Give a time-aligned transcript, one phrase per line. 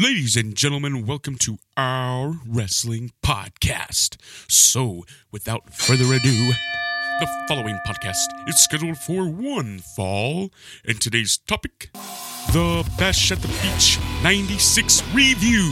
[0.00, 4.16] Ladies and gentlemen, welcome to our wrestling podcast.
[4.48, 6.52] So, without further ado,
[7.20, 10.50] the following podcast is scheduled for one fall,
[10.86, 11.90] and today's topic
[12.52, 15.70] the Bash at the Beach 96 review.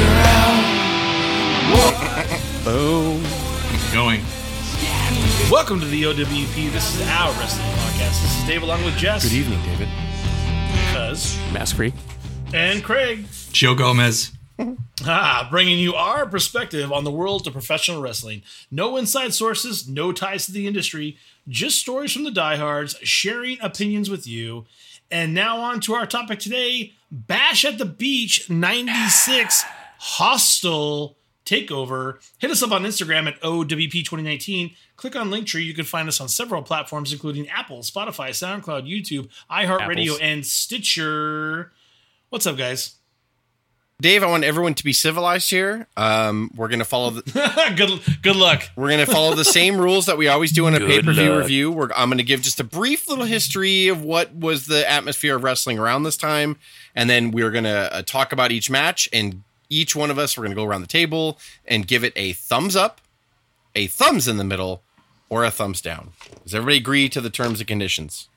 [0.00, 3.22] Us figure out what Boom.
[3.92, 4.20] Going.
[5.50, 6.72] Welcome to the OWP.
[6.72, 8.20] This is our wrestling podcast.
[8.22, 9.22] This is Dave along with Jess.
[9.24, 9.88] Good evening, David.
[10.92, 11.38] Cuz.
[11.52, 11.92] Mask free.
[12.52, 13.26] And Craig.
[13.52, 14.32] Joe Gomez.
[15.06, 18.42] Ah, bringing you our perspective on the world of professional wrestling.
[18.68, 24.10] No inside sources, no ties to the industry, just stories from the diehards, sharing opinions
[24.10, 24.66] with you.
[25.08, 29.64] And now on to our topic today Bash at the Beach 96
[29.98, 32.18] Hostile Takeover.
[32.38, 34.74] Hit us up on Instagram at OWP2019.
[34.96, 35.64] Click on Linktree.
[35.64, 40.18] You can find us on several platforms, including Apple, Spotify, SoundCloud, YouTube, iHeartRadio, Apples.
[40.20, 41.72] and Stitcher.
[42.28, 42.96] What's up, guys?
[44.00, 45.88] Dave, I want everyone to be civilized here.
[45.96, 47.22] Um, we're gonna follow the
[47.76, 48.62] good, good luck.
[48.76, 51.12] we're gonna follow the same rules that we always do in a Good pay per
[51.12, 51.72] view review.
[51.72, 55.42] We're, I'm gonna give just a brief little history of what was the atmosphere of
[55.42, 56.58] wrestling around this time,
[56.94, 59.08] and then we're gonna uh, talk about each match.
[59.12, 62.32] And each one of us, we're gonna go around the table and give it a
[62.32, 63.00] thumbs up,
[63.74, 64.82] a thumbs in the middle,
[65.28, 66.12] or a thumbs down.
[66.44, 68.28] Does everybody agree to the terms and conditions?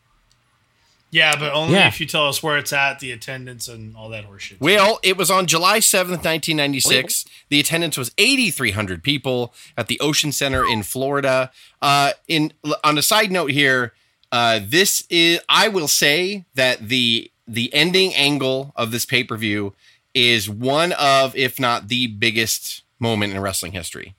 [1.13, 1.89] Yeah, but only Yeah.
[1.89, 4.61] if you tell us where it's at, the attendance, and all that horseshit.
[4.61, 7.25] Well, it was on July 7th, 1996.
[7.49, 11.51] The attendance was 8,300 people at the Ocean Center in Florida.
[11.81, 12.53] Uh, in
[12.85, 13.93] on a side note here,
[14.31, 19.73] uh, this is I will say that the the ending angle of this pay-per-view
[20.13, 24.15] is one of if not the biggest moment in wrestling history.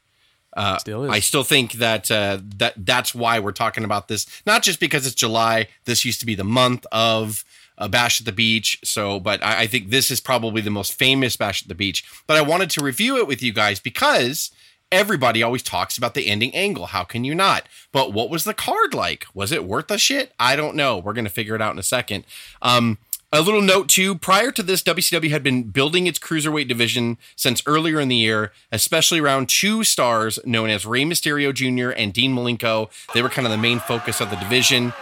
[0.55, 1.11] Uh, Still is.
[1.11, 4.27] I still think that uh, that that's why we're talking about this.
[4.47, 5.69] Not just because it's July.
[5.85, 7.45] This used to be the month of
[7.79, 8.79] uh, Bash at the Beach.
[8.85, 12.05] So, but I, I think this is probably the most famous Bash at the Beach.
[12.27, 14.51] But I wanted to review it with you guys because
[14.91, 16.87] everybody always talks about the ending angle.
[16.87, 17.67] How can you not?
[17.91, 19.27] But what was the card like?
[19.33, 20.33] Was it worth a shit?
[20.39, 20.99] I don't know.
[20.99, 22.25] We're gonna figure it out in a second.
[22.61, 22.99] Um,
[23.33, 27.63] a little note too, prior to this, WCW had been building its cruiserweight division since
[27.67, 31.91] earlier in the year, especially around two stars known as Rey Mysterio Jr.
[31.99, 32.91] and Dean Malenko.
[33.15, 34.93] They were kind of the main focus of the division.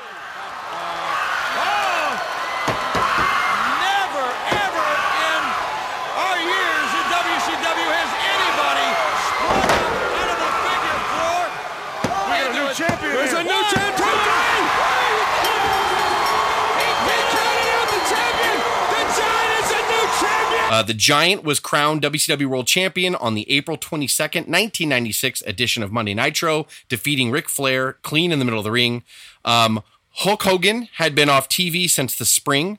[20.81, 25.93] Uh, the Giant was crowned WCW World Champion on the April 22nd, 1996 edition of
[25.93, 29.03] Monday Nitro, defeating Ric Flair clean in the middle of the ring.
[29.45, 29.83] Um,
[30.13, 32.79] Hulk Hogan had been off TV since the spring,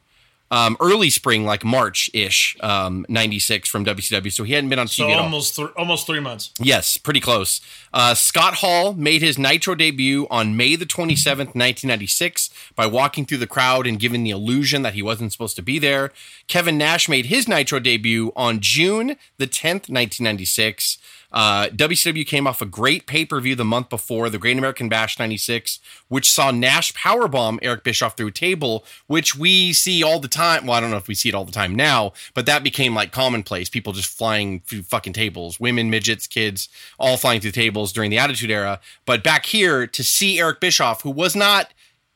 [0.51, 4.31] um, early spring, like March ish, um, 96 from WCW.
[4.31, 5.23] So he hadn't been on TV so at all.
[5.23, 6.51] almost th- almost three months.
[6.59, 7.62] Yes, pretty close.
[7.94, 13.38] Uh, Scott Hall made his Nitro debut on May the 27th, 1996, by walking through
[13.38, 16.11] the crowd and giving the illusion that he wasn't supposed to be there.
[16.47, 20.97] Kevin Nash made his Nitro debut on June the 10th, 1996.
[21.31, 24.89] Uh, WCW came off a great pay per view the month before, the Great American
[24.89, 30.19] Bash 96, which saw Nash powerbomb Eric Bischoff through a table, which we see all
[30.19, 30.65] the time.
[30.65, 32.93] Well, I don't know if we see it all the time now, but that became
[32.93, 33.69] like commonplace.
[33.69, 36.69] People just flying through fucking tables, women, midgets, kids,
[36.99, 38.79] all flying through tables during the Attitude Era.
[39.05, 41.73] But back here, to see Eric Bischoff, who was not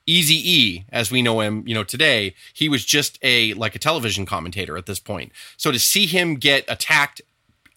[0.07, 3.79] Easy E, as we know him, you know, today, he was just a like a
[3.79, 5.31] television commentator at this point.
[5.57, 7.21] So to see him get attacked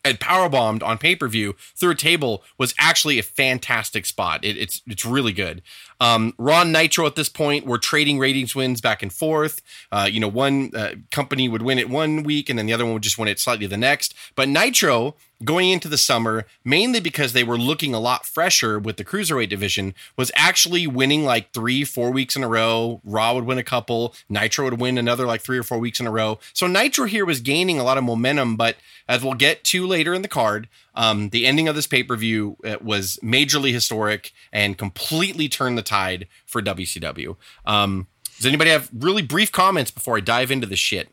[0.04, 4.44] and powerbombed on pay per view through a table was actually a fantastic spot.
[4.44, 5.62] It, it's it's really good.
[6.00, 9.60] Um, Raw Nitro at this point were trading ratings wins back and forth.
[9.90, 12.84] Uh, you know, one uh, company would win it one week, and then the other
[12.84, 14.14] one would just win it slightly the next.
[14.34, 15.14] But Nitro
[15.44, 19.48] going into the summer, mainly because they were looking a lot fresher with the cruiserweight
[19.48, 23.00] division, was actually winning like three, four weeks in a row.
[23.04, 24.14] Raw would win a couple.
[24.28, 26.38] Nitro would win another like three or four weeks in a row.
[26.52, 28.76] So Nitro here was gaining a lot of momentum, but
[29.08, 32.16] as we'll get to later in the card, um, the ending of this pay per
[32.16, 37.36] view was majorly historic and completely turned the tide for WCW.
[37.66, 38.06] Um,
[38.36, 41.08] does anybody have really brief comments before I dive into the shit?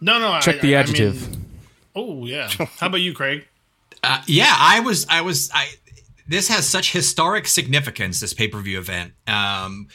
[0.00, 0.38] No, no.
[0.40, 1.30] Check I- the I- I adjective.
[1.30, 1.44] mean-
[1.94, 2.48] oh yeah.
[2.80, 3.46] How about you, Craig?
[4.02, 5.66] Uh, yeah, I was, I was, I.
[6.28, 8.20] This has such historic significance.
[8.20, 9.88] This pay per view event, um,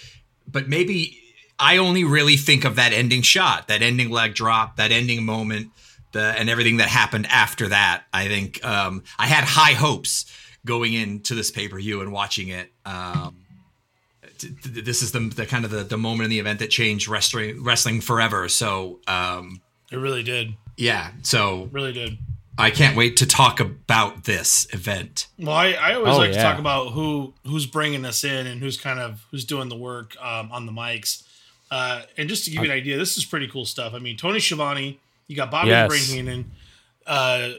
[0.48, 1.18] but maybe
[1.60, 5.72] I only really think of that ending shot, that ending leg drop, that ending moment,
[6.12, 8.04] the and everything that happened after that.
[8.14, 10.26] I think um, I had high hopes
[10.66, 12.72] going into this pay per view and watching it.
[12.86, 13.49] Um, t- t-
[14.66, 17.64] this is the, the kind of the, the moment in the event that changed wrestling
[17.64, 18.48] wrestling forever.
[18.50, 20.54] So um, It really did.
[20.78, 22.18] yeah, so Really did.
[22.58, 25.28] I can't wait to talk about this event.
[25.40, 28.60] Well, I, I always Oh, like to talk about who who's bringing us in and
[28.62, 31.24] who's kind of who's doing the work um, on the mics.
[31.72, 33.94] Uh, and just to give you an idea, this is pretty cool stuff.
[33.94, 35.90] I mean, Tony Schiavone, you got Bobby Yes.
[36.10, 36.52] the Brain
[37.08, 37.50] uh,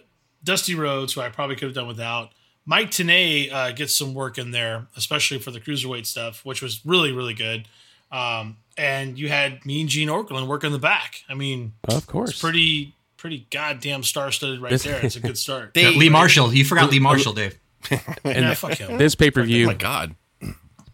[0.45, 2.31] Dusty Rhodes, who I probably could have done without.
[2.67, 6.85] Mike Tenay uh, gets some work in there, especially for the cruiserweight stuff, which was
[6.85, 7.67] really really good.
[8.13, 11.23] Um, and you had me and Gene Okerlund work in the back.
[11.29, 12.31] I mean, Of course.
[12.31, 15.05] it's pretty pretty goddamn star studded right there.
[15.05, 15.75] It's a good start.
[15.75, 17.59] They- Lee Marshall, you forgot Lee Marshall, Dave.
[18.25, 18.99] yeah, fuck him.
[18.99, 20.15] this pay per Oh view, my god.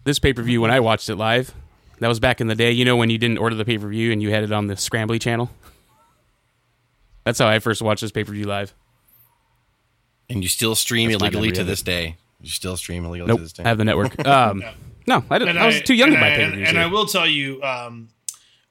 [0.04, 1.52] this pay per view, when I watched it live,
[2.00, 2.70] that was back in the day.
[2.72, 4.66] You know when you didn't order the pay per view and you had it on
[4.66, 5.50] the Scrambly channel.
[7.24, 8.72] That's how I first watched this pay per view live.
[10.28, 11.70] And you still stream That's illegally to of it.
[11.70, 12.16] this day.
[12.40, 13.64] You still stream illegally Nope, to this day.
[13.64, 14.14] I have the network.
[14.26, 14.64] Um,
[15.06, 15.50] no, I didn't.
[15.50, 17.28] And I was too young to and buy pay per and, and I will tell
[17.28, 18.08] you, um,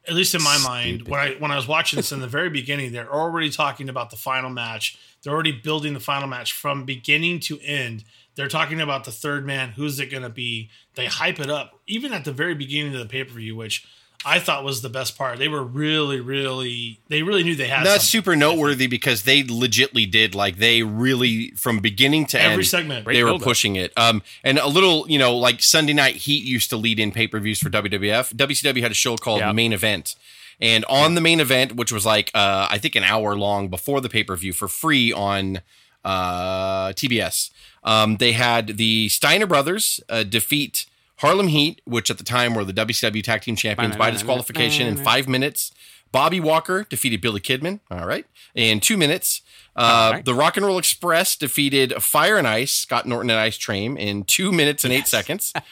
[0.07, 2.49] at least in my mind, when I when I was watching this in the very
[2.49, 4.99] beginning, they're already talking about the final match.
[5.23, 8.03] They're already building the final match from beginning to end.
[8.35, 9.69] They're talking about the third man.
[9.69, 10.69] Who's it going to be?
[10.95, 13.87] They hype it up even at the very beginning of the pay per view, which
[14.27, 15.37] I thought was the best part.
[15.37, 18.23] They were really, really, they really knew they had That's something.
[18.23, 23.05] super noteworthy because they legitly did like they really from beginning to Every end segment.
[23.05, 23.93] they were pushing it.
[23.95, 27.27] Um, and a little, you know, like Sunday Night Heat used to lead in pay
[27.27, 28.33] per views for WWF.
[28.33, 29.51] WCW had a show called Yeah.
[29.51, 30.15] Main Event,
[30.59, 34.01] and on the main event, which was like uh, I think an hour long before
[34.01, 35.61] the pay per view for free on
[36.03, 37.51] uh, TBS,
[37.83, 40.85] um, they had the Steiner brothers uh, defeat
[41.17, 44.97] Harlem Heat, which at the time were the WCW Tag Team Champions by disqualification in
[44.97, 45.71] five minutes.
[46.11, 47.79] Bobby Walker defeated Billy Kidman.
[47.91, 49.41] All right, in two minutes.
[49.75, 50.25] Uh, right.
[50.25, 54.23] The Rock and Roll Express defeated Fire and Ice, Scott Norton and Ice Train, in
[54.23, 55.51] two minutes and eight seconds.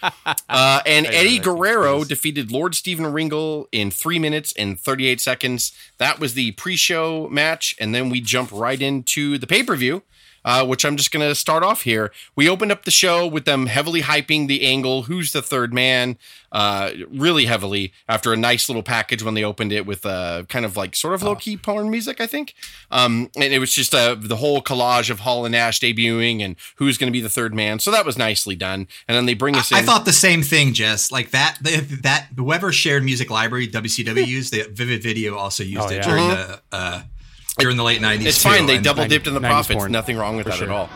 [0.50, 5.72] Uh, and Eddie Guerrero defeated Lord Steven Regal in three minutes and 38 seconds.
[5.98, 7.76] That was the pre show match.
[7.80, 10.04] And then we jump right into the pay per view.
[10.46, 12.12] Uh, which I'm just going to start off here.
[12.36, 16.18] We opened up the show with them heavily hyping the angle, who's the third man,
[16.52, 20.66] uh, really heavily after a nice little package when they opened it with uh, kind
[20.66, 22.54] of like sort of low key porn music, I think.
[22.92, 26.58] Um, and it was just uh, the whole collage of Hall and Nash debuting and
[26.76, 27.80] who's going to be the third man.
[27.80, 28.88] So that was nicely done.
[29.08, 29.78] And then they bring us in.
[29.78, 31.10] I thought the same thing, Jess.
[31.10, 35.88] Like that, that whoever shared music library WCW used, the Vivid Video also used Oh,
[35.90, 36.02] it yeah.
[36.08, 37.06] during the
[37.58, 38.28] uh, during the late nineties.
[38.28, 38.66] It's fine.
[38.66, 39.78] They double dipped in the 90s profits.
[39.78, 39.92] porn.
[39.92, 40.68] Nothing wrong with that sure.
[40.68, 40.90] at all.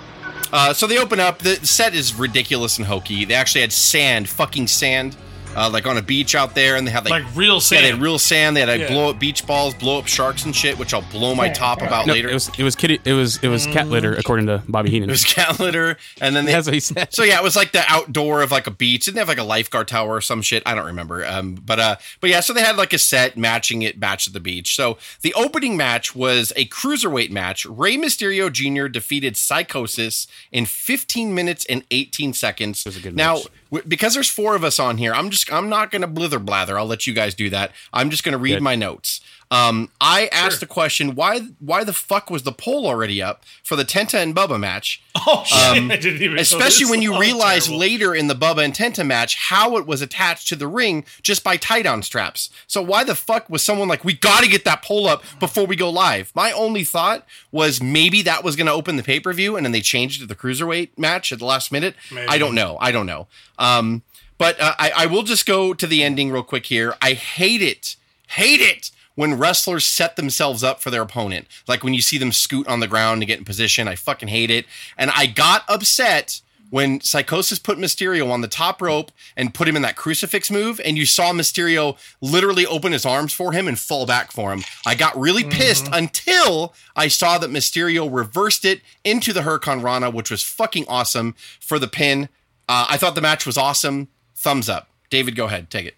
[0.51, 1.39] Uh, so they open up.
[1.39, 3.25] The set is ridiculous and hokey.
[3.25, 5.15] They actually had sand, fucking sand,
[5.55, 7.85] uh, like on a beach out there, and they had like, Like real yeah, sand.
[7.85, 8.55] they had real sand.
[8.55, 8.87] They had like, Yeah.
[8.89, 12.05] blow up beach balls, blow up sharks and shit, which I'll blow my top about
[12.07, 12.29] No, later.
[12.29, 12.99] it was it was kitty.
[13.05, 15.09] It was it was cat litter, according to Bobby Heenan.
[15.09, 17.13] It was cat litter, and then they That's what he said.
[17.13, 19.05] So yeah, it was like the outdoor of like a beach.
[19.05, 20.63] Didn't they have like a lifeguard tower or some shit.
[20.65, 21.25] I don't remember.
[21.25, 24.33] Um, but uh, but yeah, so they had like a set matching it match at
[24.33, 24.75] the beach.
[24.75, 27.65] So the opening match was a cruiserweight match.
[27.65, 28.87] Rey Mysterio Jr.
[28.87, 32.85] defeated Psychosis in 15 minutes and 18 seconds.
[32.85, 33.47] was a good now, match.
[33.87, 36.77] Because there's four of us on here, I'm just I'm not gonna blither blather.
[36.77, 37.71] I'll let you guys do that.
[37.93, 38.63] I'm just gonna read Good.
[38.63, 39.21] my notes.
[39.49, 43.77] Um, I asked the question why why the fuck was the pole already up for
[43.77, 45.01] the Tenta and Bubba match?
[45.15, 45.57] Oh shit!
[45.91, 46.37] I didn't even.
[46.37, 47.79] especially when you Oh, realize terrible.
[47.79, 51.45] later in the Bubba and Tenta match how it was attached to the ring just
[51.45, 52.49] by tie-down straps.
[52.67, 55.65] So why the fuck was someone like, we got to get that pole up before
[55.65, 56.33] we go live?
[56.35, 59.79] My only thought was maybe that was going to open the pay-per-view and then they
[59.81, 61.95] changed it to the cruiserweight match at the last minute.
[62.11, 62.27] Maybe.
[62.27, 62.77] I don't know.
[62.81, 63.27] I don't know.
[63.57, 64.01] Um,
[64.37, 66.95] but uh, I, I will just go to the ending real quick here.
[67.01, 67.95] I hate it.
[68.31, 71.47] Hate it when wrestlers set themselves up for their opponent.
[71.67, 73.87] Like when you see them scoot on the ground to get in position.
[73.87, 74.67] I fucking hate it.
[74.95, 79.75] And I got upset when Psychosis put Mysterio on the top rope and put him
[79.75, 83.79] in that crucifix move, and you saw Mysterio literally open his arms for him and
[83.79, 84.63] fall back for him.
[84.85, 90.11] I got really pissed until I saw that Mysterio reversed it into the Hurricane Rana,
[90.11, 92.29] which was fucking awesome for the pin.
[92.69, 94.09] Uh, I thought the match was awesome.
[94.35, 94.89] Thumbs up.
[95.09, 95.71] David, go ahead.
[95.71, 95.95] Take it.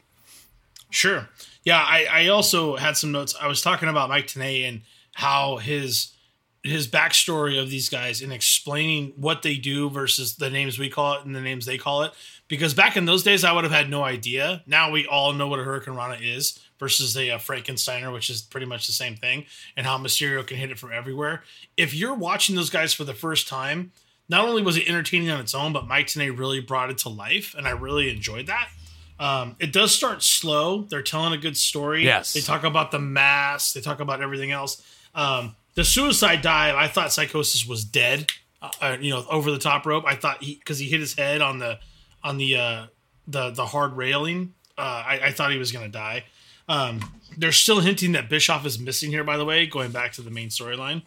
[0.89, 1.29] Sure.
[1.63, 3.35] Yeah, I, I also had some notes.
[3.39, 4.81] I was talking about Mike Tenay and
[5.13, 6.13] how his
[6.61, 11.13] his backstory of these guys and explaining what they do versus the names we call
[11.13, 12.11] it and the names they call it.
[12.49, 14.61] Because back in those days, I would have had no idea.
[14.67, 18.41] Now we all know what a Hurricane Rana is versus a, uh Frankensteiner, which is
[18.41, 19.45] pretty much the same thing,
[19.77, 21.43] and how Mysterio can hit it from everywhere.
[21.77, 23.91] If you're watching those guys for the first time,
[24.27, 27.09] not only was it entertaining on its own, but Mike Tenay really brought it to
[27.09, 28.69] life, and I really enjoyed that.
[29.19, 30.83] Um, it does start slow.
[30.83, 32.03] They're telling a good story.
[32.05, 32.33] Yes.
[32.33, 33.73] They talk about the mass.
[33.73, 34.81] They talk about everything else.
[35.13, 38.31] Um, the suicide dive, I thought Psychosis was dead.
[38.61, 40.03] Uh, uh, you know, over the top rope.
[40.05, 41.79] I thought he because he hit his head on the
[42.23, 42.85] on the uh,
[43.27, 44.53] the the hard railing.
[44.77, 46.25] Uh, I, I thought he was going to die.
[46.67, 46.99] Um,
[47.37, 49.23] they're still hinting that Bischoff is missing here.
[49.23, 51.03] By the way, going back to the main storyline.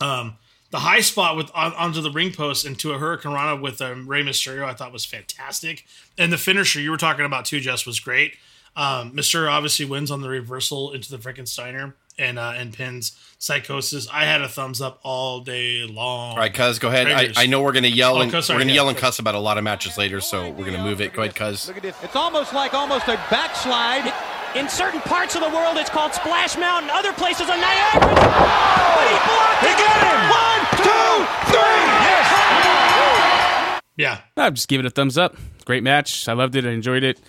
[0.00, 0.36] Um,
[0.70, 4.06] the high spot with on, onto the ring post into a Hurricane Rana with um,
[4.08, 5.84] Rey Mysterio, I thought was fantastic,
[6.18, 8.34] and the finisher you were talking about too, Jess, was great.
[8.74, 14.06] Um, Mysterio obviously wins on the reversal into the Frankensteiner and uh, and pins Psychosis.
[14.12, 16.32] I had a thumbs up all day long.
[16.32, 17.06] All right, Cuz, go ahead.
[17.08, 18.76] I, I know we're gonna yell Oh, and Cuz, we're gonna yeah.
[18.76, 21.12] yell and cuss about a lot of matches later, so we're gonna move it.
[21.14, 21.68] Go ahead, Cuz.
[21.68, 21.96] Look at this.
[22.02, 24.12] It's almost like almost a backslide.
[24.56, 26.88] In certain parts of the world, it's called Splash Mountain.
[26.88, 28.00] Other places on Niagara.
[28.00, 29.76] But he blocked He it.
[29.76, 30.20] got him.
[30.32, 31.12] One, two,
[31.52, 31.84] three.
[32.08, 33.82] Yes.
[33.98, 35.36] Yeah, I'm just giving it a thumbs up.
[35.66, 36.26] Great match.
[36.28, 36.64] I loved it.
[36.64, 37.20] I enjoyed it.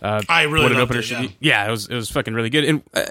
[0.00, 1.26] Uh, I really what an opener it, should yeah.
[1.26, 1.36] be.
[1.40, 2.64] Yeah, it was it was fucking really good.
[2.64, 3.04] And uh,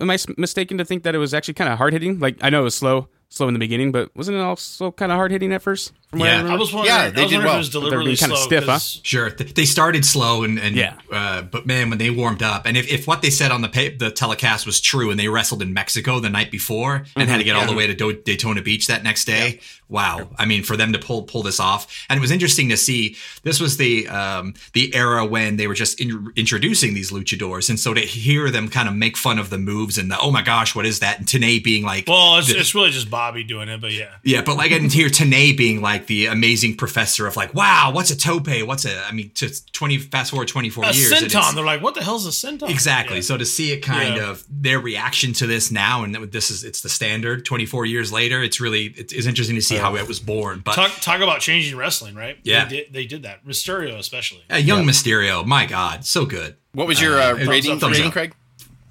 [0.00, 2.18] am I mistaken to think that it was actually kind of hard hitting?
[2.18, 5.12] Like I know it was slow, slow in the beginning, but wasn't it also kind
[5.12, 5.92] of hard hitting at first?
[6.12, 6.52] From what I Yeah.
[6.52, 6.94] I was wondering.
[6.94, 7.54] Yeah, they I was did well.
[7.54, 8.44] it was deliberately being kinda slow.
[8.44, 8.72] stiff, huh?
[8.72, 10.92] 'cause- Sure, they started slow and, and Yeah.
[11.10, 13.68] uh, but man, when they warmed up, and if, if what they said on the
[13.70, 17.38] pa- the telecast was true, and they wrestled in Mexico the night before and had
[17.38, 20.28] to get all the way to Do- Daytona Beach that next day, wow!
[20.38, 23.16] I mean, for them to pull pull this off, and it was interesting to see.
[23.42, 27.80] This was the um, the era when they were just in- introducing these luchadors, and
[27.80, 30.42] so to hear them kind of make fun of the moves and the oh my
[30.42, 31.18] gosh, what is that?
[31.18, 34.08] And Tenay being like, Well, it's, the- it's really just Bobby doing it, but yeah.
[34.24, 37.90] yeah, but like I didn't hear Tenay being like the amazing professor of like, wow,
[37.94, 38.48] what's a tope?
[38.64, 39.04] What's a?
[39.06, 41.10] I mean, to twenty fast forward twenty four A years.
[41.12, 41.26] and senton.
[41.26, 42.68] it's- They're like, what the hell's a senton?
[42.70, 43.16] Exactly.
[43.16, 43.22] Yeah.
[43.22, 44.30] So to see it kind Yeah.
[44.30, 47.44] of their reaction to this now, and that this is it's the standard.
[47.44, 50.60] Twenty four years later, it's really it's, it's interesting to see how it was born.
[50.64, 52.38] But talk talk about changing wrestling, right?
[52.42, 52.64] Yeah.
[52.66, 53.44] they did, they did that.
[53.46, 54.42] Mysterio, especially.
[54.50, 56.56] uh, young Mysterio, my God, so good.
[56.72, 58.12] What was your uh, thumbs rating, thumbs rating up.
[58.12, 58.34] Craig?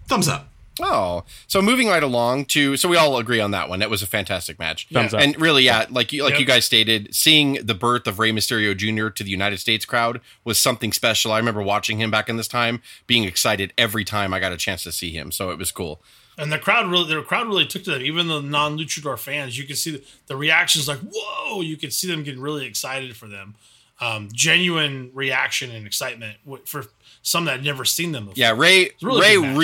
[0.08, 0.50] Thumbs up.
[0.80, 3.80] Oh, so moving right along to so we all agree on that one.
[3.80, 4.88] That was a fantastic match.
[4.92, 5.20] Thumbs up.
[5.22, 6.40] And really, yeah, like you like Yep.
[6.40, 9.10] you guys stated, seeing the birth of Rey Mysterio Jr.
[9.10, 11.32] to the United States crowd was something special.
[11.34, 14.58] I remember watching him back in this time, being excited every time I got a
[14.58, 15.32] chance to see him.
[15.32, 16.02] So it was cool.
[16.38, 18.02] And the crowd really, the crowd really took to them.
[18.02, 20.88] Even the non-luchador fans, you could see the, the reactions.
[20.88, 21.60] Like, whoa!
[21.62, 23.56] You could see them getting really excited for them.
[24.00, 26.86] Um, genuine reaction and excitement for
[27.22, 28.36] some that had never seen them before.
[28.38, 29.56] Yeah, Ray really Ray really,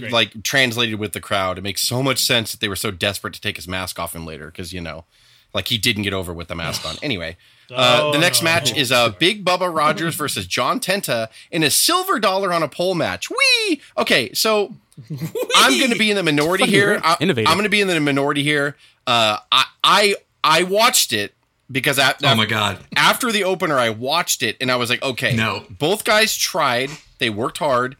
[0.00, 1.58] Really like translated with the crowd.
[1.58, 4.14] It makes so much sense that they were so desperate to take his mask off
[4.14, 5.04] him later because you know,
[5.52, 6.96] like he didn't get over with the mask on.
[7.02, 7.36] Anyway,
[7.70, 8.46] uh, Oh, the next no.
[8.46, 12.68] match is uh, Big Bubba Rogers versus John Tenta in a silver dollar on a
[12.68, 13.30] pole match.
[13.30, 13.80] Wee.
[13.96, 14.74] Okay, so
[15.56, 17.00] I'm going to be in the minority here.
[17.04, 17.48] I, Innovative.
[17.48, 18.76] I'm going to be in the minority here.
[19.06, 21.34] Uh, I I I watched it
[21.70, 22.78] because I, Oh my God.
[22.96, 25.64] after the opener, I watched it and I was like, okay, No.
[25.70, 26.90] both guys tried.
[27.18, 27.96] They worked hard.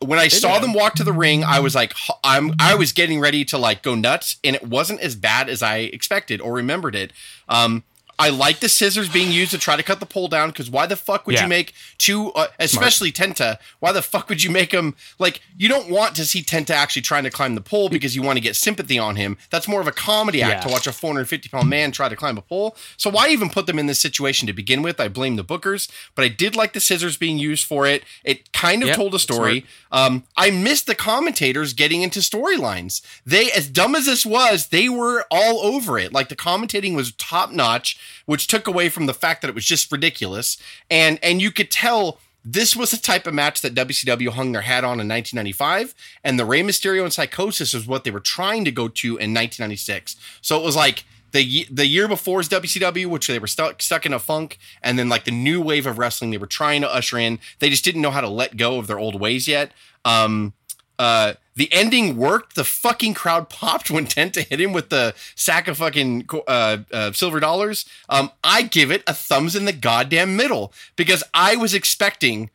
[0.00, 1.94] When I saw them walk to the ring, I was like,
[2.24, 5.62] I'm, I was getting ready to like go nuts, and it wasn't as bad as
[5.62, 7.12] I expected or remembered it.
[7.48, 7.84] Um,
[8.18, 10.86] I like the scissors being used to try to cut the pole down because why
[10.86, 11.42] the fuck would Yeah.
[11.42, 13.58] you make two, uh, especially Tenta?
[13.80, 15.40] Why the fuck would you make him like?
[15.58, 18.36] You don't want to see Tenta actually trying to climb the pole because you want
[18.36, 19.38] to get sympathy on him.
[19.50, 20.60] That's more of a comedy act Yeah.
[20.60, 22.76] to watch a 450 pound man try to climb a pole.
[22.96, 25.00] So why even put them in this situation to begin with?
[25.00, 28.04] I blame the bookers, but I did like the scissors being used for it.
[28.24, 29.64] It kind of Yep, told a story.
[29.90, 33.00] Um, I missed the commentators getting into storylines.
[33.26, 36.12] They, as dumb as this was, they were all over it.
[36.12, 39.64] Like the commentating was top notch, which took away from the fact that it was
[39.64, 40.56] just ridiculous.
[40.90, 44.62] And and you could tell this was the type of match that WCW hung their
[44.62, 45.94] hat on in 1995,
[46.24, 49.32] and the Rey Mysterio and Psychosis was what they were trying to go to in
[49.32, 50.16] 1996.
[50.40, 54.12] So it was like the the year before's WCW, which they were stuck stuck in
[54.12, 57.18] a funk, and then like the new wave of wrestling they were trying to usher
[57.18, 57.38] in.
[57.58, 59.72] They just didn't know how to let go of their old ways yet.
[60.04, 60.52] Um,
[60.98, 62.54] uh, the ending worked.
[62.54, 67.12] The fucking crowd popped when Tenta hit him with the sack of fucking uh, uh,
[67.12, 67.84] silver dollars.
[68.08, 72.50] Um, I give it a thumbs in the goddamn middle because I was expecting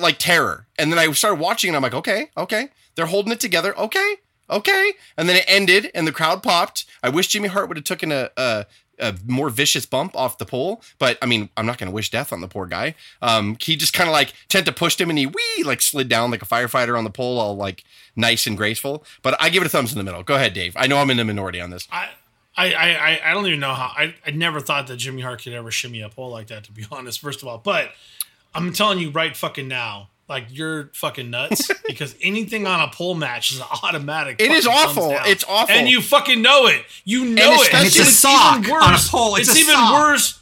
[0.00, 3.40] like terror, and then I started watching, and I'm like, okay, okay, they're holding it
[3.40, 4.16] together, okay,
[4.48, 6.86] okay, and then it ended, and the crowd popped.
[7.02, 8.66] I wish Jimmy Hart would have taken a, a
[9.02, 12.10] a more vicious bump off the pole, but I mean, I'm not going to wish
[12.10, 12.94] death on the poor guy.
[13.20, 16.30] Um, he just kind of like Tenta pushed him, and he wee like slid down
[16.30, 17.84] like a firefighter on the pole, all like
[18.16, 19.04] nice and graceful.
[19.22, 20.22] But I give it a thumbs in the middle.
[20.22, 20.74] Go ahead, Dave.
[20.76, 21.86] I know I'm in the minority on this.
[21.90, 22.08] I,
[22.56, 23.92] I, I, I- don't even know how.
[23.96, 26.64] I, I never thought that Jimmy Hart could ever shimmy a pole like that.
[26.64, 27.90] To be honest, first of all, but
[28.54, 33.14] I'm telling you right fucking now, like you're fucking nuts because anything on a pole
[33.14, 34.40] match is automatic.
[34.40, 35.10] It is awful.
[35.26, 35.74] It's awful.
[35.74, 36.84] and you fucking know it.
[37.04, 37.62] You know it.
[37.62, 38.84] especially- it's a even sock worse.
[38.84, 39.36] on a pole.
[39.36, 39.92] It's a even sock.
[39.94, 40.40] worse.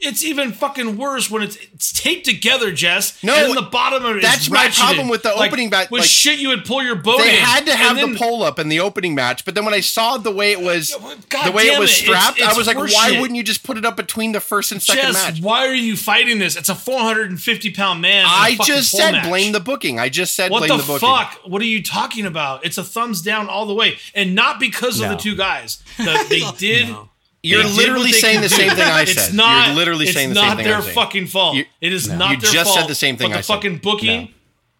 [0.00, 3.20] It's even fucking worse when it's, it's taped together, Jess.
[3.24, 4.78] No, and the bottom of it is that's my ratcheted.
[4.78, 7.18] problem with the Like, opening match, With like, shit, you would pull your boat.
[7.18, 9.64] They in, had to have then- the pole up in the opening match, but then
[9.64, 10.94] when I saw the way it was,
[11.28, 13.20] God the way it damn was it, it's- strapped, I was like, horse why shit.
[13.20, 15.40] wouldn't you just put it up between the first and second Jess, match?
[15.42, 16.54] why are you fighting this?
[16.54, 18.20] It's a 450 pound man.
[18.20, 19.26] in a I fucking just pole said match.
[19.28, 19.98] blame the booking.
[19.98, 21.08] I just said What blame the, the, booking.
[21.08, 21.40] fuck?
[21.44, 22.64] What are you talking about?
[22.64, 25.16] It's a thumbs down all the way, and not because of No.
[25.16, 25.82] the two guys.
[25.96, 26.94] The, they did.
[27.42, 29.08] You're they literally saying could the same thing I said.
[29.16, 29.34] It's said.
[29.34, 29.66] not.
[29.68, 30.94] You're literally it's saying the not same thing their I'm saying.
[30.94, 31.56] fucking fault.
[31.56, 32.16] You- it is No.
[32.16, 32.78] not You their just fault.
[32.80, 33.54] said the same thing But the I said.
[33.54, 34.28] fucking booking, No.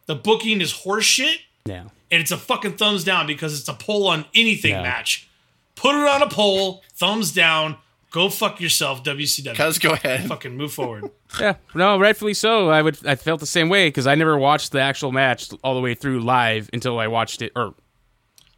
[0.06, 1.36] the booking is horseshit,
[1.66, 1.82] Yeah.
[2.10, 4.82] and it's a fucking thumbs down because it's a pole on anything No.
[4.82, 5.28] match.
[5.76, 7.76] Put it on a pole, thumbs down.
[8.10, 9.54] Go fuck yourself, WCW.
[9.54, 10.26] Cuz, go ahead.
[10.28, 11.10] Fucking move forward.
[11.38, 12.70] Yeah, no, rightfully so.
[12.70, 12.96] I would.
[13.06, 15.94] I felt the same way because I never watched the actual match all the way
[15.94, 17.74] through live until I watched it, or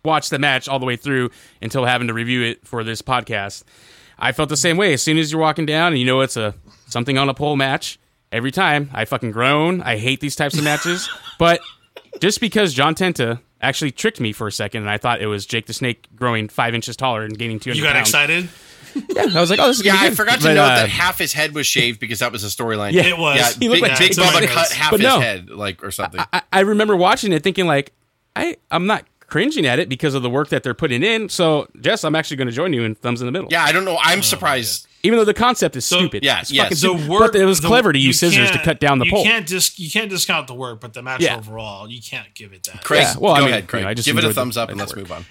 [0.04, 1.30] watched the match all the way through
[1.62, 3.64] until having to review it for this podcast.
[4.18, 4.92] I felt the same way.
[4.92, 6.54] As soon as you're walking down and you know it's a
[6.88, 7.98] something on a pole match,
[8.32, 9.80] every time I fucking groan.
[9.82, 11.60] I hate these types of matches, but
[12.20, 15.44] just because John Tenta actually tricked me for a second and I thought it was
[15.46, 18.08] Jake the Snake growing five inches taller and gaining 200 You got pounds.
[18.08, 18.48] excited?
[19.14, 20.16] Yeah, I was like, oh, this is Yeah, I good.
[20.16, 22.48] forgot to But, note uh, that half his head was shaved because that was a
[22.48, 22.92] storyline.
[22.92, 23.04] Yeah.
[23.04, 23.36] It was.
[23.38, 25.20] Yeah, He Big, looked like Big Jake Bubba the cut half But his no.
[25.20, 26.20] head, like or something.
[26.32, 27.92] I, I remember watching it thinking like
[28.34, 31.28] I I'm not cringing at it because of the work that they're putting in.
[31.30, 33.48] So Jess, I'm actually going to join you in thumbs in the middle.
[33.50, 33.98] yeah, I don't know.
[34.02, 34.86] I'm surprised.
[34.86, 36.22] Oh, Even though the concept is stupid.
[36.22, 36.64] yeah, It's yes.
[36.64, 37.08] fucking The the stupid.
[37.10, 39.24] work, but it was the- clever to use scissors to cut down the you pole.
[39.24, 41.36] Can't dis, you can't discount the work, but the match Yeah.
[41.38, 42.84] overall, you can't give it that.
[42.84, 43.80] Craig, Yeah, well, I go mean, ahead, Craig.
[43.80, 45.08] you know, I just Give it a enjoyed the- thumbs up and let's work.
[45.08, 45.24] move on.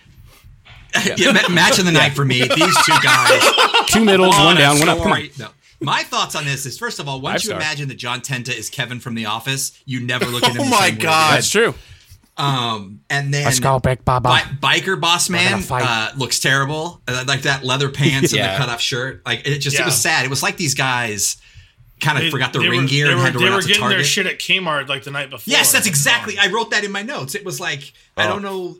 [1.17, 2.39] yeah, ma- match of the night for me.
[2.55, 3.43] These two guys.
[3.87, 4.97] Two middles, one down, one up.
[4.97, 5.29] Come on.
[5.37, 5.49] No.
[5.81, 7.69] My thoughts on this is first of all, once you Five star.
[7.69, 10.57] imagine that John Tenta is Kevin from The Office, you never look at him.
[10.61, 11.25] Oh the my same way God.
[11.27, 11.35] again.
[11.35, 11.75] That's true.
[12.39, 14.23] Um, and then Let's go, Big Bubba.
[14.23, 17.01] Bi- biker boss man uh, looks terrible.
[17.07, 18.45] Uh, like that leather pants Yeah.
[18.45, 19.25] and the cut off shirt.
[19.25, 19.83] Like it just Yeah.
[19.83, 20.25] it was sad.
[20.25, 21.37] It was like these guys
[21.99, 23.67] kind of They- forgot the ring were- gear and were, had to run out to
[23.67, 23.67] Target.
[23.67, 23.97] They were getting Target.
[23.97, 25.51] their shit at Kmart like the night before.
[25.51, 26.37] Yes, that's exactly.
[26.39, 27.35] I wrote that in my notes.
[27.35, 28.29] It was like I Oh.
[28.29, 28.77] don't know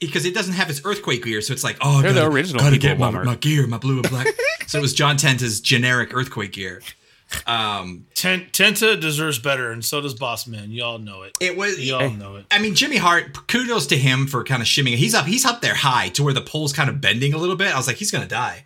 [0.00, 2.34] because it doesn't have its earthquake gear, so it's like oh, I They're the gotta-
[2.34, 4.26] original Gotta get my, my gear, my blue and black.
[4.66, 6.82] so it was John Tenta's generic earthquake gear.
[7.46, 10.70] Um, Ten- Tenta deserves better, and so does Boss Man.
[10.70, 11.36] You all know it.
[11.40, 11.78] it was.
[11.78, 12.46] You all know it.
[12.50, 13.46] I mean, Jimmy Hart.
[13.48, 14.96] Kudos to him for kind of shimming.
[14.96, 15.26] He's up.
[15.26, 17.74] He's up there high to where the pole's kind of bending a little bit.
[17.74, 18.64] I was like, he's gonna die.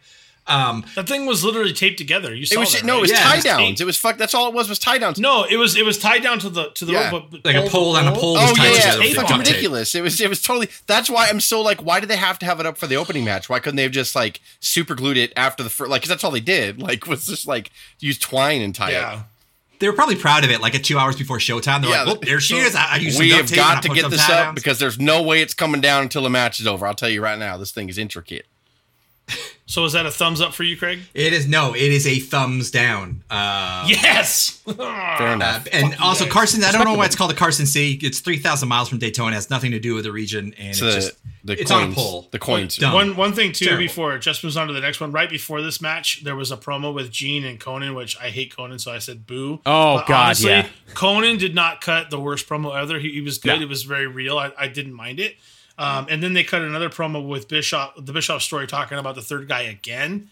[0.49, 2.33] Um, That thing was literally taped together.
[2.35, 2.99] You saw It was that, no, right?
[2.99, 3.81] it was Yeah, tie downs.
[3.81, 4.17] It was fuck.
[4.17, 4.69] That's all it was.
[4.69, 5.19] Was tie downs.
[5.19, 7.11] No, it was it was tied down to the to the Yeah.
[7.11, 8.87] rope, but Like a pole pole to on a pole was Oh tied yeah, together
[8.89, 8.97] yeah.
[8.99, 9.55] with It's the fucking duct tape.
[9.55, 9.95] ridiculous.
[9.97, 10.21] It was.
[10.21, 10.69] It was totally.
[10.87, 11.83] That's why I'm so like.
[11.83, 13.49] Why did they have to have it up for the opening match?
[13.49, 15.91] Why couldn't they have just like super glued it after the first?
[15.91, 16.81] Like, because that's all they did.
[16.87, 19.15] Like, was just like use twine and tie Yeah.
[19.15, 19.21] it.
[19.81, 20.61] they were probably proud of it.
[20.61, 22.93] Like at two hours before showtime, they're Yeah, like, "Well, there she so is." I,
[22.93, 24.55] I used We duct have tape got to get this up downs.
[24.55, 26.87] because there's no way it's coming down until the match is over.
[26.87, 28.47] I'll tell you right now, this thing is intricate.
[29.69, 31.01] So is that a thumbs up for you, Craig?
[31.13, 33.25] it is no, it is a thumbs down.
[33.29, 34.63] Uh, Yes.
[34.65, 35.67] Fair Uh, enough.
[35.73, 36.33] and Fuck also guys.
[36.33, 37.99] Carson, I don't know why it's called the Carson Sea.
[38.01, 39.33] It's three thousand miles from Daytona.
[39.33, 41.71] It has nothing to do with the region, and So it's the- just the it's
[41.73, 42.29] on a pole.
[42.31, 42.77] the coins.
[42.77, 42.93] Dumb.
[42.95, 43.83] One one thing too Terrible.
[43.83, 45.11] before it just moves on to the next one.
[45.11, 48.55] Right before this match, there was a promo with Gene and Conan, which I hate
[48.57, 49.61] Conan, so I said boo.
[49.67, 50.69] Oh, But God, yeah.
[50.95, 53.01] Conan did not cut the worst promo ever.
[53.01, 53.57] He, he was good.
[53.59, 53.63] No.
[53.63, 54.39] It was very real.
[54.39, 55.35] I, I didn't mind it.
[55.79, 59.23] Um, and then they cut another promo with Bischoff, the Bischoff story, talking about the
[59.23, 60.31] third guy again.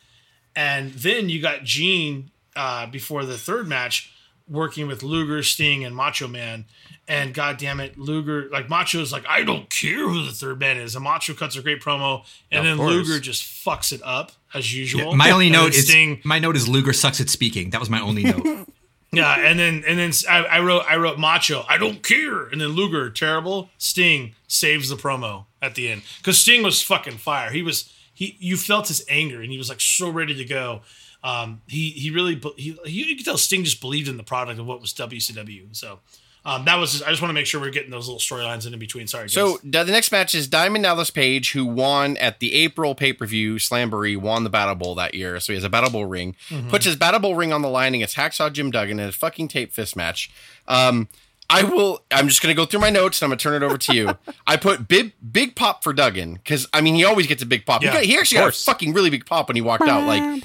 [0.57, 4.11] And then you got Gene uh, before the third match
[4.48, 6.64] working with Luger, Sting, and Macho Man.
[7.07, 10.78] And god damn it, Luger, like Macho's like, I don't care who the third man
[10.78, 10.94] is.
[10.94, 12.90] And Macho cuts a great promo, and Of then course.
[12.92, 15.14] Luger just fucks it up as usual.
[15.14, 17.70] My only And then note is Sting, my note is Luger sucks at speaking.
[17.70, 18.68] That was my only note.
[19.16, 22.61] yeah, and then and then I, I wrote I wrote Macho, I don't care, and
[22.61, 23.70] then Luger, terrible.
[23.79, 27.50] Sting saves the promo at the end because Sting was fucking fire.
[27.50, 30.83] He was he you felt his anger and he was like so ready to go.
[31.22, 34.61] Um, he he really he, he you could tell Sting just believed in the product
[34.61, 35.74] of what was WCW.
[35.74, 36.00] So
[36.46, 38.70] um, that was just I just want to make sure we're getting those little storylines
[38.70, 39.07] in between.
[39.07, 39.33] Sorry, guys.
[39.33, 43.24] So the next match is Diamond Dallas Page, who won at the April pay per
[43.24, 45.40] view Slamboree, won the Battle Bowl that year.
[45.40, 46.37] So he has a Battle Bowl ring,
[46.68, 49.48] puts his Battle Bowl ring on the line against Hacksaw Jim Duggan in a fucking
[49.48, 50.30] tape fist match.
[50.68, 51.09] Um,
[51.48, 52.02] I will.
[52.11, 54.11] I'm just gonna go through my notes and I'm gonna turn it over to you.
[54.46, 57.64] I put big big pop for Duggan because I mean he always gets a big
[57.64, 57.83] pop.
[57.83, 60.07] He, Yeah, got, he actually got a fucking really big pop when he walked out.
[60.07, 60.40] Like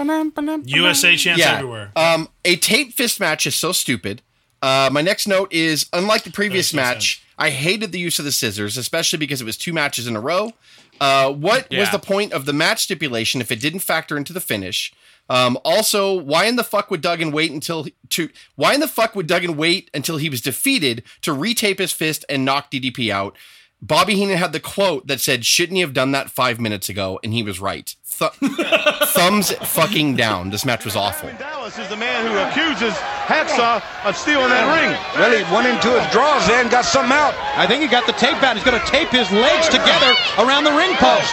[0.67, 1.55] USA chants yeah.
[1.55, 1.91] everywhere.
[1.95, 4.21] Um, a tape fist match is so stupid.
[4.61, 8.31] Uh, my next note is unlike the previous match, I hated the use of the
[8.31, 10.53] scissors, especially because it was two matches in a row.
[10.99, 14.41] Uh, what was the point of the match stipulation if it didn't factor into the
[14.41, 14.93] finish?
[15.29, 19.15] Um, also, why in the fuck would Duggan wait until to why in the fuck
[19.15, 23.37] would Duggan wait until he was defeated to retape his fist and knock DDP out?
[23.81, 27.19] Bobby Heenan had the quote that said, "Shouldn't he have done that five minutes ago?"
[27.23, 27.95] And he was right.
[28.19, 28.31] Th-
[29.15, 30.49] thumbs fucking down.
[30.49, 31.31] This match was awful.
[31.39, 32.91] Dallas is the man who accuses
[33.31, 34.91] Hacksaw of stealing that ring.
[35.15, 37.31] Well, he went into his drawers there and got something out.
[37.55, 38.59] I think he got the tape out.
[38.59, 40.11] He's going to tape his legs together
[40.43, 41.31] around the ring post.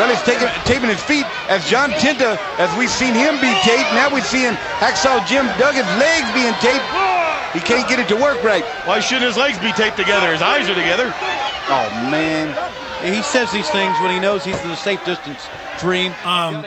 [0.00, 3.92] Well, he's taking, taping his feet as John Tenta, as we've seen him be taped.
[3.92, 6.88] Now we're seeing Hacksaw Jim Duggan's legs being taped.
[7.52, 8.64] He can't get it to work right.
[8.88, 10.32] Why shouldn't his legs be taped together?
[10.32, 11.12] His eyes are together.
[11.68, 12.48] Oh, man.
[13.04, 15.46] He says these things when he knows he's in a safe distance.
[15.78, 16.12] Dream.
[16.24, 16.66] Um,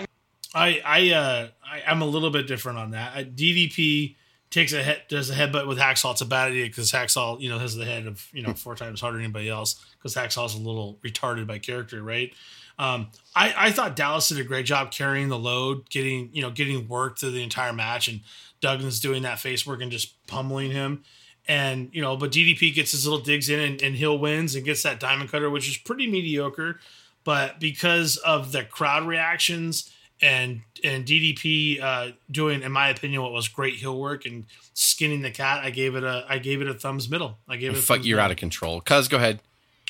[0.56, 3.16] I I uh I, I'm a little bit different on that.
[3.16, 4.16] I, DDP
[4.50, 6.14] takes a head does a headbutt with Hacksaw.
[6.14, 8.76] It's a bad idea because Hacksaw you know has the head of you know four
[8.76, 12.34] times harder than anybody else because Hacksaw's a little retarded by character, right?
[12.80, 16.50] Um, I I thought Dallas did a great job carrying the load, getting you know
[16.50, 18.22] getting work through the entire match, and
[18.62, 21.04] Duggan's doing that face work and just pummeling him.
[21.48, 24.66] And you know, but DDP gets his little digs in, and, and Hill wins and
[24.66, 26.80] gets that diamond cutter, which is pretty mediocre.
[27.24, 33.32] But because of the crowd reactions and and DDP uh, doing, in my opinion, what
[33.32, 36.68] was great heel work and skinning the cat, I gave it a I gave it
[36.68, 37.38] a thumbs middle.
[37.48, 37.78] I gave it.
[37.78, 38.26] A Fuck, you're middle.
[38.26, 38.82] out of control.
[38.82, 39.40] Cuz, go ahead.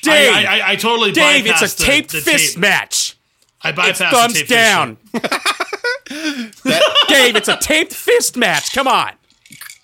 [0.02, 2.60] Dave, I, I, I totally Dave, it's a taped the fist tape.
[2.60, 3.16] match.
[3.62, 4.96] I bypassed It's the thumbs tape fist down.
[5.14, 5.22] shit.
[7.08, 8.72] Dave, it's a taped fist match.
[8.74, 9.12] Come on.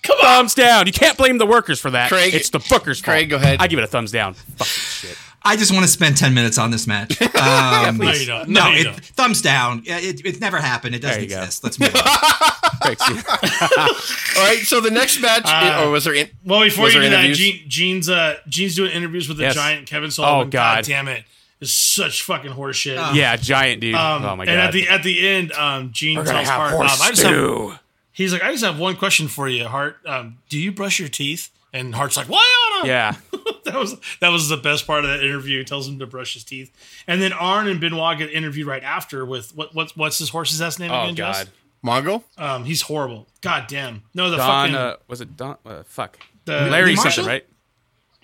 [0.03, 0.23] Come on.
[0.25, 0.85] Thumbs down.
[0.87, 2.09] You can't blame the workers for that.
[2.09, 3.03] Craig- it's the bookers' fault.
[3.05, 3.57] Craig, go ahead.
[3.61, 4.33] I give it a thumbs down.
[4.33, 5.17] Fucking shit.
[5.45, 7.19] I just want to spend 10 minutes on this match.
[7.35, 8.47] Um, No, you don't.
[8.49, 9.05] No, No, you it, don't.
[9.05, 9.81] thumbs down.
[9.85, 10.95] Yeah, It, it never happened.
[10.95, 11.39] It doesn't There you go.
[11.41, 11.63] exist.
[11.65, 12.01] Let's move on.
[12.81, 13.01] Craig's-
[14.37, 16.13] All right, so the next match, Uh, or was there?
[16.15, 17.37] In, Well, before you there do that, interviews?
[17.37, 19.55] Gene, Gene's uh, Gene's doing interviews with the Yes.
[19.55, 20.47] giant Kevin Sullivan.
[20.47, 20.85] Oh, God.
[20.85, 21.23] damn it,
[21.59, 23.13] it's such fucking horseshit.
[23.15, 23.95] yeah, giant dude.
[23.95, 24.51] Um, oh my god.
[24.51, 27.01] And at the at the end, um, Gene We're gonna tells have Hart, um, horse
[27.01, 27.73] I just have, stew.
[28.13, 29.97] He's like, I just have one question for you, Hart.
[30.05, 31.49] Um, do you brush your teeth?
[31.75, 33.15] And Hart's like, why on Yeah.
[33.65, 35.57] that was that was the best part of that interview.
[35.59, 36.71] He tells him to brush his teeth,
[37.07, 40.61] and then Arn and Benoit get interviewed right after with what what's what's his horse's
[40.61, 41.15] ass name Oh again?
[41.15, 41.45] Jess?
[41.45, 41.49] god.
[41.83, 42.23] Mongo?
[42.37, 43.27] Um, he's horrible.
[43.41, 44.03] God damn.
[44.13, 44.47] No, the Don.
[44.69, 45.57] fucking Uh, was it Don?
[45.65, 46.17] Uh, fuck.
[46.45, 47.25] the, Larry Lee something, Marshall?
[47.25, 47.45] right?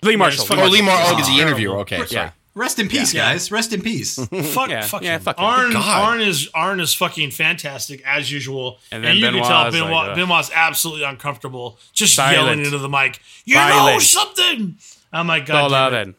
[0.02, 0.46] Lee Marshall.
[0.46, 1.40] fucking- Oh, Lee Mar- oh, Oh, is the terrible.
[1.48, 1.78] interviewer.
[1.80, 2.08] Okay, sorry.
[2.12, 2.30] Yeah.
[2.54, 3.52] Rest in peace, guys.
[3.52, 4.16] Rest in peace.
[4.52, 5.20] Fuck, Yeah, fuck yeah, him.
[5.22, 5.44] fuck him.
[5.44, 9.66] Arn, Arn is Arn is fucking fantastic as usual, And and, then you can tell
[9.68, 12.36] is Benoit, like, Benoit's absolutely uncomfortable, just Violent.
[12.46, 13.20] yelling into the mic.
[13.44, 14.76] You know something?
[15.12, 16.04] I'm like, All God out damn it.
[16.04, 16.14] then.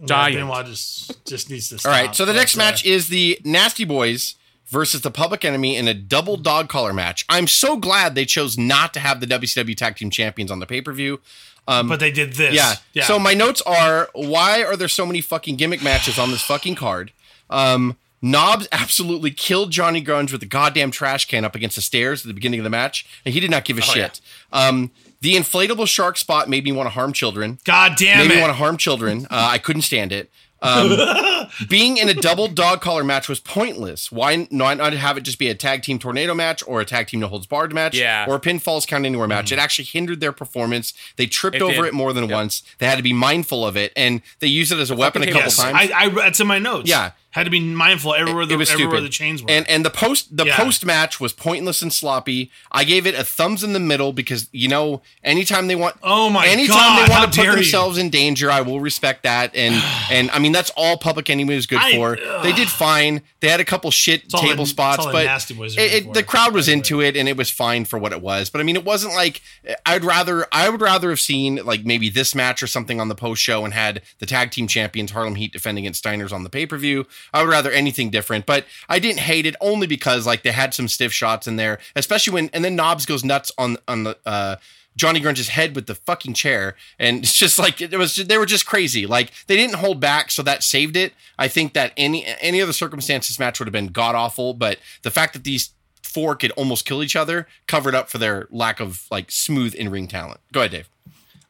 [0.00, 0.36] Yeah, Giant.
[0.36, 1.92] Benoit just just needs to All stop.
[1.92, 5.86] right, so the But, next match is the Nasty Boys versus the Public Enemy in
[5.86, 7.24] a double dog collar match.
[7.28, 10.66] I'm so glad they chose not to have the WCW Tag Team Champions on the
[10.66, 11.20] pay per view.
[11.66, 12.54] But they did this.
[12.54, 12.74] Yeah.
[12.92, 13.04] yeah.
[13.04, 16.74] So my notes are: Why are there so many fucking gimmick matches on this fucking
[16.74, 17.12] card?
[17.50, 22.22] Um, Knobbs absolutely killed Johnny Grunge with a goddamn trash can up against the stairs
[22.22, 24.20] at the beginning of the match, and he did not Oh, give a shit.
[24.50, 27.58] Um, the inflatable shark spot made me want to harm children.
[27.64, 29.26] God damn made me want to harm children.
[29.30, 30.30] Uh, I couldn't stand it.
[30.64, 34.10] Um, being in a double dog collar match was pointless.
[34.10, 37.08] Why not, not have it just be a tag team tornado match or a tag
[37.08, 38.24] team no holds barred match Yeah.
[38.26, 39.52] or a pinfalls count anywhere match?
[39.52, 40.94] It actually hindered their performance.
[41.16, 41.86] They tripped It over did.
[41.86, 42.32] it more than Yep.
[42.32, 42.62] once.
[42.78, 45.26] They had to be mindful of it, and they used it as a weapon a
[45.26, 45.90] couple yes, times.
[45.94, 46.88] I, I that's in my notes.
[46.88, 47.10] Yeah.
[47.34, 49.50] Had to be mindful everywhere the everywhere the chains were.
[49.50, 50.56] And and the post the Yeah.
[50.56, 52.50] post match was pointless and sloppy.
[52.70, 56.30] I gave it a thumbs in the middle because you know anytime they want Oh
[56.30, 57.56] my anytime God, they want to put dare you.
[57.62, 59.54] themselves in danger, I will respect that.
[59.56, 59.74] And
[60.12, 62.16] and I mean that's all Public Enemy was good I- for.
[62.42, 63.22] They did fine.
[63.40, 66.22] They had a couple shit all table the- spots, it's but Nasty it, it- the
[66.22, 68.48] crowd was into it and it was fine for what it was.
[68.48, 69.42] But I mean it wasn't like
[69.84, 73.16] I'd rather I would rather have seen like maybe this match or something on the
[73.16, 76.50] post show and had the tag team champions Harlem Heat defending against Steiners on the
[76.50, 77.06] pay per view.
[77.32, 80.74] I would rather anything different, but I didn't hate it only because like they had
[80.74, 84.18] some stiff shots in there, especially when and then Knobbs goes nuts on on the
[84.26, 84.56] uh
[84.96, 88.16] Johnny Grunge's head with the fucking chair, and it's just like it was.
[88.16, 89.06] They were just crazy.
[89.06, 91.12] Like they didn't hold back, so that saved it.
[91.38, 94.54] I think that any any other circumstances match would have been god awful.
[94.54, 95.70] But the fact that these
[96.02, 99.90] four could almost kill each other covered up for their lack of like smooth in
[99.90, 100.40] ring talent.
[100.52, 100.88] Go ahead, Dave.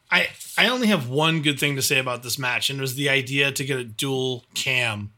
[0.09, 2.95] I I only have one good thing to say about this match, and it was
[2.95, 5.11] the idea to get a dual cam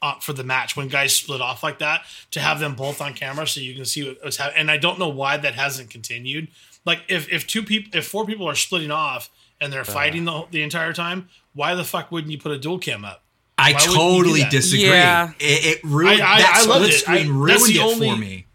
[0.00, 3.14] uh, for the match when guys split off like that to have them both on
[3.14, 4.60] camera so you can see what- what's happening.
[4.60, 6.48] And I don't know why that hasn't continued.
[6.84, 9.28] Like if if two people if four people are splitting off
[9.60, 12.78] and they're fighting the, the entire time, why the fuck wouldn't you put a dual
[12.78, 13.22] cam up?
[13.60, 14.84] I Why wouldn't you do totally disagree.
[14.86, 15.32] Yeah.
[15.40, 16.92] It, it ruined I- I- that I split it.
[16.92, 18.46] screen I- ruined it only- for me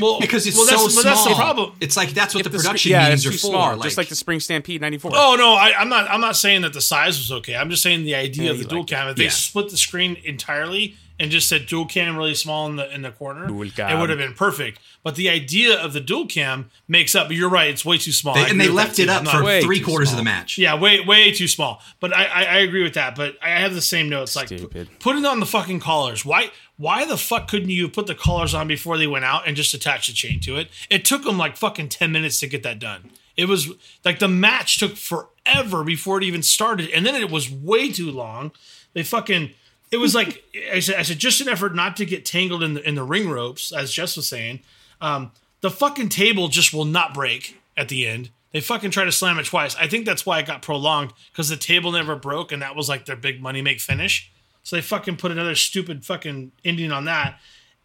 [0.00, 1.04] Well, because it's well, so that's, small.
[1.04, 1.72] that's the problem.
[1.80, 3.46] It's like that's what the, If sc- production yeah, meetings are too for.
[3.48, 5.10] small, like, just like the Spring Stampede '94.
[5.14, 6.08] Oh no, I, I'm not.
[6.10, 7.54] I'm not saying that the size was okay.
[7.56, 9.08] I'm just saying the idea Yeah, of the dual like cam.
[9.08, 9.30] If they Yeah.
[9.30, 13.10] split the screen entirely and just said dual cam really small in the in the
[13.10, 14.80] corner, Dual it would have been perfect.
[15.04, 17.30] But the idea of the dual cam makes up.
[17.30, 18.34] You're right; it's way too small.
[18.34, 20.56] They, and they left it up for three too quarters of the match.
[20.56, 21.82] yeah, way way too small.
[22.00, 23.14] But I, I, I agree with that.
[23.16, 24.34] But I have the same notes.
[24.34, 24.88] Like Stupid.
[24.98, 26.24] put it on the fucking collars.
[26.24, 29.56] Why why the fuck couldn't you put the collars on before they went out and
[29.56, 30.68] just attach the chain to it?
[30.90, 33.10] It took them like fucking ten minutes to get that done.
[33.36, 33.70] It was
[34.04, 38.10] like the match took forever before it even started, and then it was way too
[38.10, 38.52] long.
[38.94, 39.50] They fucking.
[39.90, 40.96] It was like I said.
[40.96, 43.72] I said just an effort not to get tangled in the in the ring ropes,
[43.72, 44.60] as Jess was saying.
[45.00, 48.30] Um, the fucking table just will not break at the end.
[48.52, 49.74] They fucking try to slam it twice.
[49.76, 52.88] I think that's why it got prolonged because the table never broke, and that was
[52.88, 54.30] like their big money make finish.
[54.62, 57.38] So they fucking put another stupid fucking ending on that.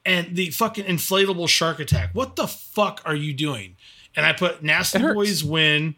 [0.05, 2.11] And the fucking inflatable shark attack.
[2.13, 3.75] What the fuck are you doing?
[4.15, 5.95] And I put Nasty Boys win.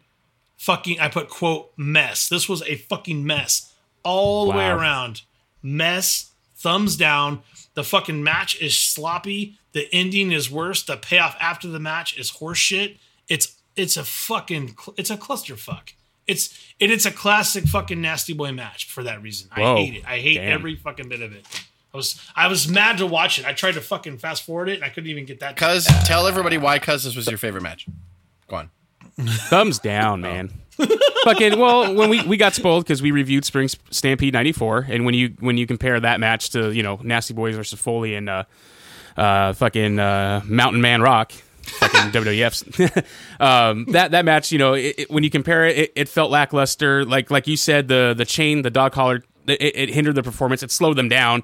[0.56, 2.28] Fucking, I put quote mess.
[2.28, 5.22] This was a fucking mess all the way around.
[5.62, 6.30] Mess.
[6.56, 7.42] Thumbs down.
[7.72, 9.58] The fucking match is sloppy.
[9.72, 10.82] The ending is worse.
[10.82, 12.98] The payoff after the match is horseshit.
[13.28, 15.92] It's it's a fucking it's a clusterfuck.
[16.30, 19.50] It's and it's a classic fucking nasty boy match for that reason.
[19.56, 19.74] Whoa.
[19.74, 20.04] I hate it.
[20.06, 20.52] I hate Damn.
[20.52, 21.44] every fucking bit of it.
[21.92, 23.44] I was I was mad to watch it.
[23.44, 25.56] I tried to fucking fast forward it and I couldn't even get that.
[25.56, 27.86] Cuz, tell everybody why Cuz this was your favorite match.
[28.48, 28.70] Go on.
[29.18, 30.50] Thumbs down, man.
[31.24, 35.14] Fucking well, when we, we got spoiled because we reviewed Spring Stampede '94, and when
[35.14, 38.44] you when you compare that match to you know Nasty Boys versus Foley and uh,
[39.16, 41.32] uh, fucking uh, Mountain Man Rock,
[41.70, 42.62] fucking WWF's
[43.40, 46.30] um, that that match, you know, it, it- when you compare it, it, it felt
[46.30, 47.04] lackluster.
[47.04, 50.62] Like like you said, the the chain, the dog collar, it, it hindered the performance.
[50.62, 51.42] It slowed them down.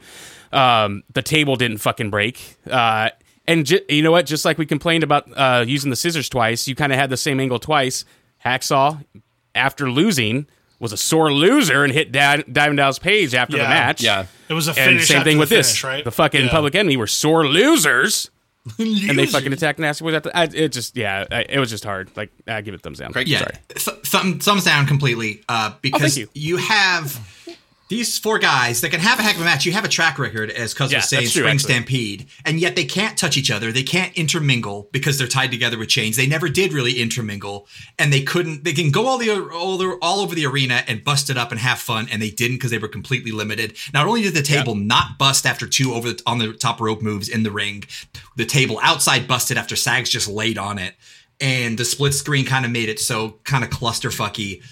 [0.53, 2.57] Um, the table didn't fucking break.
[2.71, 3.11] Uh,
[3.49, 4.27] and ju- you know what?
[4.27, 7.17] Just like we complained about uh, using the scissors twice, you kind of had the
[7.17, 8.05] same angle twice.
[8.45, 9.05] Hacksaw,
[9.55, 10.47] after losing,
[10.79, 14.03] was a sore loser and hit da- Diamond Dallas Page after the match.
[14.03, 14.27] Yeah.
[14.49, 15.09] It was a And finish.
[15.09, 15.69] same after thing the with this.
[15.71, 16.05] finish, right?
[16.05, 16.51] The fucking Yeah.
[16.51, 18.31] Public Enemy were sore losers,
[18.79, 20.15] and they fucking attacked Nasty Boys.
[20.15, 22.11] After, I, it just, yeah, I, it was just hard.
[22.17, 23.13] Like, I give it thumbs down.
[23.13, 23.29] Craig?
[23.29, 23.55] Yeah, Sorry.
[23.69, 25.43] th- thumb, thumbs down completely.
[25.49, 26.29] Uh, because you.
[26.35, 26.57] you.
[26.57, 27.21] have
[27.89, 29.65] these four guys that can have a heck of a match.
[29.65, 31.73] You have a track record, as Cuz Yeah, was saying, true, Spring actually.
[31.73, 33.71] Stampede, and yet they can't touch each other.
[33.71, 36.17] They can't intermingle because they're tied together with chains.
[36.17, 37.69] They never did really intermingle,
[37.99, 38.65] and they couldn't.
[38.65, 41.53] They can go all the all, the, all over the arena and bust it up
[41.53, 43.77] and have fun, and they didn't because they were completely limited.
[43.95, 47.03] Not only did the table not bust after two over the, on the top rope
[47.03, 47.85] moves in the ring,
[48.37, 50.95] the table outside busted after Sags just laid on it
[51.41, 54.63] and the split screen kind of made it so kind of clusterfucky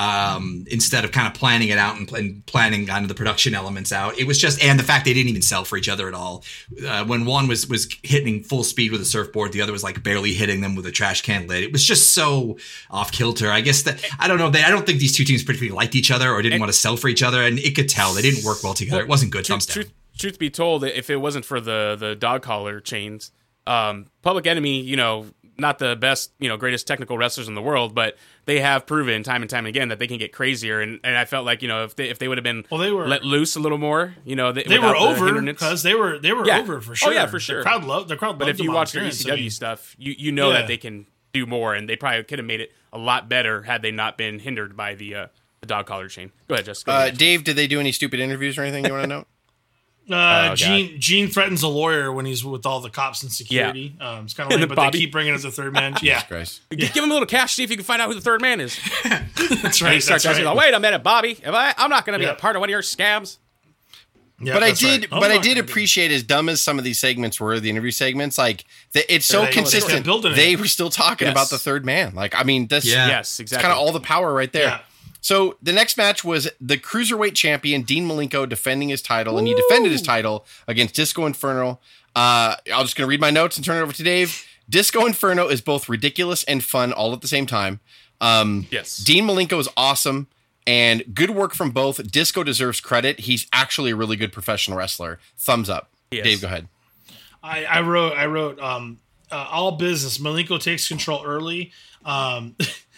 [0.00, 3.54] um, instead of kind of planning it out and, and planning kind of the production
[3.54, 4.18] elements out.
[4.18, 6.42] It was just and the fact they didn't even sell for each other at all.
[6.86, 10.02] Uh, when one was was hitting full speed with a surfboard, the other was like
[10.02, 11.62] barely hitting them with a trash can lid.
[11.62, 12.56] It was just so
[12.90, 13.50] off kilter.
[13.50, 14.48] I guess that I don't know.
[14.48, 16.78] They, I don't think these two teams particularly liked each other or didn't want to
[16.78, 19.02] sell for each other, and it could tell they didn't work well together.
[19.02, 19.44] it wasn't good.
[19.44, 23.32] Truth, truth, truth be told, if it wasn't for the the dog collar chains,
[23.66, 25.26] um, Public Enemy, you know,
[25.60, 29.22] not the best, you know, greatest technical wrestlers in the world, but they have proven
[29.22, 30.80] time and time again that they can get crazier.
[30.80, 32.80] And, and I felt like you know if they if they would have been Well,
[32.80, 35.46] they were- let loose a little more, you know, They were over hindrance.
[35.60, 36.58] because they were they were Yeah.
[36.60, 37.10] over for sure.
[37.10, 37.58] Oh, yeah, for sure.
[37.58, 38.38] The crowd loved the crowd.
[38.38, 39.04] But loved if you watch their.
[39.04, 40.58] ECW I mean, stuff, you you know Yeah.
[40.58, 43.62] that they can do more, and they probably could have made it a lot better
[43.62, 45.26] had they not been hindered by the uh,
[45.60, 46.32] the dog collar chain.
[46.48, 46.90] Go ahead, Jessica.
[46.90, 49.26] Uh, Dave, did they do any stupid interviews or anything you want to know?
[50.12, 53.94] Uh, Oh, Gene Gene threatens a lawyer when he's with all the cops and security.
[54.00, 55.94] Um, it's kind of And lame, but Bobby- they keep bringing up the third man.
[56.02, 56.60] Yeah, Christ.
[56.70, 58.60] Give him a little cash, see if you can find out who the third man
[58.60, 58.78] is.
[59.04, 59.94] that's And right.
[59.94, 60.54] he starts That's asking, right.
[60.54, 61.38] like, wait a minute, Bobby.
[61.44, 62.32] Am I, I'm not going to be Yeah.
[62.32, 63.38] a part of one of your scams.
[64.42, 65.08] Yeah, but I did, right.
[65.12, 65.58] Oh, but I did I did.
[65.70, 68.38] appreciate as dumb as some of these segments were, the interview segments.
[68.38, 70.04] Like the, it's so they- they consistent.
[70.06, 70.34] building.
[70.34, 71.34] They were still talking Yes.
[71.34, 72.14] about the third man.
[72.14, 73.06] Like I mean, this Yeah.
[73.08, 73.62] Yes, exactly.
[73.62, 74.80] kind of all the power right there.
[75.22, 75.22] Yeah.
[75.22, 79.54] So the next match was the cruiserweight champion Dean Malenko defending his title, and he
[79.54, 81.78] defended his title against Disco Inferno.
[82.16, 84.44] Uh, I'm just gonna read my notes and turn it over to Dave.
[84.68, 87.80] Disco Inferno is both ridiculous and fun all at the same time.
[88.20, 88.98] Um, Yes.
[88.98, 90.26] Dean Malenko is awesome
[90.66, 92.10] and good work from both.
[92.10, 93.20] Disco deserves credit.
[93.20, 95.18] He's actually a really good professional wrestler.
[95.36, 95.90] Thumbs up.
[96.10, 96.24] Yes.
[96.24, 96.68] Dave, go ahead.
[97.42, 98.98] I, I wrote I wrote um,
[99.30, 100.18] uh, all business.
[100.18, 101.72] Malenko takes control early.
[102.04, 102.54] Um,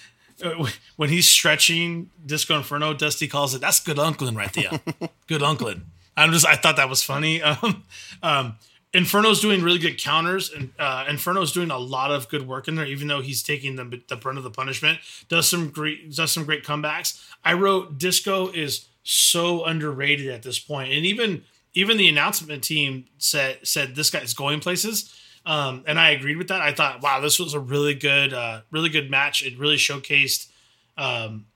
[0.97, 4.81] when he's stretching Disco Inferno, Dusty calls it that's good uncling right there.
[5.27, 5.83] good uncling.
[6.17, 7.43] I'm just I thought that was funny.
[7.63, 7.85] Um,
[8.23, 8.57] um,
[8.95, 12.75] Inferno's doing really good counters, and uh, Inferno's doing a lot of good work in
[12.75, 14.99] there, even though he's taking the, the brunt of the punishment.
[15.29, 17.25] Does some great does some great comebacks.
[17.43, 23.07] I wrote Disco is so underrated at this point, and even even the announcement team
[23.17, 25.15] said said this guy's going places.
[25.45, 26.61] Um, and I agreed with that.
[26.61, 29.45] I thought, wow, this was a really good, uh, really good match.
[29.45, 30.49] It really showcased
[30.97, 31.47] um,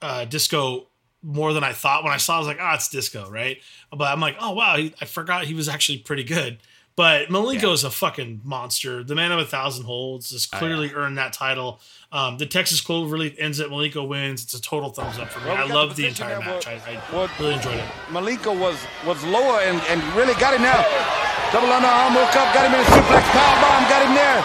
[0.00, 0.86] uh, Disco
[1.22, 2.04] more than I thought.
[2.04, 3.58] When I saw, it, I was like, "Ah, it's Disco, right?"
[3.90, 6.58] But I'm like, "Oh wow, he, I forgot he was actually pretty good."
[6.94, 9.02] But Malenko is a fucking monster.
[9.02, 11.80] The man of a thousand holds has clearly earned that title.
[12.12, 13.70] Um, the Texas Clover Leaf ends it.
[13.70, 14.42] Malenko wins.
[14.44, 15.46] It's a total thumbs up for me.
[15.46, 16.64] Well, I love the the entire there, match.
[16.66, 17.88] but- I, I what- really enjoyed it.
[18.12, 18.76] Malenko was
[19.06, 20.84] was lower and, and really got him now.
[21.52, 24.40] Double underarm hook up, got him in a suplex power bomb, got him there.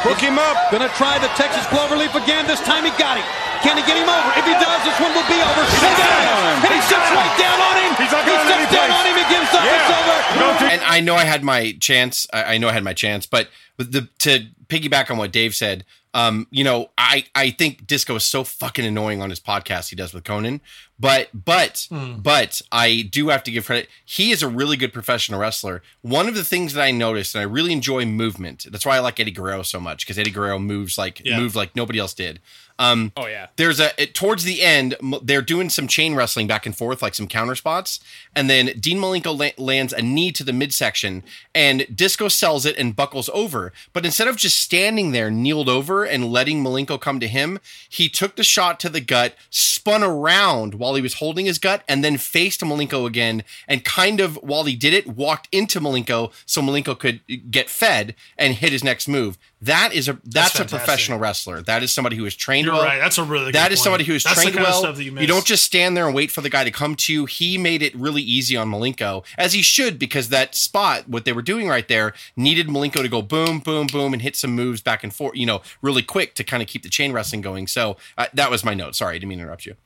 [0.00, 0.56] Hook him up.
[0.72, 2.46] Gonna try the Texas Cloverleaf again.
[2.46, 3.26] This time he got him.
[3.62, 4.30] Can he get him over?
[4.40, 5.62] If he does, this one will be over.
[5.68, 6.64] He's got him.
[6.64, 7.90] And he sits right down on him.
[8.00, 8.96] He's not he going sits down anyplace.
[8.96, 9.62] on him and gives up.
[9.64, 10.64] It's over.
[10.72, 12.26] and I know I had my chance.
[12.32, 15.84] I, I know I had my chance, but the to piggyback on what Dave said,
[16.14, 19.96] um, you know, I I think Disco is so fucking annoying on his podcast he
[19.96, 20.60] does with Konnan.
[21.00, 23.88] But but but I do have to give credit.
[24.04, 25.82] He is a really good professional wrestler.
[26.02, 28.66] One of the things that I noticed, and I really enjoy movement.
[28.70, 31.38] That's why I like Eddie Guerrero so much because Eddie Guerrero moves like Yeah.
[31.38, 32.40] moved like nobody else did.
[32.78, 33.48] Um, Oh yeah.
[33.56, 37.14] there's a it, towards the end they're doing some chain wrestling back and forth like
[37.14, 38.00] some counter spots
[38.34, 41.22] and then dean malenko la- lands a knee to the midsection
[41.54, 46.04] and disco sells it and buckles over but instead of just standing there kneeled over
[46.04, 50.72] and letting malenko come to him he took the shot to the gut spun around
[50.72, 54.64] while he was holding his gut and then faced malenko again and kind of while
[54.64, 59.08] he did it walked into malenko so malenko could get fed and hit his next
[59.08, 62.74] move that is a that's, a professional wrestler that is somebody who is trained You're
[62.74, 62.98] well right.
[62.98, 63.84] That's a really good that is point.
[63.84, 65.00] somebody who is That's trained well.
[65.00, 67.26] you you, don't just stand there and wait for the guy to come to you.
[67.26, 71.32] He made it really easy on Malenko, as he should, because that spot, what they
[71.32, 74.80] were doing right there, needed Malenko to go boom, boom, boom, and hit some moves
[74.80, 77.66] back and forth, you know, really quick to kind of keep the chain wrestling going.
[77.66, 78.94] So uh, that was my note.
[78.94, 79.76] Sorry, I didn't mean to interrupt you.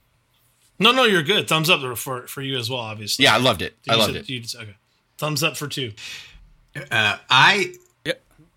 [0.79, 1.49] No, no, you're good.
[1.49, 2.81] Thumbs up for for you as well.
[2.81, 3.25] Obviously.
[3.25, 3.77] Yeah, I loved it.
[3.89, 4.29] I loved said- it.
[4.29, 4.77] you just- okay.
[5.19, 5.93] Thumbs up for two.
[6.77, 7.75] Uh, I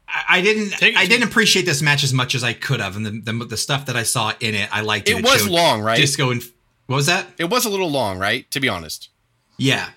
[0.10, 0.82] I I didn't.
[0.82, 3.58] I didn't appreciate this match as much as I could have, and the the, the
[3.58, 5.20] stuff that I saw in it, I liked it.
[5.20, 5.98] It was long, right?
[5.98, 6.44] Disco and
[6.88, 7.28] what was that?
[7.38, 8.50] It was a little long, right?
[8.52, 9.10] To be honest.
[9.58, 9.90] Yeah.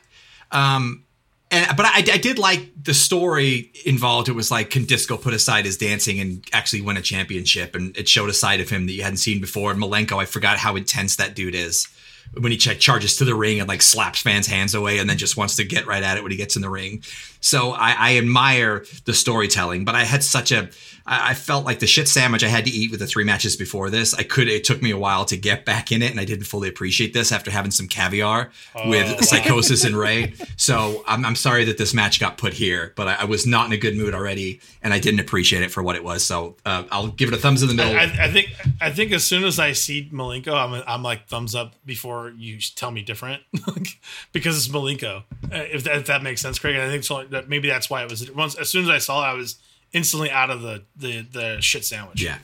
[0.50, 1.04] Um,
[1.50, 4.28] and but I, I did like the story involved.
[4.28, 7.74] It was like, can Disco put aside his dancing and actually win a championship?
[7.74, 9.70] And it showed a side of him that you hadn't seen before.
[9.70, 11.88] And Malenko, I forgot how intense that dude is
[12.34, 15.18] when he check charges to the ring and like slaps fans' hands away and then
[15.18, 17.02] just wants to get right at it when he gets in the ring.
[17.40, 20.68] So I, I admire the storytelling, but I had such a,
[21.06, 23.56] I I felt like the shit sandwich I had to eat with the three matches
[23.56, 24.14] before this.
[24.14, 26.44] I could, it took me a while to get back in it, and I didn't
[26.46, 28.50] fully appreciate this after having some caviar
[28.86, 30.34] with Psychosis and Rey.
[30.56, 33.66] So I'm, I'm sorry that this match got put here, but I, I was not
[33.66, 36.22] in a good mood already, and I didn't appreciate it for what it was.
[36.24, 37.94] So uh, I'll give it a thumbs in the middle.
[37.96, 38.48] I, I think
[38.80, 42.58] I think as soon as I see Malenko, I'm I'm like thumbs up before you
[42.76, 43.42] tell me different,
[44.32, 45.22] because it's Malenko.
[45.44, 46.74] Uh, If that, if that makes sense, Craig.
[46.74, 47.24] And I think so.
[47.24, 48.30] That maybe that's why it was.
[48.32, 49.56] Once as soon as I saw it, I was
[49.92, 52.22] instantly out of the the the shit sandwich.
[52.22, 52.38] yeah.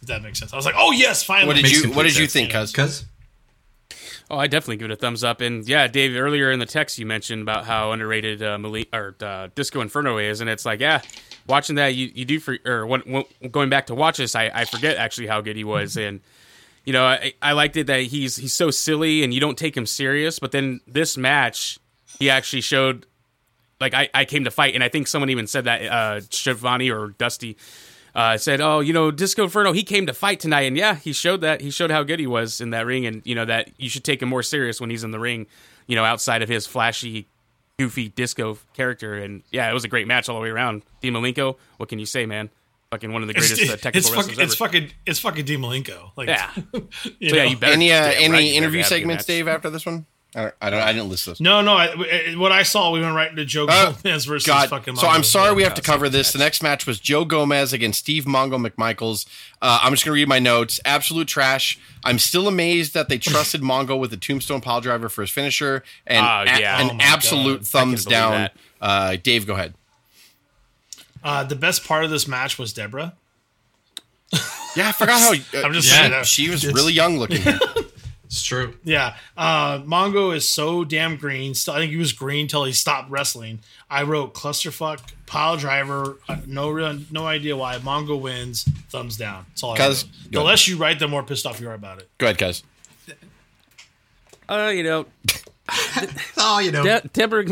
[0.00, 0.52] if that makes sense.
[0.52, 1.46] I was like, oh yes, finally.
[1.48, 2.32] What did you What did you sense.
[2.32, 2.72] think, Cuz?
[2.72, 3.04] Because
[4.30, 5.42] Oh, I definitely give it a thumbs up.
[5.42, 9.14] And yeah, Dave, earlier in the text you mentioned about how underrated uh, Mali- or
[9.20, 11.02] uh, Disco Inferno is, and it's like, yeah,
[11.46, 14.50] watching that you, you do for or when, when, going back to watch this, I,
[14.54, 16.20] I forget actually how good he was, and
[16.86, 19.76] you know, I, I liked it that he's he's so silly and you don't take
[19.76, 21.78] him serious, but then this match,
[22.18, 23.04] he actually showed
[23.82, 26.90] like I, I came to fight, and I think someone even said that uh, Schiavone
[26.90, 27.58] or Dusty
[28.14, 31.12] uh, said, "Oh, you know, Disco Inferno, he came to fight tonight, and yeah, he
[31.12, 31.60] showed that.
[31.60, 34.04] He showed how good he was in that ring, and you know that you should
[34.04, 35.46] take him more serious when he's in the ring,
[35.86, 37.26] you know, outside of his flashy,
[37.78, 39.14] goofy disco character.
[39.14, 40.82] And yeah, it was a great match all the way around.
[41.00, 42.50] Dean Malenko, what can you say, man?
[42.90, 45.44] Fucking one of the It's, greatest uh, technical it's, wrestlers fucking, it's fucking it's fucking
[45.46, 46.10] Dean Malenko.
[46.14, 46.50] Like Yeah.
[47.18, 47.72] you So yeah, you better.
[47.72, 49.24] Any uh, damn right, any interview have a good segments.
[49.24, 49.48] Dave?
[49.48, 50.54] After this one, I don't.
[50.62, 51.40] I, don't, I didn't list those.
[51.40, 51.74] No, no.
[51.74, 54.70] I, what I saw, we went right into Joe Uh, Gomez versus God.
[54.70, 54.96] fucking.
[54.96, 56.32] So I'm sorry we have to cover this.
[56.32, 59.26] The next match was Joe Gomez against Steve Mongo McMichaels.
[59.60, 60.80] Uh, I'm just going to read my notes.
[60.86, 61.78] Absolute trash.
[62.02, 65.84] I'm still amazed that they trusted Mongo with the tombstone pile driver for his finisher.
[66.06, 67.66] And Oh, a- an Oh, absolute God.
[67.66, 68.50] thumbs I can't believe down.
[68.80, 69.74] Uh, Dave, go ahead.
[71.22, 73.12] Uh, the best part of this match was Debra.
[74.74, 76.24] Yeah, I forgot how uh, I'm just she, saying that.
[76.26, 77.42] she was really young looking.
[78.32, 78.74] it's true.
[78.82, 81.52] Yeah, uh, Mongo is so damn green.
[81.54, 83.58] Still, I think he was green till he stopped wrestling.
[83.90, 86.16] I wrote clusterfuck, pile driver.
[86.26, 87.76] Uh, no real, no idea why.
[87.78, 88.64] Mongo wins.
[88.88, 89.44] Thumbs down.
[89.50, 90.32] That's all I 'Cause- wrote.
[90.32, 92.08] go The less you write, the more pissed off you are about it.
[92.16, 92.62] go ahead, guys.
[94.48, 95.06] Uh, you know,
[96.36, 96.82] Oh, you know.
[96.82, 97.44] De- Debra,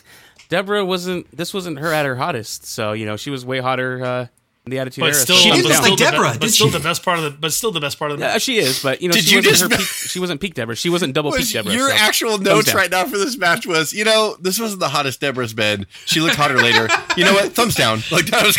[0.48, 1.34] Debra wasn't.
[1.36, 2.64] This wasn't her at her hottest.
[2.66, 4.28] So you know, she was way hotter uh, in
[4.70, 5.14] the Attitude But Era.
[5.14, 5.82] still, She thumbs didn't down.
[5.82, 6.72] look like still the Debra, be- but still she?
[6.72, 7.30] the best part of the.
[7.30, 8.24] But still the best part of the.
[8.24, 10.40] Yeah, she is, but you know, Did she you wasn't just- her peak, she wasn't
[10.40, 10.76] peak Debra.
[10.76, 11.72] She wasn't double peak Was Debra.
[11.72, 14.80] your so actual thumbs notes right now for this match was, you know, this wasn't
[14.80, 15.86] the hottest Debra's been.
[16.06, 16.88] She looked hotter later.
[17.16, 17.52] You know what?
[17.52, 18.00] Thumbs down.
[18.10, 18.56] Like that was.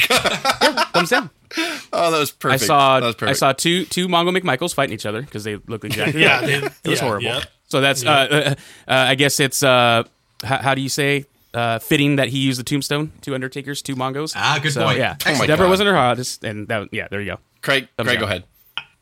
[0.94, 1.30] thumbs down.
[1.92, 2.64] oh, that was perfect.
[2.64, 5.56] I saw That was I saw two two Mongo McMichaels fighting each other because they
[5.68, 6.22] look exactly.
[6.22, 7.24] Yeah, they, it was yeah, horrible.
[7.26, 7.44] yeah.
[7.68, 8.56] So that's uh, uh, uh,
[8.88, 10.04] I guess it's uh,
[10.44, 13.96] how, how do you say uh, fitting that he used the tombstone to Undertaker's two
[13.96, 14.34] Mongos.
[14.36, 14.98] Ah, good so, point.
[15.00, 15.70] Yeah, Oh my Debra God.
[15.70, 17.40] wasn't her hottest, and that yeah, there you go.
[17.62, 18.22] Craig, Thumbs Craig, down.
[18.22, 18.44] go ahead.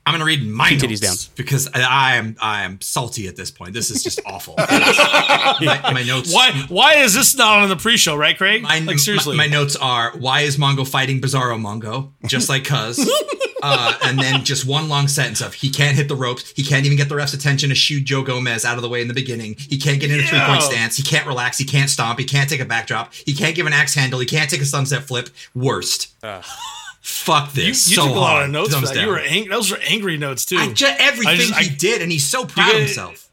[0.07, 1.33] I'm gonna read my Two notes titties down.
[1.35, 3.73] because I, I am I am salty at this point.
[3.73, 4.55] This is just awful.
[4.57, 6.33] my, my notes.
[6.33, 6.51] Why?
[6.69, 8.63] Why is this not on the pre-show, right, Craig?
[8.63, 12.63] My, like seriously, my, my notes are why is Mongo fighting Bizarro Mongo just like
[12.63, 12.99] Cuz,
[13.63, 16.85] uh, and then just one long sentence of he can't hit the ropes, he can't
[16.85, 19.13] even get the ref's attention to shoot Joe Gomez out of the way in the
[19.13, 22.17] beginning, he can't get in a three point stance, he can't relax, he can't stomp,
[22.17, 24.65] he can't take a backdrop, he can't give an axe handle, he can't take a
[24.65, 25.29] sunset flip.
[25.53, 26.13] Worst.
[27.09, 28.75] Fuck you, you so took a lot of notes.
[28.75, 28.93] For that.
[28.95, 29.03] down.
[29.05, 30.57] You were ang- those were angry notes too.
[30.57, 33.29] I ju- everything I just- I- he did, and he's so proud of himself.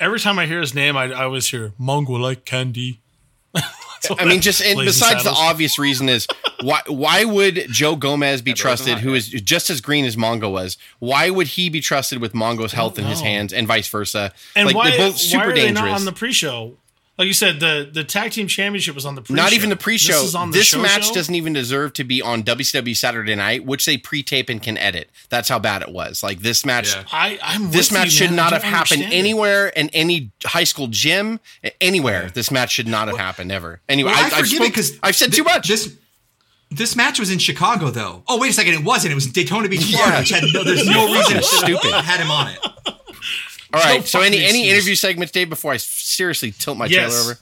[0.00, 3.00] Every time I hear his name, I, I always hear Mongo like candy.
[3.54, 6.26] I mean, just and besides the obvious reason is
[6.62, 10.78] why why would Joe Gomez be trusted, who is just as green as Mongo was?
[10.98, 14.32] Why would he be trusted with Mongo's health in his hands, and vice versa?
[14.56, 15.90] And like why, they're both why super are they dangerous.
[15.90, 16.74] not on the pre-show?
[17.18, 19.42] Like you said, the the tag team championship was on the pre-show.
[19.42, 20.12] Not even the pre-show.
[20.12, 21.14] This, This, is on the show match show?
[21.14, 25.10] doesn't even deserve to be on WCW Saturday Night, which they pre-tape and can edit.
[25.28, 26.22] That's how bad it was.
[26.22, 27.02] Like this match, Yeah.
[27.10, 28.36] I, I'm this with you, match should man.
[28.36, 29.16] Not have happened understand it.
[29.16, 31.40] anywhere in any high school gym,
[31.80, 32.30] anywhere.
[32.32, 33.80] This match should not have happened ever.
[33.88, 35.66] Anyway, Well, I, I, I've, forgive spoke- it because I've said too much.
[35.66, 35.96] This
[36.70, 38.22] this match was in Chicago, though.
[38.28, 39.10] Oh, wait a second, it wasn't.
[39.12, 40.12] It was in Daytona Beach, Florida.
[40.12, 40.18] Yeah.
[40.20, 41.92] Which had no, there's no reason it should Stupid.
[41.94, 42.94] had him on it.
[43.72, 44.04] All right.
[44.04, 44.72] so any any excuse.
[44.72, 47.10] interview segments, Dave, before I seriously tilt my Yes.
[47.12, 47.38] trailer over.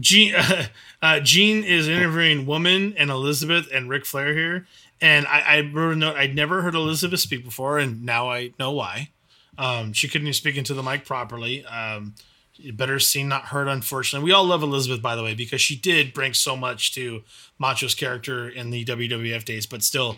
[0.00, 0.34] Gene,
[1.02, 4.66] uh, Gene is interviewing Woman and Elizabeth and Ric Flair here.
[5.00, 6.16] And I, I wrote a note.
[6.16, 9.10] I'd never heard Elizabeth speak before, and now I know why.
[9.58, 11.64] Um, she couldn't even speak into the mic properly.
[11.66, 12.14] Um,
[12.72, 14.24] better seen, not heard, unfortunately.
[14.24, 17.22] We all love Elizabeth, by the way, because she did bring so much to
[17.58, 20.16] Macho's character in the WWF days, but still,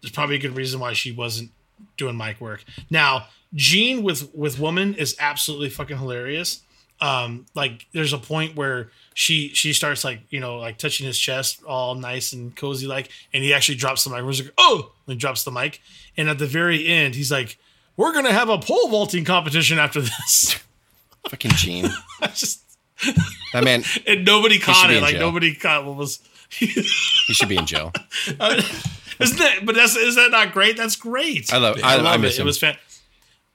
[0.00, 1.50] there's probably a good reason why she wasn't
[1.96, 2.64] doing mic work.
[2.90, 6.62] Now, Gene with with Woman is absolutely fucking hilarious
[7.00, 11.18] um like there's a point where she she starts like you know like touching his
[11.18, 14.92] chest all nice and cozy like and he actually drops the mic Everyone's like oh
[15.06, 15.80] and drops the mic
[16.16, 17.58] and at the very end he's like
[17.96, 20.58] we're gonna have a pole vaulting competition after this
[21.28, 21.86] Fucking Gene.
[22.22, 22.62] I just
[23.52, 25.20] That man, and nobody caught it like jail.
[25.20, 26.20] nobody caught what was
[26.50, 27.92] he should be in jail.
[29.20, 32.34] Isn't that but that's is that not great that's great I love- I- I miss
[32.34, 32.42] it him.
[32.42, 32.76] it was fan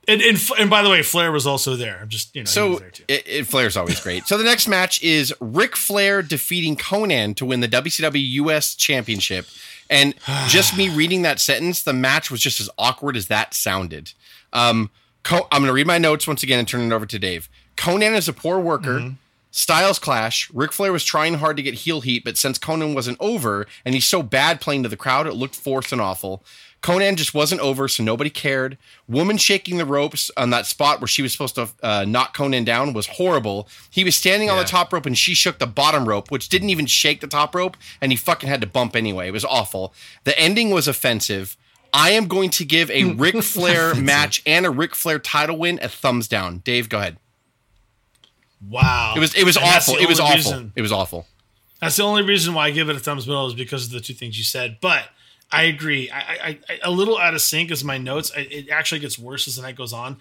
[0.07, 2.69] and, and and by the way Flair was also there I'm just you know So
[2.71, 3.03] was there too.
[3.07, 4.27] it, it Flair's always great.
[4.27, 9.47] So the next match is Ric Flair defeating Konnan to win the WCW US Championship.
[9.89, 10.13] And
[10.47, 14.13] just me reading that sentence, the match was just as awkward as that sounded.
[14.53, 14.91] Um,
[15.23, 17.49] Co- I'm going to read my notes once again and turn it over to Dave.
[17.77, 19.13] Konnan is a poor worker.
[19.57, 20.51] Styles clash.
[20.53, 23.95] Ric Flair was trying hard to get heel heat, but since Konnan wasn't over and
[23.95, 26.43] he's so bad playing to the crowd, it looked forced and awful.
[26.81, 28.77] Konnan just wasn't over, so nobody cared.
[29.07, 32.65] Woman shaking the ropes on that spot where she was supposed to uh, knock Konnan
[32.65, 33.69] down was horrible.
[33.89, 36.69] He was standing on the top rope and she shook the bottom rope, which didn't
[36.69, 39.29] even shake the top rope, and he fucking had to bump anyway.
[39.29, 39.93] It was awful.
[40.25, 41.55] The ending was offensive.
[41.93, 45.79] I am going to give a Ric Flair match and a Ric Flair title win
[45.81, 46.57] a thumbs down.
[46.57, 47.19] Dave, go ahead.
[48.69, 49.95] Wow It was it was And awful.
[49.97, 50.35] It was awful.
[50.35, 51.27] reason- It was awful.
[51.81, 53.99] That's the only reason why I give it a thumbs middle is because of the
[53.99, 54.77] two things you said.
[54.81, 55.03] But
[55.51, 56.09] I agree.
[56.09, 58.31] I, I, I a little out of sync is my notes.
[58.35, 60.17] I, it actually gets worse as the night goes on.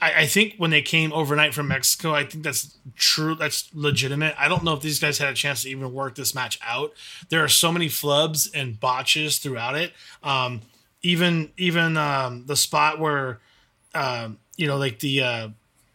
[0.00, 3.34] I, I think when they came overnight from Mexico, I think that's true.
[3.34, 4.34] That's legitimate.
[4.38, 6.92] I don't know if these guys had a chance to even work this match out.
[7.30, 9.92] There are so many flubs and botches throughout it.
[10.22, 10.60] Um,
[11.02, 13.40] even even um, the spot where
[13.94, 15.48] um, you know, like the uh,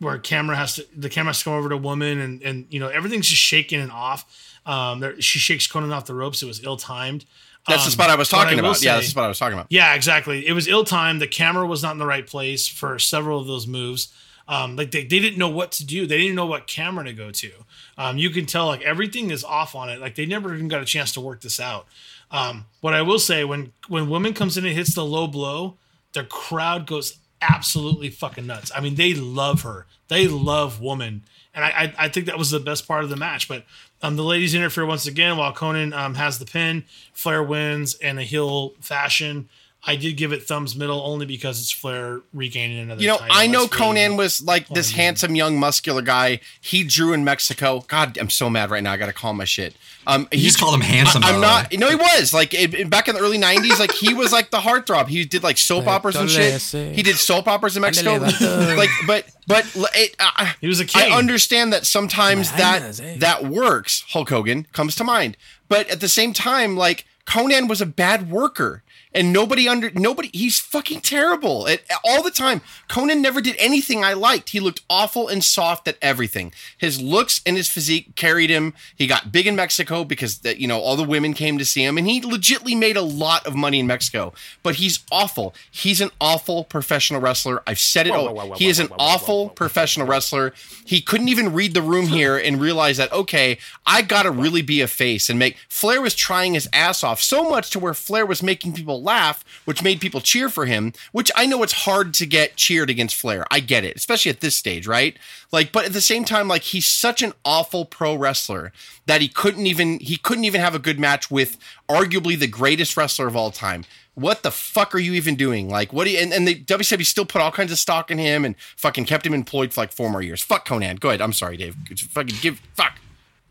[0.03, 2.67] where camera has to the camera has to come over to a woman and and
[2.69, 4.25] you know everything's just shaking and off.
[4.65, 6.41] Um, there, she shakes Konnan off the ropes.
[6.41, 7.25] It was ill timed.
[7.67, 8.81] That's the spot I was talking about.
[8.81, 9.67] yeah, that's the Say, spot I was talking about.
[9.69, 10.45] yeah, exactly.
[10.45, 11.21] It was ill timed.
[11.21, 14.13] The camera was not in the right place for several of those moves.
[14.49, 16.05] Um, like they, they didn't know what to do.
[16.05, 17.51] They didn't know what camera to go to.
[17.97, 20.01] Um, you can tell like everything is off on it.
[20.01, 21.87] Like they never even got a chance to work this out.
[22.31, 25.77] Um, what I will say when when woman comes in and hits the low blow,
[26.11, 27.17] the crowd goes
[27.49, 28.71] absolutely fucking nuts.
[28.75, 29.85] I mean, they love her.
[30.07, 31.23] They love woman,
[31.53, 33.47] and I I, I think that was the best part of the match.
[33.47, 33.65] But
[34.01, 36.83] um, the ladies interfere once again while Konnan um, has the pin.
[37.13, 39.49] Flair wins in a heel fashion.
[39.85, 43.01] I did give it thumbs middle only because it's Flair regaining another.
[43.01, 43.35] You know, title.
[43.37, 44.95] I know That's Konnan was like this amazing.
[44.95, 46.39] handsome young muscular guy.
[46.61, 47.83] He drew in Mexico.
[47.89, 48.93] God, I'm so mad right now.
[48.93, 49.75] I got to call my shit.
[50.07, 51.21] Um, You just called him handsome.
[51.23, 51.71] I, by am not.
[51.71, 51.77] way.
[51.77, 53.77] No, he was like it, it- back in the early '90s.
[53.77, 55.07] Like he was like the heartthrob.
[55.09, 56.61] He did like soap operas and shit.
[56.95, 58.15] He did soap operas in Mexico.
[58.77, 59.65] like, but but
[59.95, 61.13] it, uh, He was a I king.
[61.13, 64.05] understand that sometimes that that works.
[64.09, 65.35] Hulk Hogan comes to mind,
[65.67, 68.81] but at the same time, like Konnan was a bad worker.
[69.13, 71.67] And nobody under nobody he's fucking terrible.
[71.67, 72.61] At, all the time.
[72.89, 74.49] Konnan never did anything i liked.
[74.49, 76.53] He looked awful and soft at everything.
[76.77, 78.73] His looks and his physique carried him.
[78.95, 81.83] He got big in mexico because that you know all the women came to see
[81.83, 81.97] him.
[81.97, 84.33] And he legitly made a lot of money in mexico.
[84.63, 85.53] But he's awful.
[85.71, 87.61] He's an awful professional wrestler.
[87.67, 90.53] I've said it Whoa, whoa, whoa, he is an awful professional wrestler.
[90.85, 94.81] He couldn't even read the room here and realize that okay i gotta really be
[94.81, 98.25] a face and make flair was trying his ass off so much to where flair
[98.25, 102.13] was making people laugh which made people cheer for him which i know it's hard
[102.13, 105.17] to get cheered against flair i get it especially at this stage right
[105.51, 108.71] like but at the same time like he's such an awful pro wrestler
[109.05, 111.57] that he couldn't even he couldn't even have a good match with
[111.89, 113.83] arguably the greatest wrestler of all time
[114.15, 115.69] what the fuck are you even doing?
[115.69, 118.17] Like, what do you, and, and the WCW still put all kinds of stock in
[118.17, 120.41] him and fucking kept him employed for like four more years.
[120.41, 120.99] Fuck Konnan.
[120.99, 121.21] Go ahead.
[121.21, 121.75] I'm sorry, Dave.
[122.11, 122.93] Fucking give, fuck.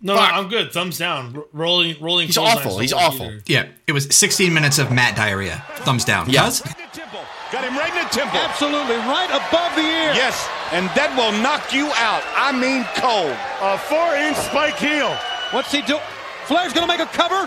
[0.04, 0.30] No, Fuck.
[0.32, 0.72] no, I'm good.
[0.72, 1.36] Thumbs down.
[1.36, 2.26] R- rolling, rolling.
[2.26, 2.78] He's awful.
[2.78, 3.26] He's awful.
[3.26, 3.42] either.
[3.46, 5.64] Yeah, it was 16 minutes of Matt diarrhea.
[5.86, 6.28] Thumbs down.
[6.28, 6.44] Yeah.
[6.46, 6.60] Cuz?
[7.52, 8.40] Got him right in the temple.
[8.40, 10.12] Absolutely, right above the ear.
[10.16, 12.24] Yes, and that will knock you out.
[12.34, 13.36] I mean cold.
[13.60, 15.14] A four-inch spike heel.
[15.52, 15.98] What's he do?
[16.46, 17.46] Flair's gonna make a cover.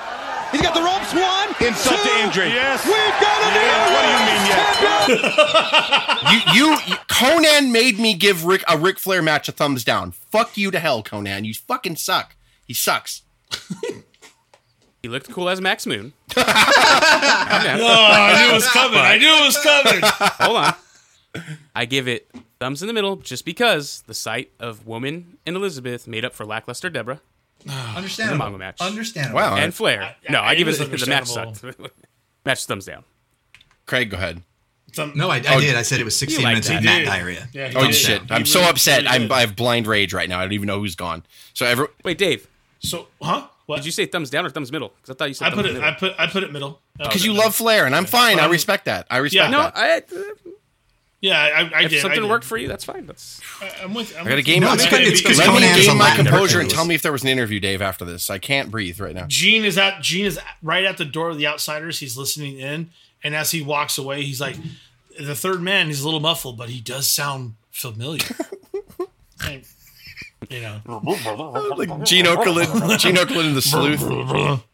[0.53, 1.11] He's got the ropes.
[1.11, 2.15] One, Insult to two.
[2.23, 2.47] injury.
[2.53, 2.85] Yes.
[2.85, 5.71] We've got a Yeah, what do you mean, yes?
[6.55, 6.75] You, you,
[7.09, 10.11] Konnan made me give Rick a Ric Flair match a thumbs down.
[10.11, 11.45] Fuck you to hell, Konnan.
[11.45, 12.35] You fucking suck.
[12.65, 13.21] He sucks.
[15.01, 16.13] He looked cool as Max Moon.
[16.37, 16.43] Oh,
[18.11, 18.99] I knew it was coming.
[18.99, 20.01] I knew it was coming.
[20.03, 20.73] Hold on.
[21.75, 26.07] I give it thumbs in the middle just because the sight of Woman and Elizabeth
[26.07, 27.21] made up for lackluster Debra
[27.95, 28.45] Understandable.
[28.45, 28.79] Mongo match.
[28.81, 29.35] Understandable.
[29.39, 29.55] Wow.
[29.57, 30.15] and Flair.
[30.29, 31.63] no, I, I- give it it is the, the match sucked.
[32.45, 33.03] match thumbs down.
[33.85, 34.41] Craig, go ahead.
[34.93, 35.75] Some- No, I, I Oh, did.
[35.75, 37.47] I said it was 16 minutes of Matt diarrhea.
[37.53, 37.93] Yeah, Oh did.
[37.95, 38.21] shit!
[38.23, 39.03] He I'm so really- upset.
[39.03, 39.31] really I'm.
[39.31, 40.39] I have blind rage right now.
[40.39, 41.23] I don't even know who's gone.
[41.53, 42.47] So every Wait, Dave,
[42.85, 43.47] So, huh?
[43.65, 43.77] What?
[43.77, 44.89] did you say thumbs down or thumbs middle?
[45.01, 45.73] Because I thought you said I put it.
[45.73, 45.87] middle.
[45.89, 46.13] I put.
[46.19, 46.79] I put it middle.
[46.97, 48.39] because you love Flair, and I'm fine.
[48.39, 49.07] I Um, respect that.
[49.09, 49.49] I respect yeah.
[49.49, 49.73] no, that.
[49.75, 50.01] I,
[51.21, 52.01] Yeah, I, I if did.
[52.01, 52.29] something I did.
[52.29, 53.07] worked for you, that's fine.
[53.07, 54.13] That's I- I'm with.
[54.15, 54.55] I'm I got to with game.
[54.55, 54.61] you.
[54.61, 56.85] No, let it's me, good- let me Konnan is a gain my composure and tell
[56.85, 57.81] me if there was an interview, Dave.
[57.81, 59.25] After this, I can't breathe right now.
[59.27, 61.99] Gene is at Gene is right at the door of the outsiders.
[61.99, 62.91] He's listening in,
[63.23, 64.57] and as he walks away, he's like,
[65.19, 65.87] the third man.
[65.87, 68.27] He's a little muffled, but he does sound familiar.
[69.45, 69.63] And,
[70.49, 70.81] you know,
[71.77, 74.61] like Gene Okerlund, Gene Okerlund and the Sleuth.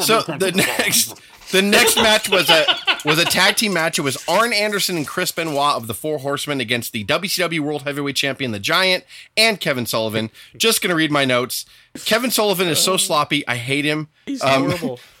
[0.00, 1.20] So the next,
[1.52, 2.64] the next match was a
[3.04, 3.98] was a tag team match.
[3.98, 7.82] It was Arn Anderson and Chris Benoit of the Four Horsemen against the WCW World
[7.82, 9.04] Heavyweight Champion, the Giant,
[9.36, 10.30] and Kevin Sullivan.
[10.56, 11.66] Just gonna read my notes.
[12.06, 13.46] Kevin Sullivan is so sloppy.
[13.46, 14.08] I hate him.
[14.24, 15.00] he's Um, horrible.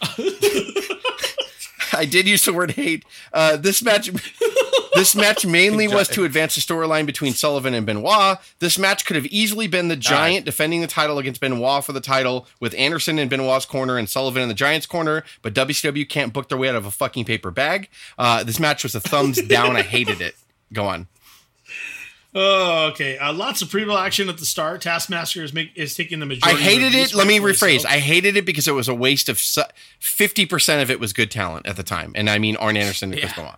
[1.92, 3.04] I did use the word hate.
[3.34, 4.10] Uh, this match,
[4.94, 8.38] this match mainly was to advance the storyline between Sullivan and Benoit.
[8.58, 12.00] This match could have easily been the Giant defending the title against Benoit for the
[12.00, 15.24] title, with Anderson in Benoit's corner and Sullivan in the Giant's corner.
[15.42, 17.88] But WCW can't book their way out of a fucking paper bag.
[18.18, 19.76] Uh, this match was a thumbs down.
[19.76, 20.36] I hated it.
[20.72, 21.08] Go on.
[22.32, 23.18] Oh, okay.
[23.18, 24.82] Uh, lots of pre-roll action at the start.
[24.82, 26.60] Taskmaster is make, is taking the majority.
[26.60, 27.12] I hated it.
[27.12, 27.84] Let me rephrase.
[27.84, 29.40] I hated it because it was a waste of
[29.98, 33.12] fifty percent of it was good talent at the time, and I mean Arn Anderson
[33.12, 33.56] and Chris Benoit.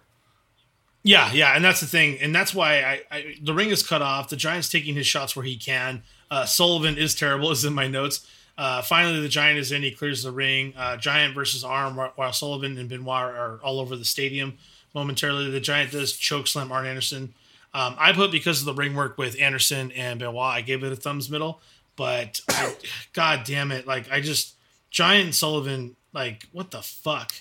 [1.05, 4.03] Yeah, yeah, and that's the thing, and that's why I, I the ring is cut
[4.03, 4.29] off.
[4.29, 6.03] The Giant's taking his shots where he can.
[6.31, 8.27] Uh, Sullivan is terrible, is in my notes.
[8.57, 9.83] Uh, finally, the Giant is in.
[9.83, 10.75] He clears the ring.
[10.77, 14.59] Uh, Giant versus Arn, while- Sullivan and Benoit are all over the stadium.
[14.95, 17.35] Momentarily, the Giant does choke slam Arn Anderson.
[17.75, 20.93] Um, I put because of the ring work with Anderson and Benoit, I gave it
[20.93, 21.61] a thumbs middle.
[21.97, 22.75] But I,
[23.13, 24.55] God damn it, like I just
[24.91, 27.33] Giant and Sullivan, like what the fuck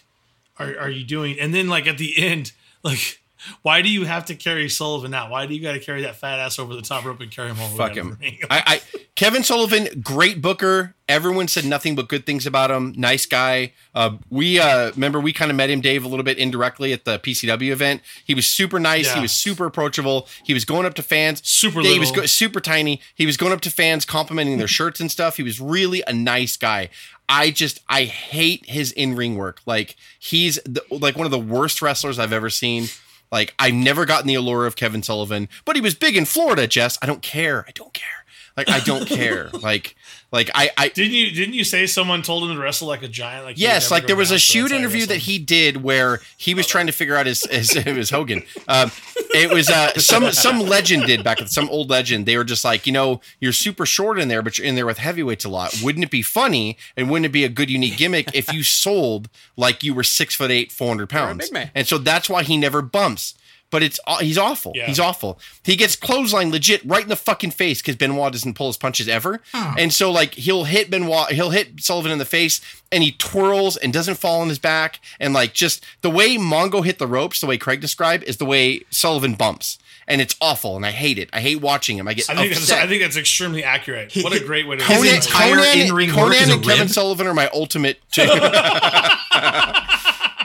[0.58, 1.38] are are you doing?
[1.40, 2.54] And then like at the end,
[2.84, 3.21] like
[3.62, 5.30] why do you have to carry Sullivan out?
[5.30, 7.50] Why do you got to carry that fat ass over the top rope and carry
[7.50, 8.18] him over Fuck the him.
[8.50, 8.82] I, I
[9.16, 10.96] Kevin Sullivan, great booker.
[11.08, 12.94] Everyone said nothing but good things about him.
[12.96, 13.74] Nice guy.
[13.94, 17.04] Uh, we uh, remember we kind of met him, Dave, a little bit indirectly at
[17.04, 18.02] the PCW event.
[18.26, 19.12] He was super nice.
[19.12, 20.28] He was super approachable.
[20.44, 21.48] He was going up to fans.
[21.48, 23.02] Super Yeah, he was go- super tiny.
[23.14, 25.38] He was going up to fans, complimenting their shirts and stuff.
[25.38, 26.90] He was really a nice guy.
[27.28, 29.62] I just I hate his in ring work.
[29.66, 32.88] Like he's the, like one of the worst wrestlers I've ever seen.
[33.32, 36.68] Like I've never gotten the allure of Kevin Sullivan, but he was big in Florida.
[36.68, 37.66] Jess, I don't care.
[37.68, 38.21] I don't care.
[38.68, 39.50] Like I don't care.
[39.62, 39.96] Like
[40.32, 43.08] like I I Didn't you didn't you say someone told him to wrestle like a
[43.08, 43.46] giant?
[43.46, 46.88] Like Yes, like there was a shoot interview that he did where he was trying
[46.88, 48.44] to figure out his, his it was Hogan.
[48.68, 48.92] Um,
[49.34, 52.26] it was uh, some some legend did back some old legend.
[52.26, 54.86] They were just like, you know, you're super short in there, but you're in there
[54.86, 55.80] with heavyweights a lot.
[55.84, 59.30] Wouldn't it be funny and wouldn't it be a good unique gimmick if you sold
[59.56, 61.46] like you were six foot eight, four hundred pounds?
[61.46, 61.72] big man.
[61.76, 63.36] And so that's why he never bumps.
[63.72, 64.74] But it's he's awful.
[64.76, 64.86] Yeah.
[64.86, 65.40] He's awful.
[65.64, 69.08] He gets clothesline legit right in the fucking face because Benoit doesn't pull his punches
[69.08, 69.76] ever, oh.
[69.78, 72.62] and so like he'll hit Benoit, he'll hit Sullivan in the face,
[72.92, 76.84] and he twirls and doesn't fall on his back, and like just the way Mongo
[76.84, 80.76] hit the ropes, the way Craig described, is the way Sullivan bumps, and it's awful,
[80.76, 81.30] and I hate it.
[81.32, 82.08] I hate watching him.
[82.10, 82.84] I get I think that's, upset.
[82.84, 84.12] I think that's extremely accurate.
[84.22, 86.64] What a great way to His Konnan, entire Konnan, in-ring work Konnan is a and
[86.64, 86.90] Kevin rib.
[86.90, 88.00] Sullivan are my ultimate.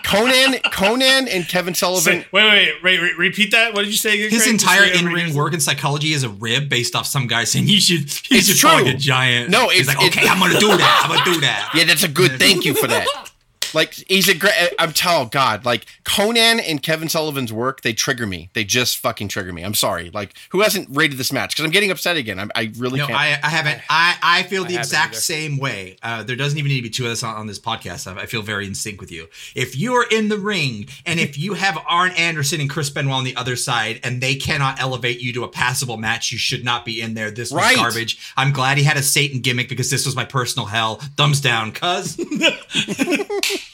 [0.06, 2.20] Konnan, Konnan, and Kevin Sullivan.
[2.22, 3.74] Say- wait, wait, wait, wait, repeat that.
[3.74, 4.16] What did you say?
[4.28, 4.52] His Craig?
[4.52, 7.80] entire Just in-ring work and psychology is a rib based off some guy saying you
[7.80, 9.50] should you It's should fall like a giant.
[9.50, 11.00] No, he's it's- like, okay, it- I'm gonna do that.
[11.04, 11.70] I'm gonna do that.
[11.74, 12.38] Yeah, that's a good.
[12.38, 13.06] Thank you for that.
[13.76, 14.54] Like he's a great.
[14.78, 18.50] I'm telling God, like Konnan and Kevin Sullivan's work, they trigger me.
[18.54, 19.62] They just fucking trigger me.
[19.62, 20.10] I'm sorry.
[20.10, 21.50] Like who hasn't rated this match?
[21.54, 22.40] Because I'm getting upset again.
[22.40, 23.18] I'm, I really No, can't.
[23.20, 23.80] I, I haven't.
[23.88, 25.20] I, I feel the haven't exact either.
[25.20, 25.96] same way.
[26.02, 28.10] Uh, there doesn't even need to be two of us on, on this podcast.
[28.10, 29.28] I, I feel very in sync with you.
[29.54, 33.12] If you are in the ring and if you have Arn Anderson and Chris Benoit
[33.14, 36.64] on the other side and they cannot elevate you to a passable match, you should
[36.64, 37.30] not be in there.
[37.30, 37.76] This was Right.
[37.76, 38.32] garbage.
[38.38, 40.96] I'm glad he had a Satan gimmick because this was my personal hell.
[41.18, 42.16] Thumbs down, cuz.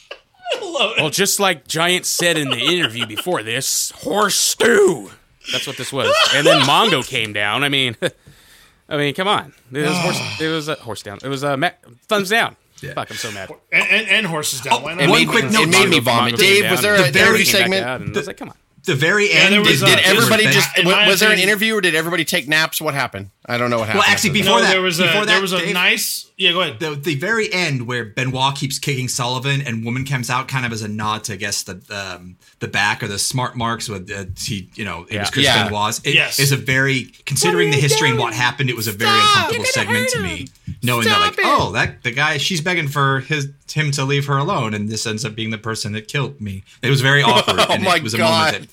[0.60, 5.10] Well, just like Giant said in the interview before this, horse stew.
[5.50, 6.14] That's what this was.
[6.34, 7.64] And then Mongo came down.
[7.64, 7.96] I mean,
[8.88, 9.52] I mean, come on.
[9.72, 10.40] It was horse.
[10.40, 11.18] It was a horse down.
[11.22, 11.70] It was a ma-
[12.08, 12.56] thumbs down.
[12.94, 13.48] Fuck, I'm so mad.
[13.70, 14.82] and, and, and horses down.
[14.82, 15.04] Why not?
[15.04, 16.36] it one made, quick note, it made me vomit.
[16.36, 17.84] Dave, down was there and an the very- interview came back segment?
[17.86, 18.56] out and I was like, come on.
[18.84, 21.20] The very end there was is a- Did It everybody just in was, my was
[21.20, 22.80] there an interview or did everybody take naps?
[22.80, 23.30] What happened?
[23.46, 24.00] I don't know what happened.
[24.00, 26.28] Well, actually, before no, that, there was a that, there was a Dave- nice.
[26.36, 26.80] Yeah, go ahead.
[26.80, 30.72] the the very end where Benoit keeps kicking Sullivan and woman comes out kind of
[30.72, 34.10] as a nod to I guess the um, the back or the smart marks with
[34.10, 35.20] uh, he you know it Yeah.
[35.20, 35.64] was Chris Yeah.
[35.64, 36.00] Benoit's.
[36.00, 36.40] It Yes.
[36.40, 38.70] is a very considering the history and what happened.
[38.70, 40.48] It was a very uncomfortable segment to me,
[40.82, 44.36] knowing that like oh that the guy she's begging for his him to leave her
[44.36, 46.62] alone and this ends up being the person that killed me.
[46.82, 47.58] It was very awkward.
[47.60, 48.52] and Oh my it was a God.
[48.52, 48.71] moment that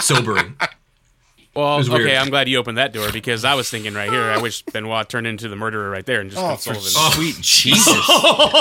[0.00, 0.56] sobering.
[1.54, 2.10] Well, okay, weird.
[2.10, 4.22] I'm glad you opened that door because I was thinking right here.
[4.24, 7.12] I wish Benoit turned into the murderer right there and just Oh, killed for Sullivan.
[7.14, 7.86] sweet Jesus!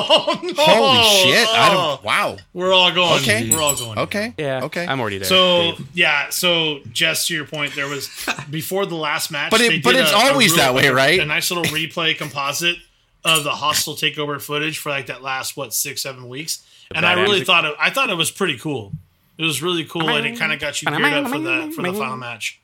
[0.05, 1.47] Holy shit!
[1.49, 2.03] I don't.
[2.03, 2.38] Wow.
[2.53, 3.21] We're all going.
[3.21, 3.49] Okay.
[3.49, 3.97] We're all going.
[3.97, 4.34] Okay.
[4.38, 4.86] Yeah, Okay.
[4.86, 5.28] I'm already there.
[5.28, 5.88] So Dave.
[5.95, 8.09] yeah, so Jess, to your point, there was
[8.51, 9.49] before the last match.
[9.51, 11.19] But it- they but did it's a- a always real- that way, right?
[11.19, 12.78] A nice little replay composite
[13.26, 16.61] of the hostile takeover footage for like that last what six seven weeks,
[16.93, 17.47] and I really music.
[17.47, 17.76] thought it.
[17.80, 18.91] I thought it was pretty cool.
[19.38, 21.81] It was really cool, and it kind of got you geared up for the for
[21.81, 22.59] the final match.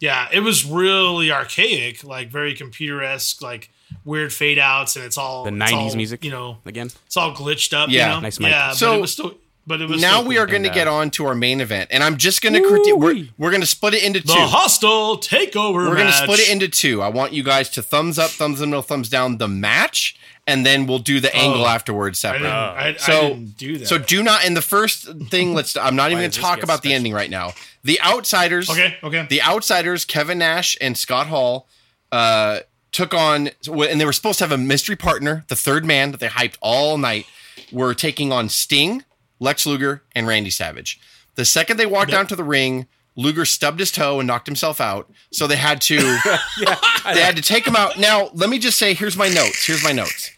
[0.00, 3.70] Yeah, it was really archaic, like very computer esque, like
[4.04, 6.90] weird fade outs, and it's all the it's '90s all, music, You know, again.
[7.06, 7.90] it's all glitched up.
[7.90, 8.08] Yeah.
[8.08, 8.20] you know?
[8.20, 8.50] Nice mic.
[8.50, 8.70] yeah.
[8.72, 9.34] So, but it was still,
[9.66, 10.44] but it was Now we cool.
[10.44, 12.94] are going to get on to our main event, and I'm just going to critique.
[12.96, 14.28] We're, we're going to split it into two.
[14.28, 14.40] the two.
[14.40, 15.74] hostile takeover.
[15.88, 17.02] We're going to split it into two.
[17.02, 20.16] I want you guys to thumbs up, thumbs in the middle, thumbs down the match,
[20.48, 22.38] and then we'll do the angle afterwards I separate.
[22.40, 23.86] didn't, I, I So- didn't do that.
[23.86, 24.44] So do not.
[24.44, 25.76] And the first thing, let's.
[25.76, 27.52] I'm not even going to talk get about the ending right now.
[27.84, 28.68] The outsiders.
[28.68, 29.26] okay, okay.
[29.30, 31.68] The outsiders, Kevin Nash and Scott Hall,
[32.10, 36.10] uh, took on, and they were supposed to have a mystery partner, the third man
[36.10, 37.26] that they hyped all night,
[37.70, 39.04] were taking on Sting,
[39.38, 40.98] Lex Luger, and Randy Savage.
[41.34, 44.80] The second they walked down to the ring, Luger stubbed his toe and knocked himself
[44.80, 45.10] out.
[45.32, 45.96] So they had to,
[46.58, 46.76] yeah,
[47.12, 47.98] they had to take him out.
[47.98, 49.64] Now, let me just say, here's my notes.
[49.66, 50.30] Here's my notes.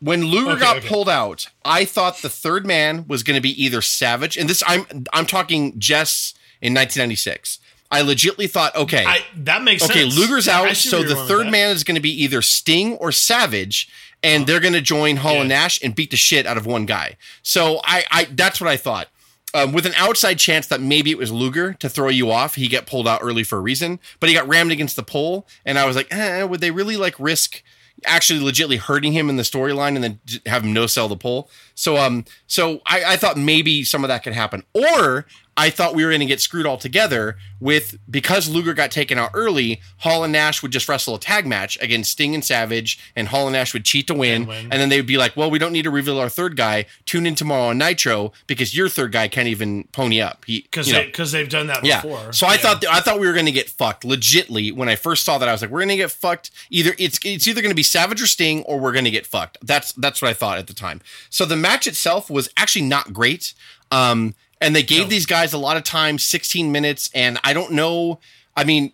[0.00, 0.88] When Luger Okay, got okay.
[0.88, 4.62] pulled out, I thought the third man was going to be either Savage, and this
[4.66, 7.58] I'm I'm talking Jess in 1996.
[7.90, 10.18] I legitly thought, okay, I, that makes okay, sense.
[10.18, 13.88] Luger's out, so the third man is going to be either Sting or Savage,
[14.22, 16.84] and they're going to join Hall and Nash and beat the shit out of one
[16.84, 17.16] guy.
[17.42, 19.08] So I, I that's what I thought.
[19.54, 22.68] Um, with an outside chance that maybe it was Luger to throw you off, he
[22.68, 25.78] get pulled out early for a reason, but he got rammed against the pole, and
[25.78, 27.62] I was like, eh, would they really like risk
[28.04, 31.50] actually legitly hurting him in the storyline and then have him no sell the pole?
[31.74, 35.26] So um, so I, I thought maybe some of that could happen, or
[35.56, 39.30] I thought we were going to get screwed altogether with because Luger got taken out
[39.32, 39.80] early.
[39.98, 43.46] Hall and Nash would just wrestle a tag match against Sting and Savage, and Hall
[43.46, 44.42] and Nash would cheat to win.
[44.42, 44.62] And win.
[44.70, 46.84] And then they would be like, "Well, we don't need to reveal our third guy.
[47.06, 51.10] Tune in tomorrow on Nitro because your third guy can't even pony up." Because they,
[51.10, 52.02] they've done that yeah.
[52.02, 52.32] before.
[52.34, 52.56] So I Yeah.
[52.58, 54.02] thought I thought we were going to get fucked.
[54.04, 56.94] Legitly, when I first saw that, I was like, "We're going to get fucked." Either
[56.98, 59.56] it's it's either going to be Savage or Sting, or we're going to get fucked.
[59.62, 61.00] That's that's what I thought at the time.
[61.30, 63.54] So the match itself was actually not great.
[63.90, 67.72] Um, and they gave these guys a lot of time, 16 minutes, and I don't
[67.72, 68.20] know.
[68.56, 68.92] I mean,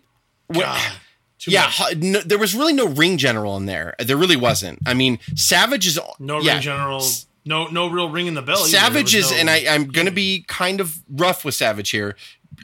[0.51, 0.79] God,
[1.47, 3.95] yeah, no, there was really no ring general in there.
[3.99, 4.79] There really wasn't.
[4.85, 7.03] I mean, Savage is no yeah, ring general,
[7.45, 8.57] no no real ring in the bell.
[8.57, 12.15] Savage is, no- and I, I'm going to be kind of rough with Savage here.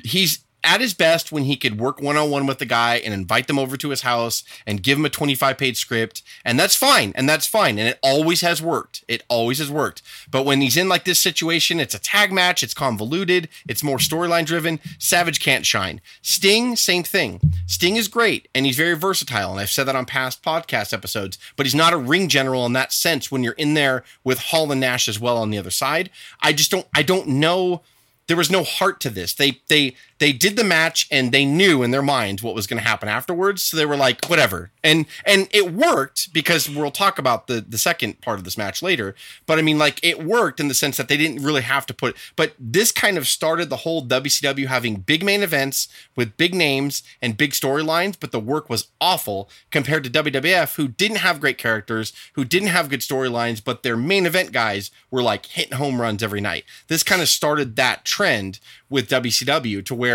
[0.04, 3.14] He's at his best when he could work one on one with the guy and
[3.14, 6.22] invite them over to his house and give him a 25 page script.
[6.44, 7.12] And that's fine.
[7.16, 7.80] And that's fine.
[7.80, 9.04] And it always has worked.
[9.08, 10.02] It always has worked.
[10.30, 13.98] But when he's in like this situation, it's a tag match, it's convoluted, it's more
[13.98, 14.80] storyline driven.
[14.98, 16.02] Savage can't shine.
[16.22, 17.40] Sting, same thing.
[17.66, 19.52] Sting is great and he's very versatile.
[19.52, 22.74] And I've said that on past podcast episodes, but he's not a ring general in
[22.74, 25.72] that sense when you're in there with Hall and Nash as well on the other
[25.72, 26.10] side.
[26.42, 27.82] I just don't, I don't know
[28.30, 29.34] there was no heart to this.
[29.34, 32.82] They they they did the match and they knew in their minds what was going
[32.82, 33.64] to happen afterwards.
[33.64, 34.70] So they were like, whatever.
[34.84, 38.82] And and it worked because we'll talk about the the second part of this match
[38.82, 39.16] later.
[39.46, 41.94] But I mean, like it worked in the sense that they didn't really have to
[41.94, 42.18] put.
[42.36, 47.02] But this kind of started the whole WCW having big main events with big names
[47.22, 48.18] and big storylines.
[48.20, 52.70] But the work was awful compared to WWF, who didn't have great characters, who didn't
[52.70, 56.66] have good storylines, but their main event guys were like hitting home runs every night.
[56.88, 58.60] This kind of started that trend
[58.90, 60.09] with WCW to where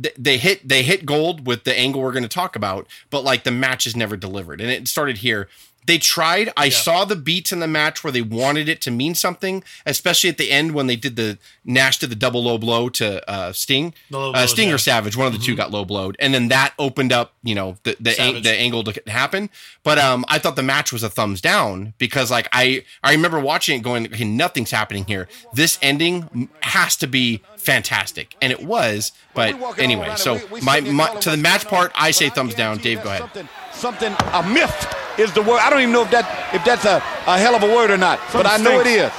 [0.00, 3.24] th- they hit they hit gold with the angle we're going to talk about, but
[3.24, 5.48] like the match is never delivered, and it started here.
[5.86, 6.52] They tried.
[6.58, 10.28] I saw the beats in the match where they wanted it to mean something, especially
[10.28, 13.52] at the end when they did the Nash did the double low blow to uh,
[13.52, 14.74] Sting, uh, Sting yeah.
[14.74, 15.16] or Savage.
[15.16, 17.96] One of the two got low blowed, and then that opened up, you know, the
[17.98, 19.48] the, ang- the angle to happen.
[19.82, 23.40] But um, I thought the match was a thumbs down because like I I remember
[23.40, 25.28] watching it going, okay, nothing's happening here.
[25.54, 29.12] This ending has to be fantastic, and it was.
[29.34, 32.78] But anyway, so my, my to the match part, I say thumbs down.
[32.78, 33.20] Dave, go ahead.
[33.22, 35.60] Something, something, a myth is the word.
[35.60, 36.96] I don't even know if that if that's a,
[37.26, 39.12] a hell of a word or not, but I know it is.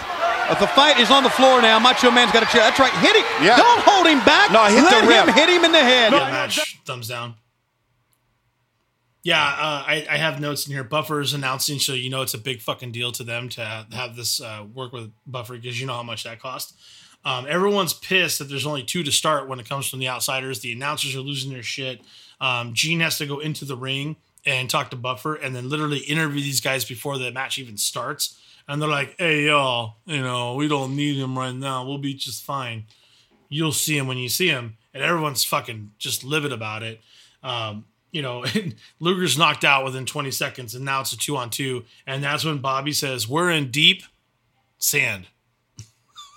[0.49, 1.79] But the fight is on the floor now.
[1.79, 2.61] Macho Man's got a chair.
[2.61, 2.91] That's right.
[2.99, 3.23] Hit him.
[3.41, 3.55] Yeah.
[3.55, 4.51] Don't hold him back.
[4.51, 5.27] No, hit Let the ref.
[5.29, 6.11] him hit him in the head.
[6.11, 6.81] Good match.
[6.85, 7.35] Thumbs down.
[9.23, 10.83] Yeah, uh, I, I have notes in here.
[10.83, 14.15] Buffer's announcing, so you know it's a big fucking deal to them to have, have
[14.15, 16.73] this uh, work with Buffer because you know how much that cost.
[17.23, 20.59] Um, everyone's pissed that there's only two to start when it comes from the outsiders.
[20.59, 22.01] The announcers are losing their shit.
[22.39, 24.15] Um, Gene has to go into the ring
[24.45, 28.41] and talk to Buffer and then literally interview these guys before the match even starts.
[28.67, 31.85] And they're like, hey, y'all, you know, we don't need him right now.
[31.85, 32.85] We'll be just fine
[33.51, 37.01] you'll see him when you see him, and everyone's fucking just livid about it.
[37.43, 38.45] Um, you know,
[38.99, 42.43] Luger's knocked out within 20 seconds, and now it's a two on two, and that's
[42.43, 44.03] when Bobby says, "We're in deep
[44.79, 45.27] sand."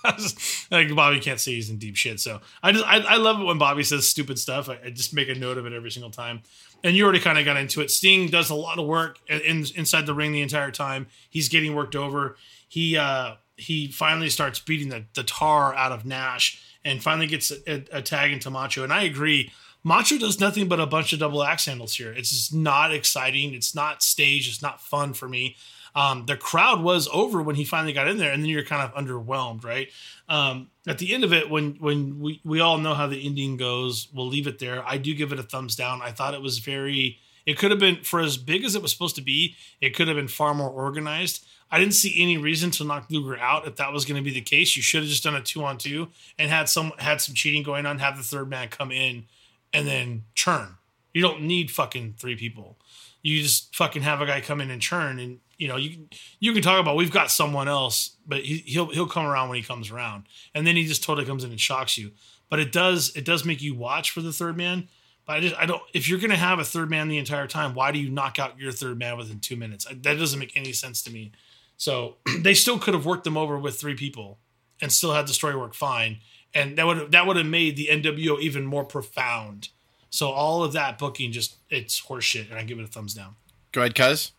[0.71, 3.45] like Bobby can't say he's in deep shit, so I just I, I love it
[3.45, 4.69] when Bobby says stupid stuff.
[4.69, 6.41] I, I just make a note of it every single time.
[6.83, 7.89] And you already kind of got into it.
[7.89, 11.07] Sting does a lot of work in, in- inside the ring the entire time.
[11.29, 12.35] He's getting worked over.
[12.67, 17.51] He uh, he finally starts beating the, the tar out of Nash and finally gets
[17.51, 18.83] a, a, a tag into Macho.
[18.83, 19.51] And I agree.
[19.83, 22.11] Macho does nothing but a bunch of double axe handles here.
[22.11, 23.53] It's just not exciting.
[23.53, 24.49] It's not staged.
[24.49, 25.55] It's not fun for me.
[25.95, 28.81] Um, the crowd was over when he finally got in there, and then you're kind
[28.81, 29.89] of underwhelmed, right?
[30.27, 33.55] Um, at the end of it, when when we, we all know how the ending
[33.55, 34.83] goes, we'll leave it there.
[34.85, 36.01] I do give it a thumbs down.
[36.01, 37.19] I thought it was very.
[37.45, 39.55] It could have been for as big as it was supposed to be.
[39.79, 41.45] It could have been far more organized.
[41.71, 44.33] I didn't see any reason to knock Luger out if that was going to be
[44.33, 44.75] the case.
[44.75, 47.63] You should have just done a two on two and had some had some cheating
[47.63, 47.99] going on.
[47.99, 49.25] Have the third man come in
[49.73, 50.75] and then churn.
[51.13, 52.77] You don't need fucking three people.
[53.21, 56.07] You just fucking have a guy come in and churn, and you know you
[56.39, 59.57] you can talk about we've got someone else, but he, he'll he'll come around when
[59.57, 62.11] he comes around, and then he just totally comes in and shocks you.
[62.49, 64.87] But it does it does make you watch for the third man.
[65.25, 67.73] But I just I don't if you're gonna have a third man the entire time,
[67.73, 69.85] why do you knock out your third man within two minutes?
[69.85, 71.31] That doesn't make any sense to me.
[71.77, 74.39] So they still could have worked them over with three people
[74.81, 76.17] and still had the story work fine.
[76.53, 79.69] And that would that would have made the NWO even more profound.
[80.09, 83.35] So all of that booking just it's horseshit, and I give it a thumbs down.
[83.71, 84.31] Go ahead, Cuz.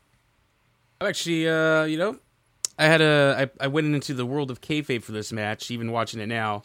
[1.01, 2.19] I'm actually, uh, you know,
[2.79, 5.93] I had a, I, I went into the world of kayfabe for this match, even
[5.93, 6.63] watching it now,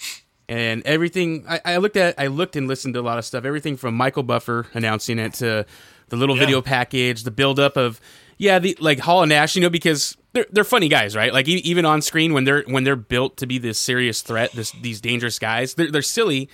[0.50, 1.46] and everything.
[1.48, 3.46] I, I looked at, I looked and listened to a lot of stuff.
[3.46, 5.66] Everything from Michael Buffer announcing it to
[6.10, 6.42] the little Yeah.
[6.46, 8.00] video package, the build up of,
[8.38, 11.34] yeah, the like Hall and Nash, you know, because they're they're funny guys, right?
[11.34, 14.72] Like even on screen when they're when they're built to be this serious threat, this
[14.72, 16.50] these dangerous guys, they're they're silly.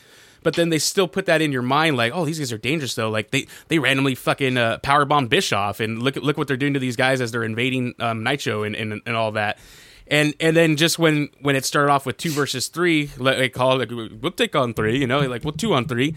[0.47, 2.95] But then they still put that in your mind, like, oh, these guys are dangerous
[2.95, 3.09] though.
[3.09, 6.79] Like they they randomly fucking uh, powerbomb Bischoff, and look look what they're doing to
[6.79, 9.59] these guys as they're invading um, Nitro and, and and all that.
[10.07, 13.49] And and then just when when it started off with two versus three, like they
[13.49, 16.15] call it, like, we'll take on three, you know, like well two on three,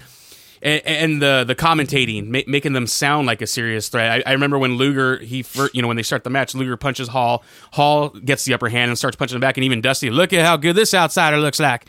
[0.63, 4.25] and, and the the commentating ma- making them sound like a serious threat.
[4.25, 6.77] I, I remember when Luger he fir- you know when they start the match, Luger
[6.77, 10.09] punches Hall, Hall gets the upper hand and starts punching him back, and even Dusty,
[10.09, 11.87] look at how good this outsider looks like.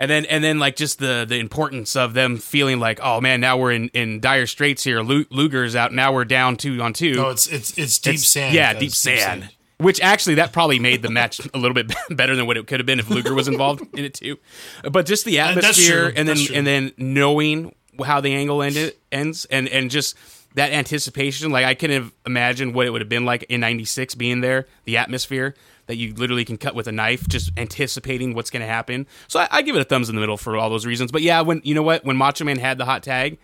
[0.00, 3.38] And then, and then, like just the the importance of them feeling like, oh man,
[3.40, 5.02] now we're in, in dire straits here.
[5.02, 5.92] Luger's out.
[5.92, 7.14] Now we're down two on two.
[7.14, 8.54] No, it's it's it's deep It's- sand.
[8.54, 9.50] Yeah, guys, deep sand.
[9.76, 12.80] Which actually, that probably made the match a little bit better than what it could
[12.80, 14.38] have been if Luger was involved in it too.
[14.90, 19.44] But just the Uh, atmosphere, and then and then knowing how the angle ended ends,
[19.50, 20.16] and and just
[20.54, 21.50] that anticipation.
[21.50, 24.96] Like I couldn't imagine what it would have been like in '96 being there, the
[24.96, 25.54] atmosphere
[25.90, 29.06] that you literally can cut with a knife, just anticipating what's going to happen.
[29.28, 31.10] So I, I give it a thumbs in the middle for all those reasons.
[31.12, 33.38] But yeah, when you know what, when Macho Man had the hot tag,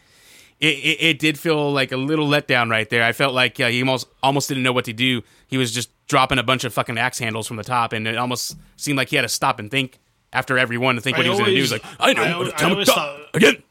[0.61, 3.03] it, it, it did feel like a little letdown right there.
[3.03, 5.23] I felt like uh, he almost almost didn't know what to do.
[5.49, 8.17] He was just dropping a bunch of fucking axe handles from the top, and it
[8.17, 9.99] almost seemed like he had to stop and think
[10.33, 11.61] after every one to think what I he was going to do.
[11.61, 13.63] He's like, I know, I I'm always- gonna I him always thought- again.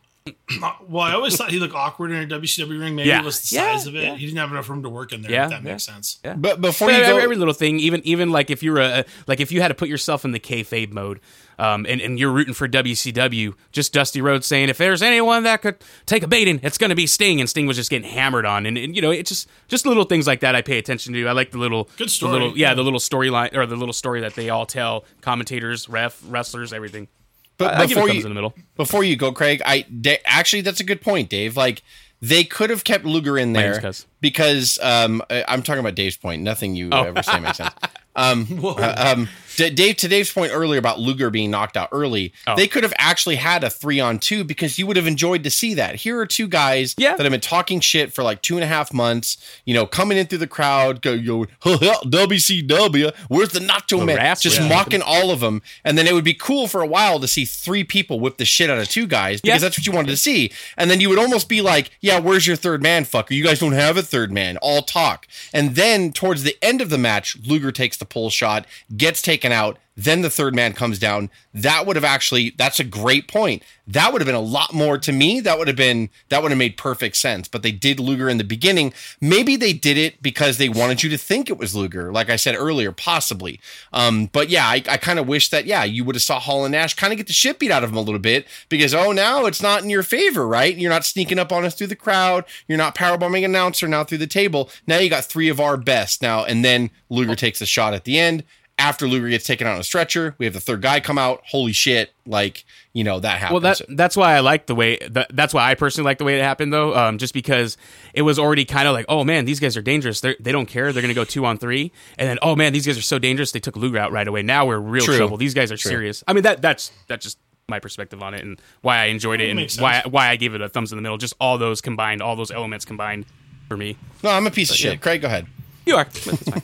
[0.87, 2.95] Well, I always thought he looked awkward in a WCW ring.
[2.95, 3.19] Maybe Yeah.
[3.19, 4.03] it was the Yeah, size of it.
[4.03, 4.15] yeah.
[4.15, 5.29] He didn't have enough room to work in there.
[5.31, 5.71] Yeah, if that yeah.
[5.71, 6.17] makes sense.
[6.25, 6.33] Yeah.
[6.33, 9.05] But before But you every, go, every little thing, even even like if you're a
[9.27, 11.19] like if you had to put yourself in the kayfabe mode,
[11.59, 15.61] um, and, and you're rooting for WCW, just Dusty Rhodes saying if there's anyone that
[15.61, 15.75] could
[16.07, 18.65] take a baiting, it's going to be Sting, and Sting was just getting hammered on,
[18.65, 21.27] and, and you know it just just little things like that I pay attention to.
[21.27, 22.31] I like the little Good the story.
[22.33, 26.19] little, yeah, the little storyline or the little story that they all tell, commentators, ref,
[26.27, 27.09] wrestlers, everything.
[27.57, 28.53] But I, I before thumbs you in the middle.
[28.75, 31.55] before you go, Craig, I da- actually that's a good point, Dave.
[31.57, 31.81] Like
[32.21, 33.81] they could have kept Luger in there
[34.21, 36.41] because um, I- I'm talking about Dave's point.
[36.41, 37.03] Nothing you Oh.
[37.03, 37.73] ever say makes sense.
[38.17, 42.33] Um, uh, um, D- Dave, to Dave's point earlier about Luger being knocked out early,
[42.47, 42.55] Oh.
[42.55, 45.49] they could have actually had a three on two because you would have enjoyed to
[45.49, 45.95] see that.
[45.95, 47.15] Here are two guys Yeah.
[47.15, 50.17] that have been talking shit for like two and a half months, you know, coming
[50.17, 54.17] in through the crowd, go, yo, WCW, where's the Nacho The Man?
[54.17, 54.67] rap, Just yeah.
[54.67, 55.61] mocking all of them.
[55.83, 58.45] And then it would be cool for a while to see three people whip the
[58.45, 59.59] shit out of two guys because Yeah.
[59.59, 60.51] that's what you wanted to see.
[60.77, 63.31] And then you would almost be like, yeah, where's your third man, fucker?
[63.31, 64.57] You guys don't have a third man.
[64.57, 65.27] All talk.
[65.53, 69.44] And then towards the end of the match, Luger takes the pull shot, gets taken
[69.51, 69.79] out.
[69.97, 71.29] Then the third man comes down.
[71.53, 73.63] That would have actually, that's a great point.
[73.87, 75.39] That would have been a lot more to me.
[75.39, 77.47] That would have been, that would have made perfect sense.
[77.47, 78.93] But they did Luger in the beginning.
[79.21, 82.11] Maybe they did it because they wanted you to think it was Luger.
[82.11, 83.61] Like I said earlier, possibly.
[83.93, 86.65] Um, but yeah, I, I kind of wish that, yeah, you would have saw Hall
[86.65, 88.93] and Nash kind of get the shit beat out of him a little bit because,
[88.93, 90.75] oh, now it's not in your favor, right?
[90.75, 92.43] You're not sneaking up on us through the crowd.
[92.67, 94.69] You're not powerbombing an announcer now through the table.
[94.87, 96.43] Now you got three of our best now.
[96.43, 98.43] And then Luger takes a shot at the end.
[98.77, 101.41] After Luger gets taken out on a stretcher, we have the third guy come out.
[101.45, 102.11] Holy shit.
[102.25, 103.51] Like, you know, that happens.
[103.53, 106.25] Well, that that's why I like the way that, that's why I personally like the
[106.25, 106.93] way it happened though.
[106.93, 107.77] Um, just because
[108.13, 110.19] it was already kind of like, oh man, these guys are dangerous.
[110.19, 110.91] They they don't care.
[110.91, 113.53] They're gonna go two on three, and then oh man, these guys are so dangerous.
[113.53, 114.41] They took Luger out right away.
[114.41, 115.17] Now we're in real True.
[115.17, 115.37] trouble.
[115.37, 116.23] These guys are serious.
[116.27, 119.49] I mean that that's that's just my perspective on it and why I enjoyed it
[119.49, 121.17] and makes why why I gave it a thumbs in the middle.
[121.17, 123.25] Just all those combined, all those elements combined
[123.67, 123.97] for me.
[124.23, 125.01] no, I'm a piece of shit.
[125.01, 125.47] Craig, go ahead.
[125.85, 126.07] You are.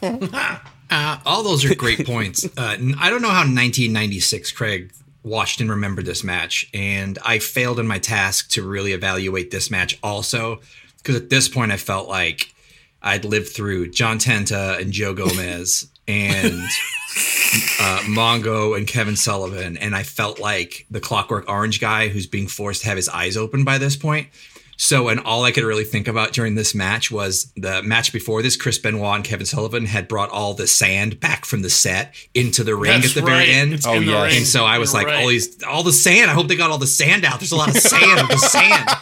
[0.92, 2.46] Uh, all those are great points.
[2.58, 4.92] Uh, I don't know how 1996 Craig
[5.24, 9.72] watched and remembered this match, and I failed in my task to really evaluate this
[9.72, 10.60] match also,
[10.98, 12.54] because at this point I felt like
[13.02, 16.62] I'd lived through John Tenta and Joe Gomez and
[17.80, 22.48] uh, Mongo and Kevin Sullivan, and I felt like the Clockwork Orange guy who's being
[22.48, 24.28] forced to have his eyes open by this point.
[24.82, 28.42] So, and all I could really think about during this match was the match before
[28.42, 28.56] this.
[28.56, 32.64] Chris Benoit and Kevin Sullivan had brought all the sand back from the set into
[32.64, 33.46] the ring That's at the right.
[33.46, 33.74] very end.
[33.74, 34.24] It's in the yes.
[34.32, 34.38] ring.
[34.38, 35.22] And so I was You're like, right.
[35.22, 36.32] all these, all the sand.
[36.32, 37.40] I hope they got all the sand out.
[37.40, 38.28] There's a lot of sand.
[38.28, 38.90] the sand.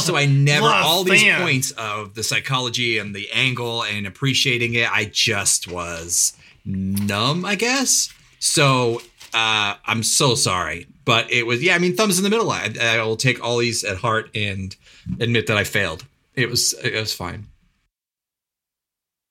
[0.00, 1.42] So I never all these sand.
[1.42, 4.90] points of the psychology and the angle and appreciating it.
[4.90, 6.32] I just was
[6.64, 8.10] numb, I guess.
[8.38, 9.02] So
[9.34, 11.74] uh, I'm so sorry, but it was yeah.
[11.74, 12.50] I mean, thumbs in the middle.
[12.50, 14.74] I, I will take all these at heart and
[15.20, 16.04] admit that I failed.
[16.34, 17.46] It was it was fine.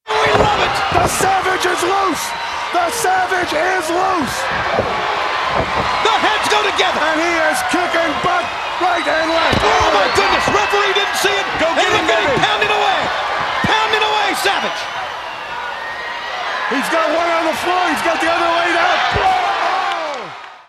[0.07, 0.75] We love it!
[0.95, 2.25] The Savage is loose!
[2.71, 4.37] The Savage is loose!
[6.03, 7.03] The heads go together!
[7.03, 8.45] And he is kicking butt
[8.79, 9.59] right and left.
[9.63, 10.45] Oh my goodness!
[10.47, 11.47] Referee didn't see it!
[11.59, 12.39] Go get him, baby.
[12.39, 12.99] Pounding away!
[13.67, 14.81] Pounding away, Savage!
[16.71, 17.83] He's got one on the floor.
[17.91, 18.99] He's got the other laid out.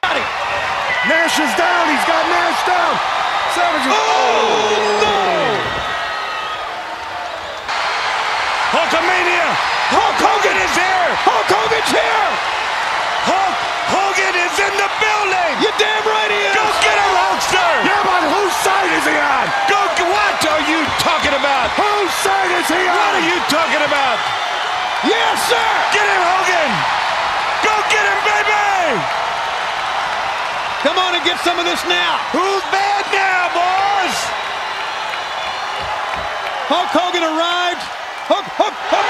[0.06, 0.28] Got him!
[1.10, 1.82] Nash is down.
[1.90, 3.27] He's got Nash down.
[3.54, 3.92] Savage is.
[3.92, 4.00] Oh,
[5.02, 5.16] no!
[8.76, 9.48] Hulkamania.
[9.88, 11.08] Hulk Hogan is here.
[11.24, 12.28] Hulk Hogan's here!
[13.24, 13.56] Hulk
[13.88, 15.52] Hogan is in the building.
[15.64, 16.54] You damn right he is!
[16.54, 17.72] Go get him, Hulkster.
[17.88, 19.46] Yeah, but whose side is he on?
[19.68, 19.78] Go.
[19.98, 21.74] What are you talking about?
[21.74, 22.94] Whose side is he on?
[22.94, 24.18] What are you talking about?
[25.02, 25.68] Yes, sir!
[25.90, 26.70] Get him, Hogan.
[27.66, 29.02] Go get him, baby.
[30.86, 32.22] Come on and get some of this now!
[32.30, 32.62] Who's
[34.08, 34.20] boys?
[36.68, 37.82] Hulk Hogan arrived.
[38.28, 39.08] Hook, hook, hook.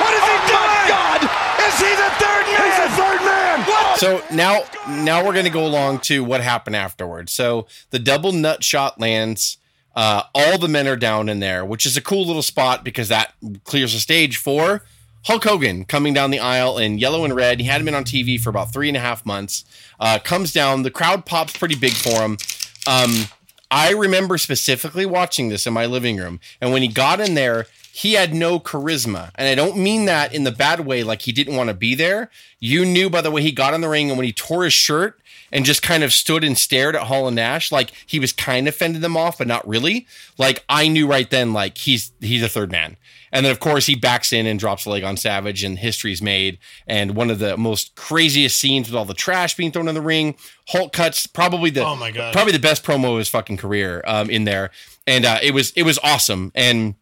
[0.00, 0.68] What is he oh doing?
[0.68, 1.20] my God!
[1.64, 2.60] Is he the third man?
[2.64, 3.60] He's the third man.
[3.64, 3.98] What?
[3.98, 4.64] So now,
[5.02, 7.32] now we're going to go along to what happened afterwards.
[7.32, 9.56] So the double nut shot lands.
[9.96, 13.08] Uh, all the men are down in there, which is a cool little spot because
[13.08, 13.34] that
[13.64, 14.84] clears the stage for
[15.24, 17.58] Hulk Hogan coming down the aisle in yellow and red.
[17.58, 19.64] He hadn't been on TV for about three and a half months.
[19.98, 22.38] Uh, comes down, the crowd pops pretty big for him.
[22.86, 23.24] Um,
[23.70, 27.66] I remember specifically watching this in my living room, and when he got in there,
[27.92, 31.32] he had no charisma, and I don't mean that in the bad way, like he
[31.32, 32.30] didn't want to be there.
[32.58, 34.72] You knew by the way he got in the ring, and when he tore his
[34.72, 35.20] shirt
[35.52, 38.68] and just kind of stood and stared at Hall and Nash, like he was kind
[38.68, 40.06] of fending them off, but not really.
[40.38, 42.96] Like I knew right then, like he's he's a third man.
[43.32, 46.20] And then, of course, he backs in and drops a leg on Savage, and history's
[46.20, 46.58] made.
[46.86, 50.00] And one of the most craziest scenes with all the trash being thrown in the
[50.00, 50.36] ring.
[50.68, 52.32] Hulk cuts probably the Oh my God.
[52.32, 54.70] probably the best promo of his fucking career um, in there,
[55.06, 56.52] and uh, it was it was awesome.
[56.54, 56.94] And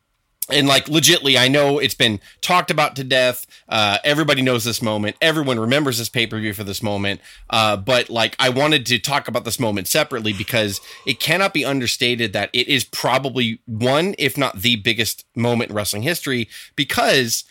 [0.50, 3.46] and like legitly, I know it's been talked about to death.
[3.68, 5.16] Uh, everybody knows this moment.
[5.20, 7.20] Everyone remembers this pay per view for this moment.
[7.50, 11.64] Uh, but like, I wanted to talk about this moment separately because it cannot be
[11.64, 17.44] understated that it is probably one, if not the biggest moment in wrestling history because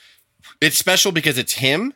[0.61, 1.93] it's special because it's him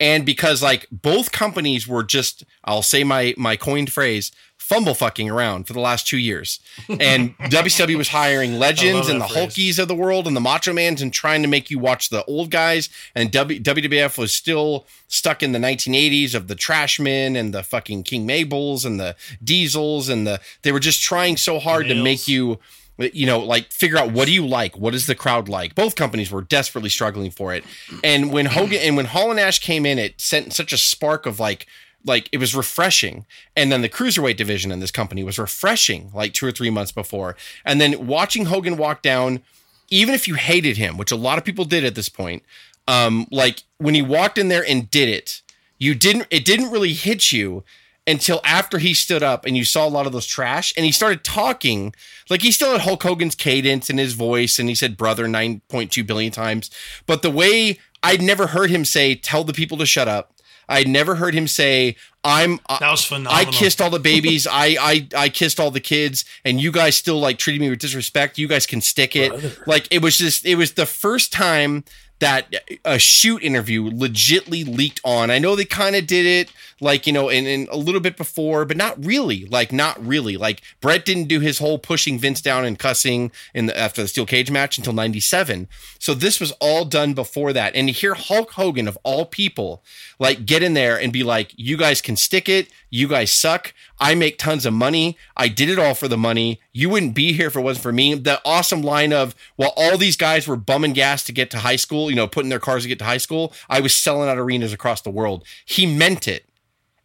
[0.00, 4.32] and because like both companies were just I'll say my my coined phrase
[4.72, 9.28] fumble fucking around for the last two years, and WCW was hiring legends and the
[9.28, 9.54] phrase.
[9.54, 12.24] Hulkies of the world and the Macho Mans and trying to make you watch the
[12.24, 17.52] old guys, and w, WWF was still stuck in the 1980s of the Trashmen and
[17.52, 21.88] the fucking King Mabels and the Diesels and the they were just trying so hard
[21.88, 22.58] to make you
[22.98, 24.76] you know, like figure out what do you like?
[24.76, 25.74] What is the crowd like?
[25.74, 27.64] Both companies were desperately struggling for it.
[28.04, 31.26] And when Hogan and when Hall and Nash came in, it sent such a spark
[31.26, 31.66] of like,
[32.04, 33.26] like it was refreshing.
[33.56, 36.92] And then the cruiserweight division in this company was refreshing like two or three months
[36.92, 37.36] before.
[37.64, 39.42] And then watching Hogan walk down,
[39.90, 42.42] even if you hated him, which a lot of people did at this point,
[42.88, 45.42] um, like when he walked in there and did it,
[45.78, 47.64] you didn't, it didn't really hit you
[48.06, 50.92] until after he stood up and you saw a lot of those trash and he
[50.92, 51.94] started talking
[52.28, 56.04] like he still had Hulk Hogan's cadence in his voice and he said brother 9.2
[56.06, 56.70] billion times
[57.06, 60.31] but the way I'd never heard him say tell the people to shut up
[60.72, 63.32] I'd never heard him say I'm uh, That was phenomenal.
[63.32, 64.46] I kissed all the babies.
[64.46, 66.24] I I I kissed all the kids.
[66.44, 68.38] And you guys still like treated me with disrespect.
[68.38, 69.66] You guys can stick it.
[69.66, 71.84] Like it was just it was the first time
[72.22, 72.54] that
[72.84, 75.28] a shoot interview legitly leaked on.
[75.28, 78.16] I know they kind of did it like, you know, in, in a little bit
[78.16, 79.44] before, but not really.
[79.46, 80.36] Like, not really.
[80.36, 84.08] Like, Brett didn't do his whole pushing Vince down and cussing in the, after the
[84.08, 85.68] steel cage match until 97.
[85.98, 87.74] So this was all done before that.
[87.74, 89.82] And to hear Hulk Hogan, of all people,
[90.18, 92.68] like get in there and be like, you guys can stick it.
[92.88, 93.74] You guys suck.
[94.02, 95.16] I make tons of money.
[95.36, 96.60] I did it all for the money.
[96.72, 98.14] You wouldn't be here if it wasn't for me.
[98.14, 101.76] The awesome line of, while all these guys were bumming gas to get to high
[101.76, 104.38] school, you know, putting their cars to get to high school, I was selling out
[104.38, 105.46] arenas across the world.
[105.64, 106.44] He meant it.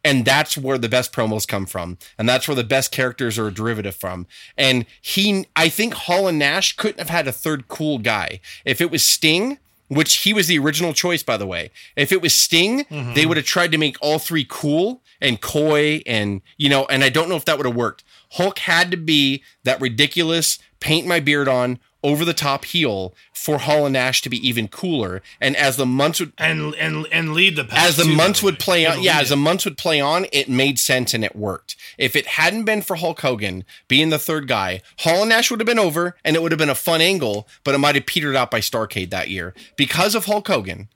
[0.04, 1.98] And that's where the best promos come from.
[2.18, 4.26] And that's where the best characters are a derivative from.
[4.56, 8.40] And he, I think Hall and Nash couldn't have had a third cool guy.
[8.64, 11.70] If it was Sting, which he was the original choice, by the way.
[11.94, 13.14] If it was Sting, mm-hmm.
[13.14, 17.04] they would have tried to make all three cool and coy and, you know, and
[17.04, 18.04] I don't know if that would have worked.
[18.32, 23.58] Hulk had to be that ridiculous, paint my beard on, over the top heel for
[23.58, 25.22] Hall and Nash to be even cooler.
[25.40, 28.42] And as the months would, and and and lead the pack as the too, months
[28.42, 31.34] would play on, yeah, as the months would play on, it made sense and it
[31.34, 31.76] worked.
[31.96, 35.60] If it hadn't been for Hulk Hogan being the third guy, Hall and Nash would
[35.60, 38.06] have been over, and it would have been a fun angle, but it might have
[38.06, 40.88] petered out by Starcade that year because of Hulk Hogan.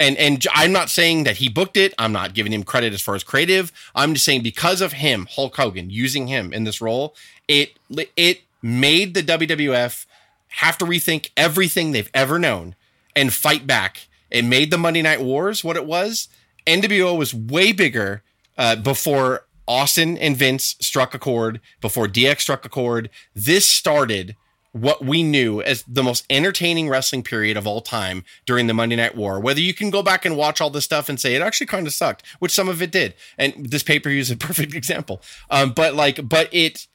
[0.00, 1.92] And and I'm not saying that he booked it.
[1.98, 3.72] I'm not giving him credit as far as creative.
[3.94, 7.16] I'm just saying because of him, Hulk Hogan using him in this role,
[7.48, 7.78] it
[8.16, 10.06] it made the WWF
[10.48, 12.74] have to rethink everything they've ever known
[13.14, 14.08] and fight back.
[14.30, 16.28] It made the Monday Night Wars what it was.
[16.66, 18.22] NWO was way bigger
[18.56, 23.10] uh, before Austin and Vince struck a chord, before DX struck a chord.
[23.34, 24.36] This started
[24.72, 28.96] what we knew as the most entertaining wrestling period of all time during the Monday
[28.96, 29.40] Night War.
[29.40, 31.86] Whether you can go back and watch all this stuff and say it actually kind
[31.86, 34.74] of sucked, which some of it did, and this pay per view is a perfect
[34.74, 35.22] example.
[35.50, 36.86] Um, but like, but it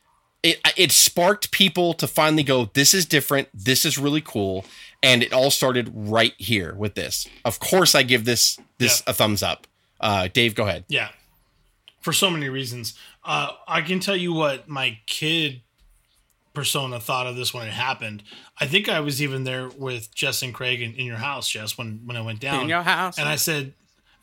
[0.44, 4.66] it it sparked people to finally go this is different this is really cool
[5.02, 9.12] and it all started right here with this of course i give this this Yeah.
[9.12, 9.68] a thumbs up
[10.02, 11.10] uh dave go ahead Yeah.
[12.02, 12.94] For so many reasons.
[13.24, 15.62] Uh, I can tell you what my kid
[16.54, 18.24] persona thought of this when it happened.
[18.60, 21.78] I think I was even there with Jess and Craig in, in your house, Jess,
[21.78, 22.64] when, when it went down.
[22.64, 23.18] In your house.
[23.18, 23.74] And I said,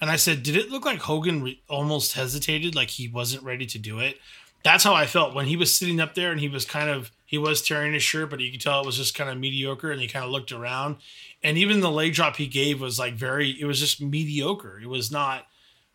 [0.00, 3.66] and I said, did it look like Hogan re- almost hesitated, like he wasn't ready
[3.66, 4.18] to do it?
[4.62, 7.10] That's how I felt when he was sitting up there and he was kind of
[7.24, 9.90] he was tearing his shirt, but you could tell it was just kind of mediocre.
[9.90, 10.96] And he kind of looked around,
[11.42, 13.50] and even the leg drop he gave was like very.
[13.58, 14.78] It was just mediocre.
[14.82, 15.46] It was not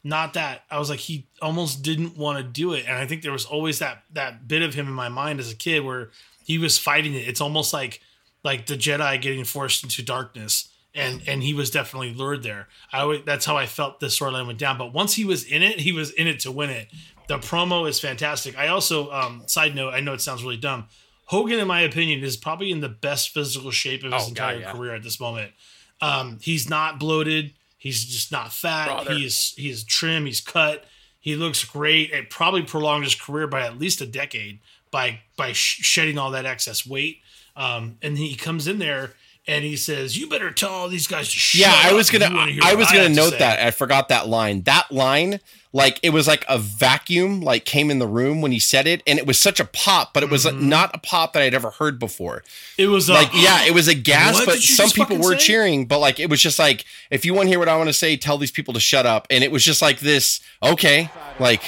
[0.06, 3.24] not that I was like he almost didn't want to do it, and I think
[3.24, 6.12] there was always that that bit of him in my mind as a kid where
[6.46, 7.28] he was fighting it.
[7.28, 8.02] It's almost like
[8.44, 12.68] like the Jedi getting forced into darkness, and and he was definitely lured there.
[12.94, 14.78] I always, that's how I felt this storyline went down.
[14.78, 16.88] But once he was in it, he was in it to win it.
[17.28, 18.56] The promo is fantastic.
[18.58, 20.86] I also um, side note, I know it sounds really dumb.
[21.26, 24.54] Hogan, in my opinion, is probably in the best physical shape of his Oh, God,
[24.54, 24.72] entire yeah.
[24.72, 25.52] career at this moment.
[26.00, 27.54] Um, he's not bloated.
[27.86, 28.88] He's just not fat.
[28.88, 29.14] Brother.
[29.14, 30.26] He's he's trim.
[30.26, 30.86] He's cut.
[31.20, 32.10] He looks great.
[32.10, 34.60] It probably prolonged his career by at least a decade
[34.90, 37.20] by by sh- shedding all that excess weight.
[37.56, 39.14] Um, and he comes in there
[39.48, 42.30] and he says, "You better tell all these guys to shut Yeah, I was gonna.
[42.30, 43.60] you wanna hear I was have gonna to note say." that.
[43.60, 44.64] I forgot that line.
[44.64, 45.40] That line,
[45.74, 49.04] like it was like a vacuum, like came in the room when he said it,
[49.06, 50.68] and it was such a pop, but it was Mm-hmm.
[50.70, 52.44] not a pop that I'd ever heard before.
[52.78, 55.46] It was a- like, yeah, it was a gasp, but some people were say?
[55.46, 55.86] cheering.
[55.86, 57.94] But like, it was just like, if you want to hear what I want to
[57.94, 59.28] say, tell these people to shut up.
[59.30, 60.40] And it was just like this.
[60.64, 61.62] Okay, like,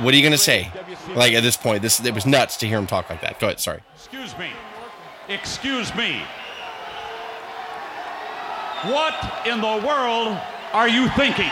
[0.00, 0.70] what are you gonna say?
[1.14, 3.40] Like at this point, this it was nuts to hear him talk like that.
[3.40, 3.58] Go ahead.
[3.60, 3.80] Sorry.
[3.96, 4.50] Excuse me.
[5.28, 6.22] Excuse me.
[8.86, 10.38] What in the world
[10.74, 11.50] are you thinking?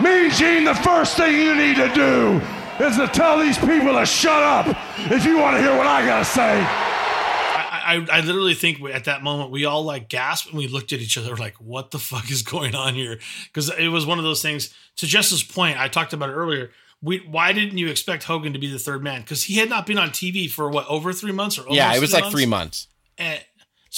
[0.00, 2.40] Mean Gene, the first thing you need to do
[2.84, 4.66] is to tell these people to shut up
[5.10, 6.60] if you want to hear what I gotta say.
[6.62, 10.92] I, I, I literally think at that moment we all like gasped and we looked
[10.92, 14.18] at each other like, "What the fuck is going on here?" Because it was one
[14.18, 14.72] of those things.
[14.98, 16.70] To Jess's point, I talked about it earlier.
[17.02, 19.22] We, why didn't you expect Hogan to be the third man?
[19.22, 22.00] Because he had not been on TV for what over three months or yeah, it
[22.00, 22.86] was like three months.
[23.16, 23.40] And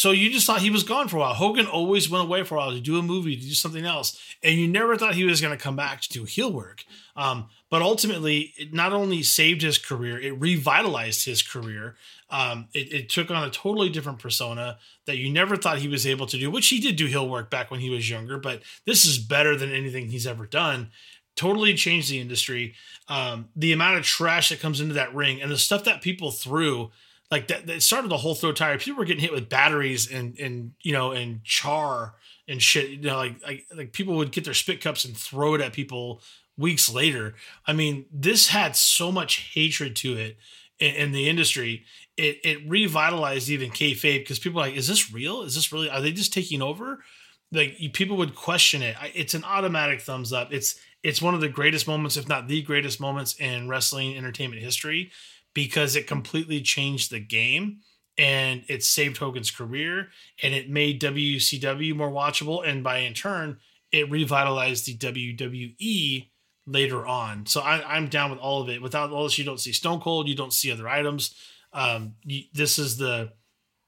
[0.01, 1.35] so you just thought he was gone for a while.
[1.35, 4.19] Hogan always went away for a while to do a movie, to do something else,
[4.43, 6.87] and you never thought he was going to come back to do heel work.
[7.17, 11.97] Um, but ultimately, it not only saved his career, it revitalized his career.
[12.31, 16.07] Um, it, it took on a totally different persona that you never thought he was
[16.07, 18.39] able to do, which he did do heel work back when he was younger.
[18.39, 20.93] But this is better than anything he's ever done.
[21.37, 22.75] Totally changed the industry.
[23.07, 26.31] Um, the amount of trash that comes into that ring and the stuff that people
[26.31, 26.91] threw
[27.31, 28.79] like that, that started the whole throw tire.
[28.79, 32.15] People were getting hit with batteries and and you know and char
[32.49, 32.91] and shit.
[32.91, 35.73] You know, like like like people would get their spit cups and throw it at
[35.73, 36.23] people
[36.57, 37.35] weeks later.
[37.67, 40.39] I mean, this had so much hatred to it
[40.81, 41.85] in, in the industry.
[42.17, 45.43] It it revitalized even kayfabe because people like, is this real?
[45.43, 45.89] Is this really?
[45.89, 47.05] Are they just taking over?
[47.53, 48.97] Like people would question it.
[49.15, 50.53] It's an automatic thumbs up.
[50.53, 54.63] It's it's one of the greatest moments, if not the greatest moments in wrestling entertainment
[54.63, 55.13] history
[55.55, 57.81] because it completely changed the game
[58.19, 60.09] and it saved Hogan's career
[60.43, 63.59] and it made WCW more watchable and by in turn
[63.93, 66.29] it revitalized the WWE
[66.67, 67.47] later on.
[67.47, 68.81] So I, I'm down with all of it.
[68.83, 71.35] Without all this, you don't see Stone Cold, you don't see other items.
[71.73, 73.33] Um, you, this is the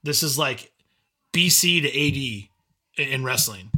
[0.03, 0.73] this is like
[1.33, 2.49] BC to AD
[2.99, 3.71] in, in wrestling.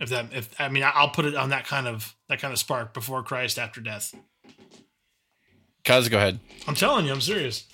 [0.00, 2.58] If that if I mean I'll put it on that kind of that kind of
[2.58, 4.14] spark before Christ after death.
[5.84, 6.40] Cuz, go ahead.
[6.66, 7.64] I'm telling you, I'm serious.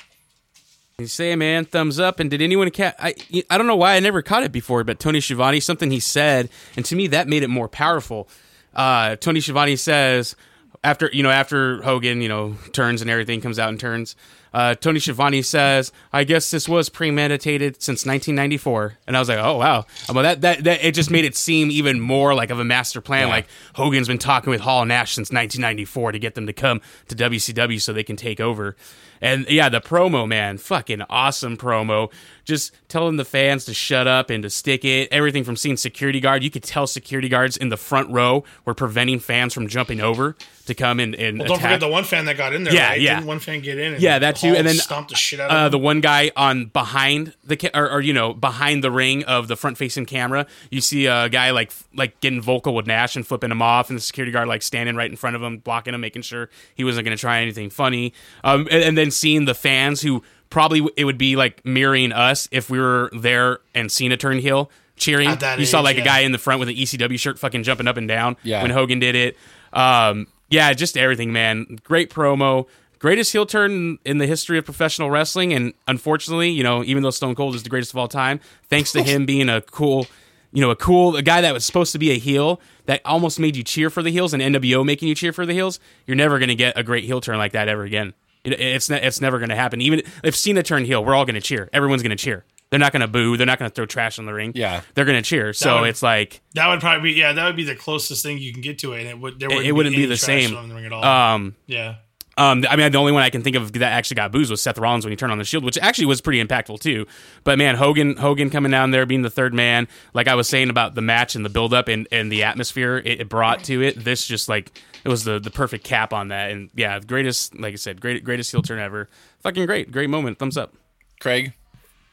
[0.98, 2.20] You say, man, thumbs up.
[2.20, 2.94] And did anyone catch?
[2.98, 3.14] I
[3.48, 6.50] I don't know why I never caught it before, but Tony Schiavone, something he said,
[6.76, 8.28] and to me that made it more powerful.
[8.74, 10.36] Uh, Tony Schiavone says
[10.84, 14.14] after you know after Hogan you know turns and everything comes out and turns.
[14.52, 19.38] Uh, Tony Schiavone says, "I guess this was premeditated since 1994," and I was like,
[19.38, 22.58] "Oh wow!" Well, that, that that it just made it seem even more like of
[22.58, 23.28] a master plan.
[23.28, 23.34] Yeah.
[23.34, 26.80] Like Hogan's been talking with Hall and Nash since 1994 to get them to come
[27.08, 28.76] to WCW so they can take over.
[29.22, 32.10] And yeah, the promo, man, fucking awesome promo.
[32.46, 35.08] Just telling the fans to shut up and to stick it.
[35.12, 38.72] Everything from seeing security guard, you could tell security guards in the front row were
[38.74, 40.36] preventing fans from jumping over
[40.66, 41.68] to come and, and Well, don't attack.
[41.68, 42.72] forget the one fan that got in there.
[42.74, 43.00] Yeah, right?
[43.00, 43.14] yeah.
[43.16, 43.92] Didn't one fan get in?
[43.94, 45.70] And Yeah, that too, and then stomped the shit out of uh, him.
[45.72, 49.48] the one guy on behind the ca- or, or you know behind the ring of
[49.48, 50.46] the front facing camera.
[50.70, 53.96] You see a guy like like getting vocal with Nash and flipping him off, and
[53.96, 56.84] the security guard like standing right in front of him, blocking him, making sure he
[56.84, 58.12] wasn't going to try anything funny.
[58.44, 62.48] Um, and, and then seeing the fans who probably it would be like mirroring us
[62.50, 65.28] if we were there and Cena turned heel cheering.
[65.28, 67.38] At that you saw age, like a guy in the front with an ECW shirt
[67.38, 68.60] fucking jumping up and down Yeah.
[68.62, 69.36] when Hogan did it.
[69.72, 71.78] Um, yeah, just everything, man.
[71.84, 72.66] Great promo.
[73.00, 75.52] Greatest heel turn in the history of professional wrestling.
[75.52, 78.92] And unfortunately, you know, even though Stone Cold is the greatest of all time, thanks
[78.92, 80.06] to him being a cool,
[80.52, 83.40] you know, a cool, a guy that was supposed to be a heel that almost
[83.40, 86.16] made you cheer for the heels and NWO making you cheer for the heels, you're
[86.16, 88.12] never going to get a great heel turn like that ever again.
[88.44, 89.80] It, it's ne- it's never going to happen.
[89.80, 91.70] Even if Cena turned heel, we're all going to cheer.
[91.72, 92.44] Everyone's going to cheer.
[92.68, 93.36] They're not going to boo.
[93.36, 94.52] They're not going to throw trash on the ring.
[94.54, 94.82] Yeah.
[94.94, 95.52] They're going to cheer.
[95.54, 98.36] So would- it's like, that would probably be yeah, that would be the closest thing
[98.38, 100.06] you can get to it, and it would there it, wouldn't, it wouldn't be, any
[100.06, 100.56] the trash same.
[100.56, 101.04] on the ring at all.
[101.04, 101.96] Um, yeah,
[102.38, 104.62] um, I mean, the only one I can think of that actually got boozed was
[104.62, 107.06] Seth Rollins when he turned on the Shield, which actually was pretty impactful too.
[107.44, 110.70] But man, Hogan, Hogan coming down there being the third man, like I was saying
[110.70, 114.04] about the match and the buildup and, and the atmosphere it, it brought to it.
[114.04, 116.50] This just like it was the the perfect cap on that.
[116.50, 119.08] And yeah, greatest, like I said, great greatest heel turn ever.
[119.40, 120.38] Fucking great, great moment.
[120.38, 120.74] Thumbs up.
[121.20, 121.52] Craig.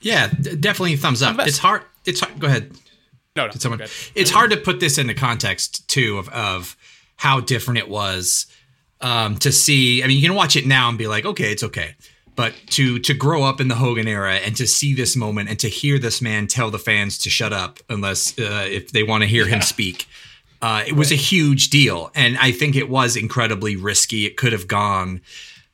[0.02, 1.38] Yeah, d- definitely thumbs up.
[1.40, 1.84] It's hard.
[2.06, 2.40] It's hard.
[2.40, 2.72] Go ahead.
[3.36, 3.82] No, no, Did someone?
[3.82, 3.92] okay.
[4.16, 6.76] It's hard to put this into context too of of
[7.18, 8.46] how different it was
[9.02, 10.04] um, to see.
[10.04, 11.96] I mean, you can watch it now and be like, okay, it's okay,
[12.36, 15.60] But to to grow up in the Hogan era and to see this moment and
[15.60, 19.24] to hear this man tell the fans to shut up unless uh, if they want
[19.24, 20.08] to hear him speak,
[20.62, 22.12] uh, it was a huge deal.
[22.16, 24.26] And I think it was incredibly risky.
[24.26, 25.22] It could have gone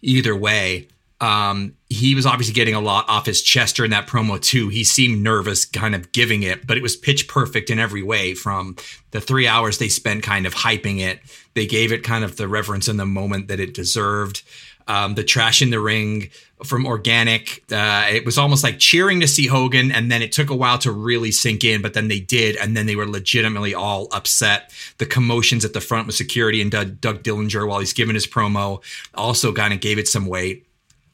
[0.01, 0.87] either way.
[1.23, 4.67] Um, he was obviously getting a lot off his chest during that promo too.
[4.67, 8.33] He seemed nervous, kind of giving it, but it was pitch perfect in every way.
[8.33, 8.75] From
[9.11, 11.21] the three hours they spent kind of hyping it,
[11.53, 14.43] they gave it kind of the reverence and the moment that it deserved.
[14.85, 16.29] Um, the trash in the ring
[16.65, 20.49] from organic, uh, it was almost like cheering to see Hogan, and then it took
[20.49, 23.73] a while to really sink in, but then they did, and then they were legitimately
[23.73, 24.73] all upset.
[24.97, 28.27] The commotions at the front with security and Doug, Doug Dillinger while he's giving his
[28.27, 28.83] promo
[29.13, 30.67] also kind of gave it some weight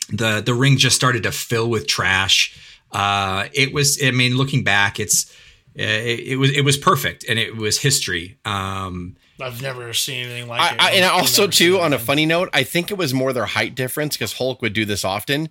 [0.09, 2.57] the the ring just started to fill with trash.
[2.91, 5.31] Uh, it was, I mean, looking back, it's
[5.77, 8.37] uh, it, it, was it was perfect and it was history.
[8.45, 10.81] Um, I've never seen anything like I, it.
[10.81, 13.45] I, and I've also too, on a funny note, I think it was more their
[13.45, 15.49] height difference because Hulk would do this often.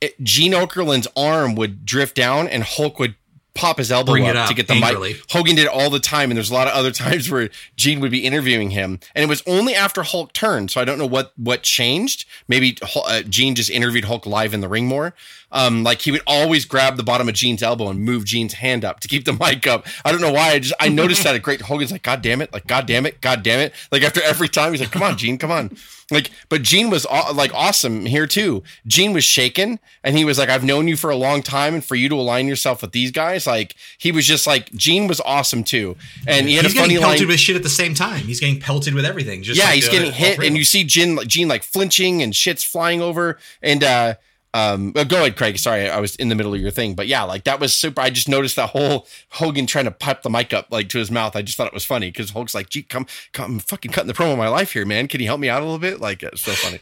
[0.00, 3.14] It, Gene Okerlund's arm would drift down and Hulk would
[3.58, 5.14] pop his elbow up, up to get the angrily.
[5.14, 5.24] mic.
[5.30, 8.00] Hogan did it all the time, and there's a lot of other times where Gene
[8.00, 10.70] would be interviewing him, and it was only after Hulk turned.
[10.70, 12.24] So I don't know what what changed.
[12.46, 15.14] Maybe uh, Gene just interviewed Hulk live in the ring more.
[15.50, 18.84] Um, like he would always grab the bottom of Gene's elbow and move Gene's hand
[18.84, 19.86] up to keep the mic up.
[20.04, 20.52] I don't know why.
[20.52, 21.62] I just I noticed that at great.
[21.62, 22.52] Hogan's like, God damn it!
[22.52, 23.20] Like God damn it!
[23.20, 23.74] God damn it!
[23.90, 25.76] Like after every time, he's like, Come on, Gene, come on.
[26.10, 28.62] Like, but Gene was like awesome here too.
[28.86, 31.84] Gene was shaken, and he was like, "I've known you for a long time, and
[31.84, 35.20] for you to align yourself with these guys, like he was just like Gene was
[35.20, 37.28] awesome too." And he had he's a funny getting pelted line.
[37.28, 38.20] with shit at the same time.
[38.20, 39.42] He's getting pelted with everything.
[39.42, 42.34] Just yeah, like, he's uh, getting hit, and you see Gene, Gene like flinching and
[42.34, 43.38] shit's flying over.
[43.62, 44.14] And uh,
[44.54, 45.58] um, go ahead, Craig.
[45.58, 48.00] Sorry, I was in the middle of your thing, but yeah, like that was super.
[48.00, 51.10] I just noticed that whole Hogan trying to pipe the mic up like to his
[51.10, 51.36] mouth.
[51.36, 54.08] I just thought it was funny because Hulk's like, "Gee, come, come, I'm fucking cutting
[54.08, 55.06] the promo of my life here, man.
[55.06, 56.80] Can you help me out a little bit?" Like it's so funny.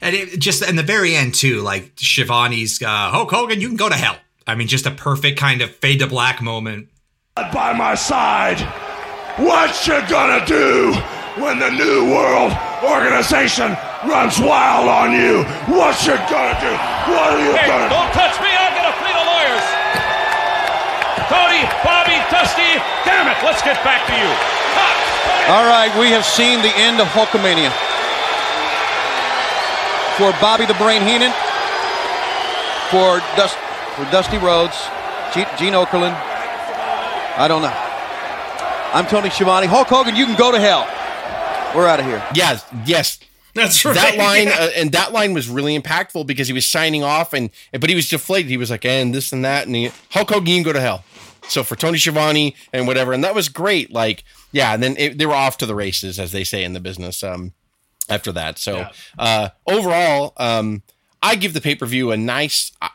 [0.00, 3.76] And it just in the very end too, like Schiavone's uh, Hulk Hogan, you can
[3.76, 4.16] go to hell.
[4.46, 6.88] I mean, just a perfect kind of fade to black moment.
[7.34, 8.60] by my side.
[9.36, 10.92] What you gonna do
[11.42, 13.76] when the New World Organization
[14.08, 15.44] runs wild on you?
[15.68, 16.72] What you gonna do?
[17.12, 17.92] What are you Hey, gonna do?
[17.92, 18.48] don't touch me.
[18.48, 19.66] I'll get a fleet of lawyers.
[21.28, 23.36] Tony, Bobby, Dusty, damn it.
[23.44, 24.30] Let's get back to you.
[24.80, 24.88] Ha!
[25.52, 27.68] All right, we have seen the end of Hulkamania.
[30.16, 31.32] For Bobby the Brain Heenan,
[32.90, 33.56] for Dust,
[33.96, 34.76] for Dusty Rhodes,
[35.34, 36.16] Gene, Gene Okerlund.
[37.36, 37.72] I don't know.
[38.92, 39.66] I'm Tony Schiavone.
[39.66, 40.88] Hulk Hogan, you can go to hell.
[41.74, 42.24] We're out of here.
[42.34, 43.18] Yes, yes.
[43.54, 43.94] That's right.
[43.94, 44.56] That line yeah.
[44.60, 47.96] uh, and that line was really impactful because he was signing off and but he
[47.96, 48.48] was deflated.
[48.48, 50.80] He was like, and this and that, and he, Hulk Hogan, you can go to
[50.80, 51.04] hell.
[51.48, 53.92] So for Tony Schiavone and whatever, and that was great.
[53.92, 54.22] Like,
[54.52, 56.80] yeah, and then it, they were off to the races, as they say in the
[56.80, 57.22] business.
[57.24, 57.52] Um,
[58.08, 58.90] after that, so Yeah.
[59.18, 60.82] uh, overall, um,
[61.22, 62.72] I give the pay per view a nice.
[62.82, 62.88] Uh,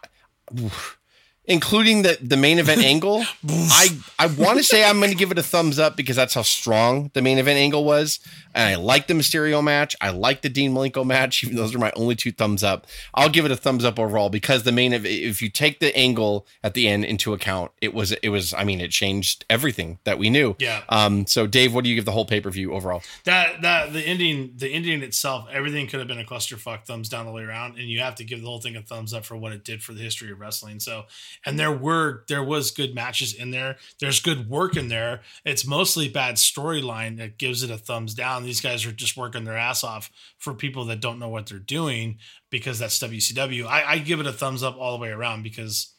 [1.48, 3.24] including the the main event angle.
[3.48, 3.90] I
[4.20, 6.42] I want to say I'm going to give it a thumbs up because that's how
[6.42, 8.20] strong the main event angle was,
[8.54, 9.96] and I like the Mysterio match.
[10.02, 11.44] I like the Dean Malenko match.
[11.44, 12.88] Even those are my only two thumbs up.
[13.14, 16.46] I'll give it a thumbs up overall because the main if you take the angle
[16.64, 20.18] at the end into account, it was it was I mean it changed everything that
[20.18, 20.56] we knew.
[20.60, 20.84] Yeah.
[20.90, 21.26] Um.
[21.28, 23.02] So Dave, what do you give the whole pay per view overall?
[23.26, 27.26] that that the ending the ending itself everything could have been a clusterfuck thumbs down
[27.26, 29.36] the way around and you have to give the whole thing a thumbs up for
[29.36, 31.06] what it did for the history of wrestling so
[31.46, 35.66] and there were there was good matches in there there's good work in there it's
[35.66, 39.58] mostly bad storyline that gives it a thumbs down these guys are just working their
[39.58, 42.18] ass off for people that don't know what they're doing
[42.50, 45.92] because that's WCW I, I give it a thumbs up all the way around because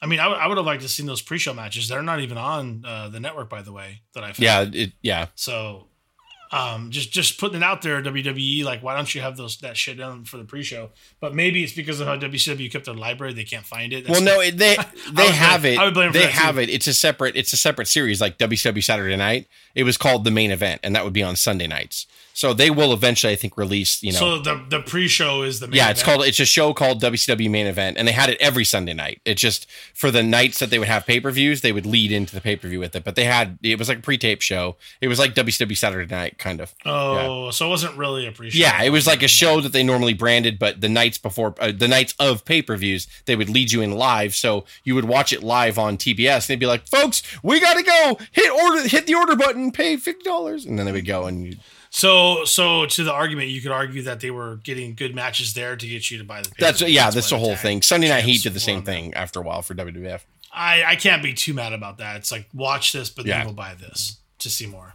[0.00, 1.86] I mean, I would- have liked to seen those pre-show matches.
[1.86, 4.02] They're not even on uh, the network, by the way.
[4.14, 4.74] That I found.
[4.74, 4.82] Yeah.
[4.82, 4.92] It.
[5.00, 5.26] Yeah.
[5.36, 5.86] So,
[6.52, 8.62] um, just just putting it out there, WWE.
[8.64, 10.90] Like, why don't you have those that shit on for the pre-show?
[11.20, 14.08] But maybe it's because of how WCW kept their library; they can't find it.
[14.08, 14.76] Well, no, it, they
[15.12, 15.78] they have blame- it.
[15.80, 16.60] I would blame them for they that, have too.
[16.62, 16.68] it.
[16.70, 17.36] It's a separate.
[17.36, 19.48] It's a separate series, like WCW Saturday Night.
[19.74, 22.06] It was called the main event, and that would be on Sunday nights.
[22.34, 24.02] So they will eventually, I think, release.
[24.02, 26.16] You know, So the the pre-show is the main yeah, it's event.
[26.16, 26.28] called.
[26.28, 29.20] It's a show called WCW Main Event, and they had it every Sunday night.
[29.26, 32.10] It just for the nights that they would have pay per views, they would lead
[32.10, 33.04] into the pay per view with it.
[33.04, 34.76] But they had it was like a pre tape show.
[35.02, 36.74] It was like WCW Saturday Night, kind of.
[36.84, 38.58] Oh, so it wasn't really appreciated.
[38.66, 41.72] Yeah, it was like a show that they normally branded, but the nights before, uh,
[41.72, 44.34] the nights of pay per views, they would lead you in live.
[44.34, 46.34] So you would watch it live on TBS.
[46.34, 48.18] And they'd be like, "Folks, we got to go.
[48.32, 51.46] Hit order, hit the order button, pay fifty dollars," and then they would go and
[51.46, 51.56] you,
[51.90, 55.76] So so to the argument, you could argue that they were getting good matches there
[55.76, 56.50] to get you to buy the.
[56.58, 57.82] that's yeah, that's the whole thing.
[57.82, 60.20] Sunday Night Heat did the same thing after a while for WWF.
[60.52, 62.16] I I can't be too mad about that.
[62.16, 63.38] It's like watch this, but Yeah.
[63.38, 64.94] then go buy this to see more.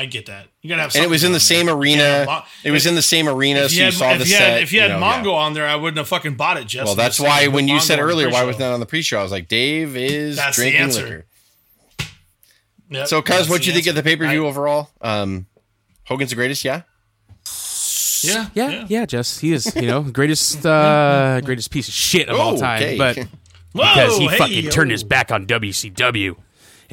[0.00, 0.46] I get that.
[0.62, 0.94] You gotta have.
[0.96, 2.24] and it was in the same arena.
[2.26, 4.30] Yeah, it was in the same arena, so you you, had, saw if the you
[4.30, 4.52] set.
[4.54, 5.22] had, if you had know, yeah.
[5.22, 6.86] Mongo on there, I wouldn't have fucking bought it, Jess.
[6.86, 9.30] Well, that's why when you said earlier why wasn't that on the pre-show, I was
[9.30, 11.02] like, Dave is That's drinking answer.
[11.02, 11.24] liquor.
[12.88, 14.88] Yep, So, Cuz, what do the you think of the pay per view overall?
[15.02, 15.46] Um,
[16.04, 16.82] Hogan's the greatest, yeah.
[18.22, 19.38] Yeah, Yeah, yeah, Jess.
[19.40, 22.82] He is, you know, greatest uh greatest piece of shit of all time.
[22.82, 22.96] okay.
[22.96, 23.26] But Whoa,
[23.74, 24.70] because he hey, fucking yo.
[24.70, 26.36] turned his back on WCW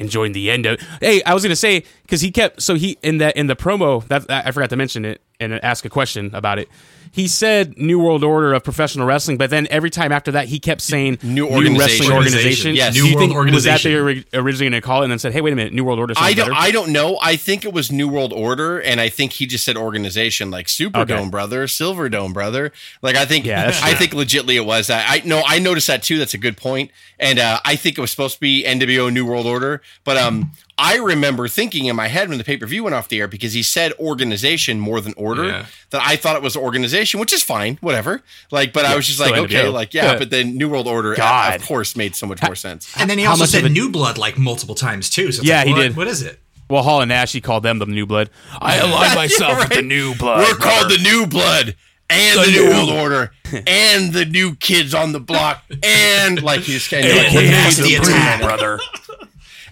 [0.06, 0.80] joined the end of.
[1.00, 4.06] Hey, I was gonna say because he kept so he in that in the promo
[4.08, 6.68] that I forgot to mention it and ask a question about it.
[7.12, 10.58] He said New World Order of Professional Wrestling, but then every time after that, he
[10.58, 12.12] kept saying New Wrestling Organization.
[12.12, 12.74] Organization.
[12.74, 12.94] Yes.
[12.94, 15.12] Do New you World think was that they were originally going to call it, and
[15.12, 16.48] then said, "Hey, wait a minute, New World Order." I don't.
[16.48, 16.60] better?
[16.60, 17.18] I don't know.
[17.22, 20.66] I think it was New World Order, and I think he just said organization, like
[20.66, 21.28] Superdome, Okay.
[21.28, 22.72] brother, Silver Dome, brother.
[23.02, 23.44] Like I think.
[23.46, 25.06] Yeah, I think legitly it was that.
[25.08, 25.42] I no.
[25.46, 26.18] I noticed that too.
[26.18, 29.26] That's a good point, and uh, I think it was supposed to be NWO New
[29.26, 30.52] World Order, but um.
[30.80, 33.26] I remember thinking in my head when the pay per view went off the air
[33.28, 35.66] because he said organization more than order Yeah.
[35.90, 38.22] that I thought it was organization, which is fine, whatever.
[38.52, 40.18] Like, but I was just like, okay, like yeah, Yeah.
[40.18, 41.56] but then New World Order, uh, God.
[41.56, 42.88] of course, made so much more sense.
[42.96, 45.32] And then he also said a- New Blood like multiple times too.
[45.32, 45.96] So it's Yeah, like, he what- did.
[45.96, 46.38] What is it?
[46.70, 48.30] Well, Hall and Nash, he called them the New Blood.
[48.60, 49.82] I align myself Yeah, with the.
[49.82, 50.46] New Blood.
[50.46, 51.74] We're called the New Blood
[52.10, 53.32] and the, The New New- World Order
[53.66, 57.40] and the New Kids on the Block and like he's kind of like, And what
[57.42, 58.42] the fuck the is he doing attack.
[58.42, 58.78] brother.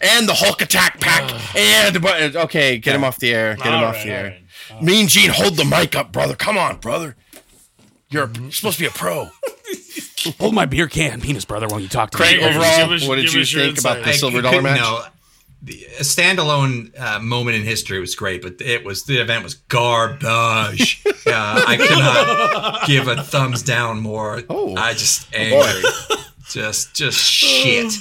[0.01, 3.75] And the Hulk Attack Pack and but okay, get him off the air, get him
[3.75, 4.37] All off right, the all air.
[4.71, 4.83] right.
[4.83, 6.35] Mean Gene, hold the mic up, brother.
[6.35, 7.17] Come on, brother.
[8.11, 9.29] You're, a, you're supposed to be a pro.
[10.41, 12.45] Hold my beer can, penis brother, while you talk to Craig, me.
[12.45, 14.13] overall, Give us- what did give you us your think about insight.
[14.15, 14.81] the silver dollar couldn't- match?
[14.81, 15.05] No,
[15.63, 19.55] the, a standalone uh, moment in history was great, but it was the event was
[19.55, 21.03] garbage.
[21.07, 24.43] uh, I cannot give a thumbs down more.
[24.49, 24.75] Oh.
[24.77, 25.83] I just angry,
[26.51, 27.93] just just shit.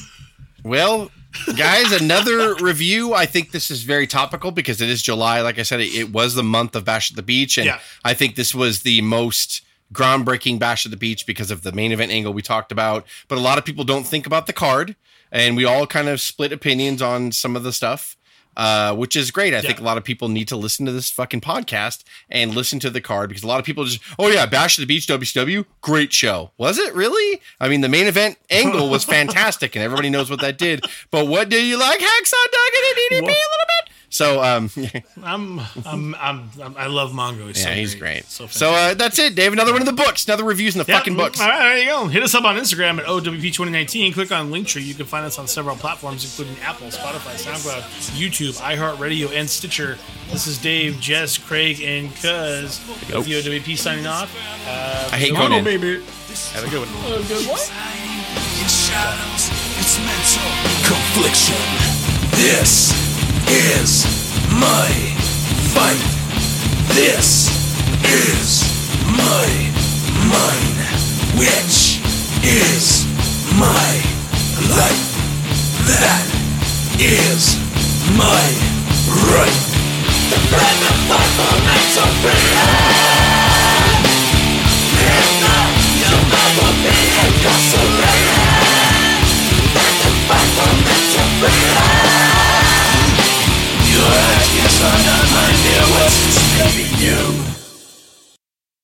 [0.63, 1.11] Well,
[1.57, 3.13] guys, another review.
[3.13, 5.41] I think this is very topical because it is July.
[5.41, 7.79] Like I said, it, it was the month of Bash at the Beach, and Yeah.
[8.03, 9.61] I think this was the most
[9.93, 13.05] groundbreaking Bash at the Beach because of the main event angle we talked about.
[13.27, 14.95] But a lot of people don't think about the card,
[15.31, 18.17] and we all kind of split opinions on some of the stuff.
[18.57, 19.53] Uh, which is great.
[19.53, 22.79] I think a lot of people need to listen to this fucking podcast and listen
[22.79, 25.65] to the card because a lot of people just, oh yeah, Bash the Beach WCW,
[25.81, 26.51] great show.
[26.57, 27.41] Was it really?
[27.59, 30.85] I mean, the main event angle was fantastic and everybody knows what that did.
[31.11, 33.94] But what do you like, Hacksaw Duggan and DDP a little bit?
[34.15, 34.69] So, um,
[35.23, 37.47] I'm, I'm, I'm, I'm, I love Mongo.
[37.47, 38.21] He's yeah, so he's great.
[38.21, 38.25] great.
[38.25, 39.51] So, So, uh, that's it, Dave.
[39.53, 40.25] Another one in the books.
[40.25, 40.97] Another reviews in the Yep.
[40.99, 41.41] fucking books.
[41.41, 42.07] All right, there you go.
[42.07, 44.13] Hit us up on Instagram at OWP2019.
[44.13, 44.83] Click on Linktree.
[44.85, 47.81] You can find us on several platforms, including Apple, Spotify, SoundCloud,
[48.17, 49.97] YouTube, iHeartRadio, and Stitcher.
[50.31, 54.33] This is Dave, Jess, Craig, and Cuz with the OWP signing off.
[54.67, 55.63] Uh, I hate go on, Konnan.
[55.63, 56.01] baby.
[56.53, 56.89] Have a good one.
[58.61, 60.51] In shadows, it's mental
[60.87, 61.55] confliction.
[62.31, 62.91] This
[63.49, 64.05] is
[64.51, 64.89] my
[65.73, 66.01] fight.
[66.93, 67.49] This
[68.03, 68.63] is
[69.05, 69.47] my
[70.31, 70.77] mind,
[71.37, 72.01] which
[72.43, 73.05] is
[73.59, 73.91] my
[74.77, 75.05] life.
[75.85, 76.25] That
[76.99, 77.57] is
[78.17, 78.45] my
[79.29, 79.61] right.
[80.31, 82.71] The breath of fight for nights of freedom.
[84.95, 85.69] If not,
[86.01, 88.41] your mind will be incarcerated.
[89.73, 91.94] Breath of fight for nights of freedom.
[93.95, 97.54] Your eyes, yes, I'm not my dear, what's escaping you?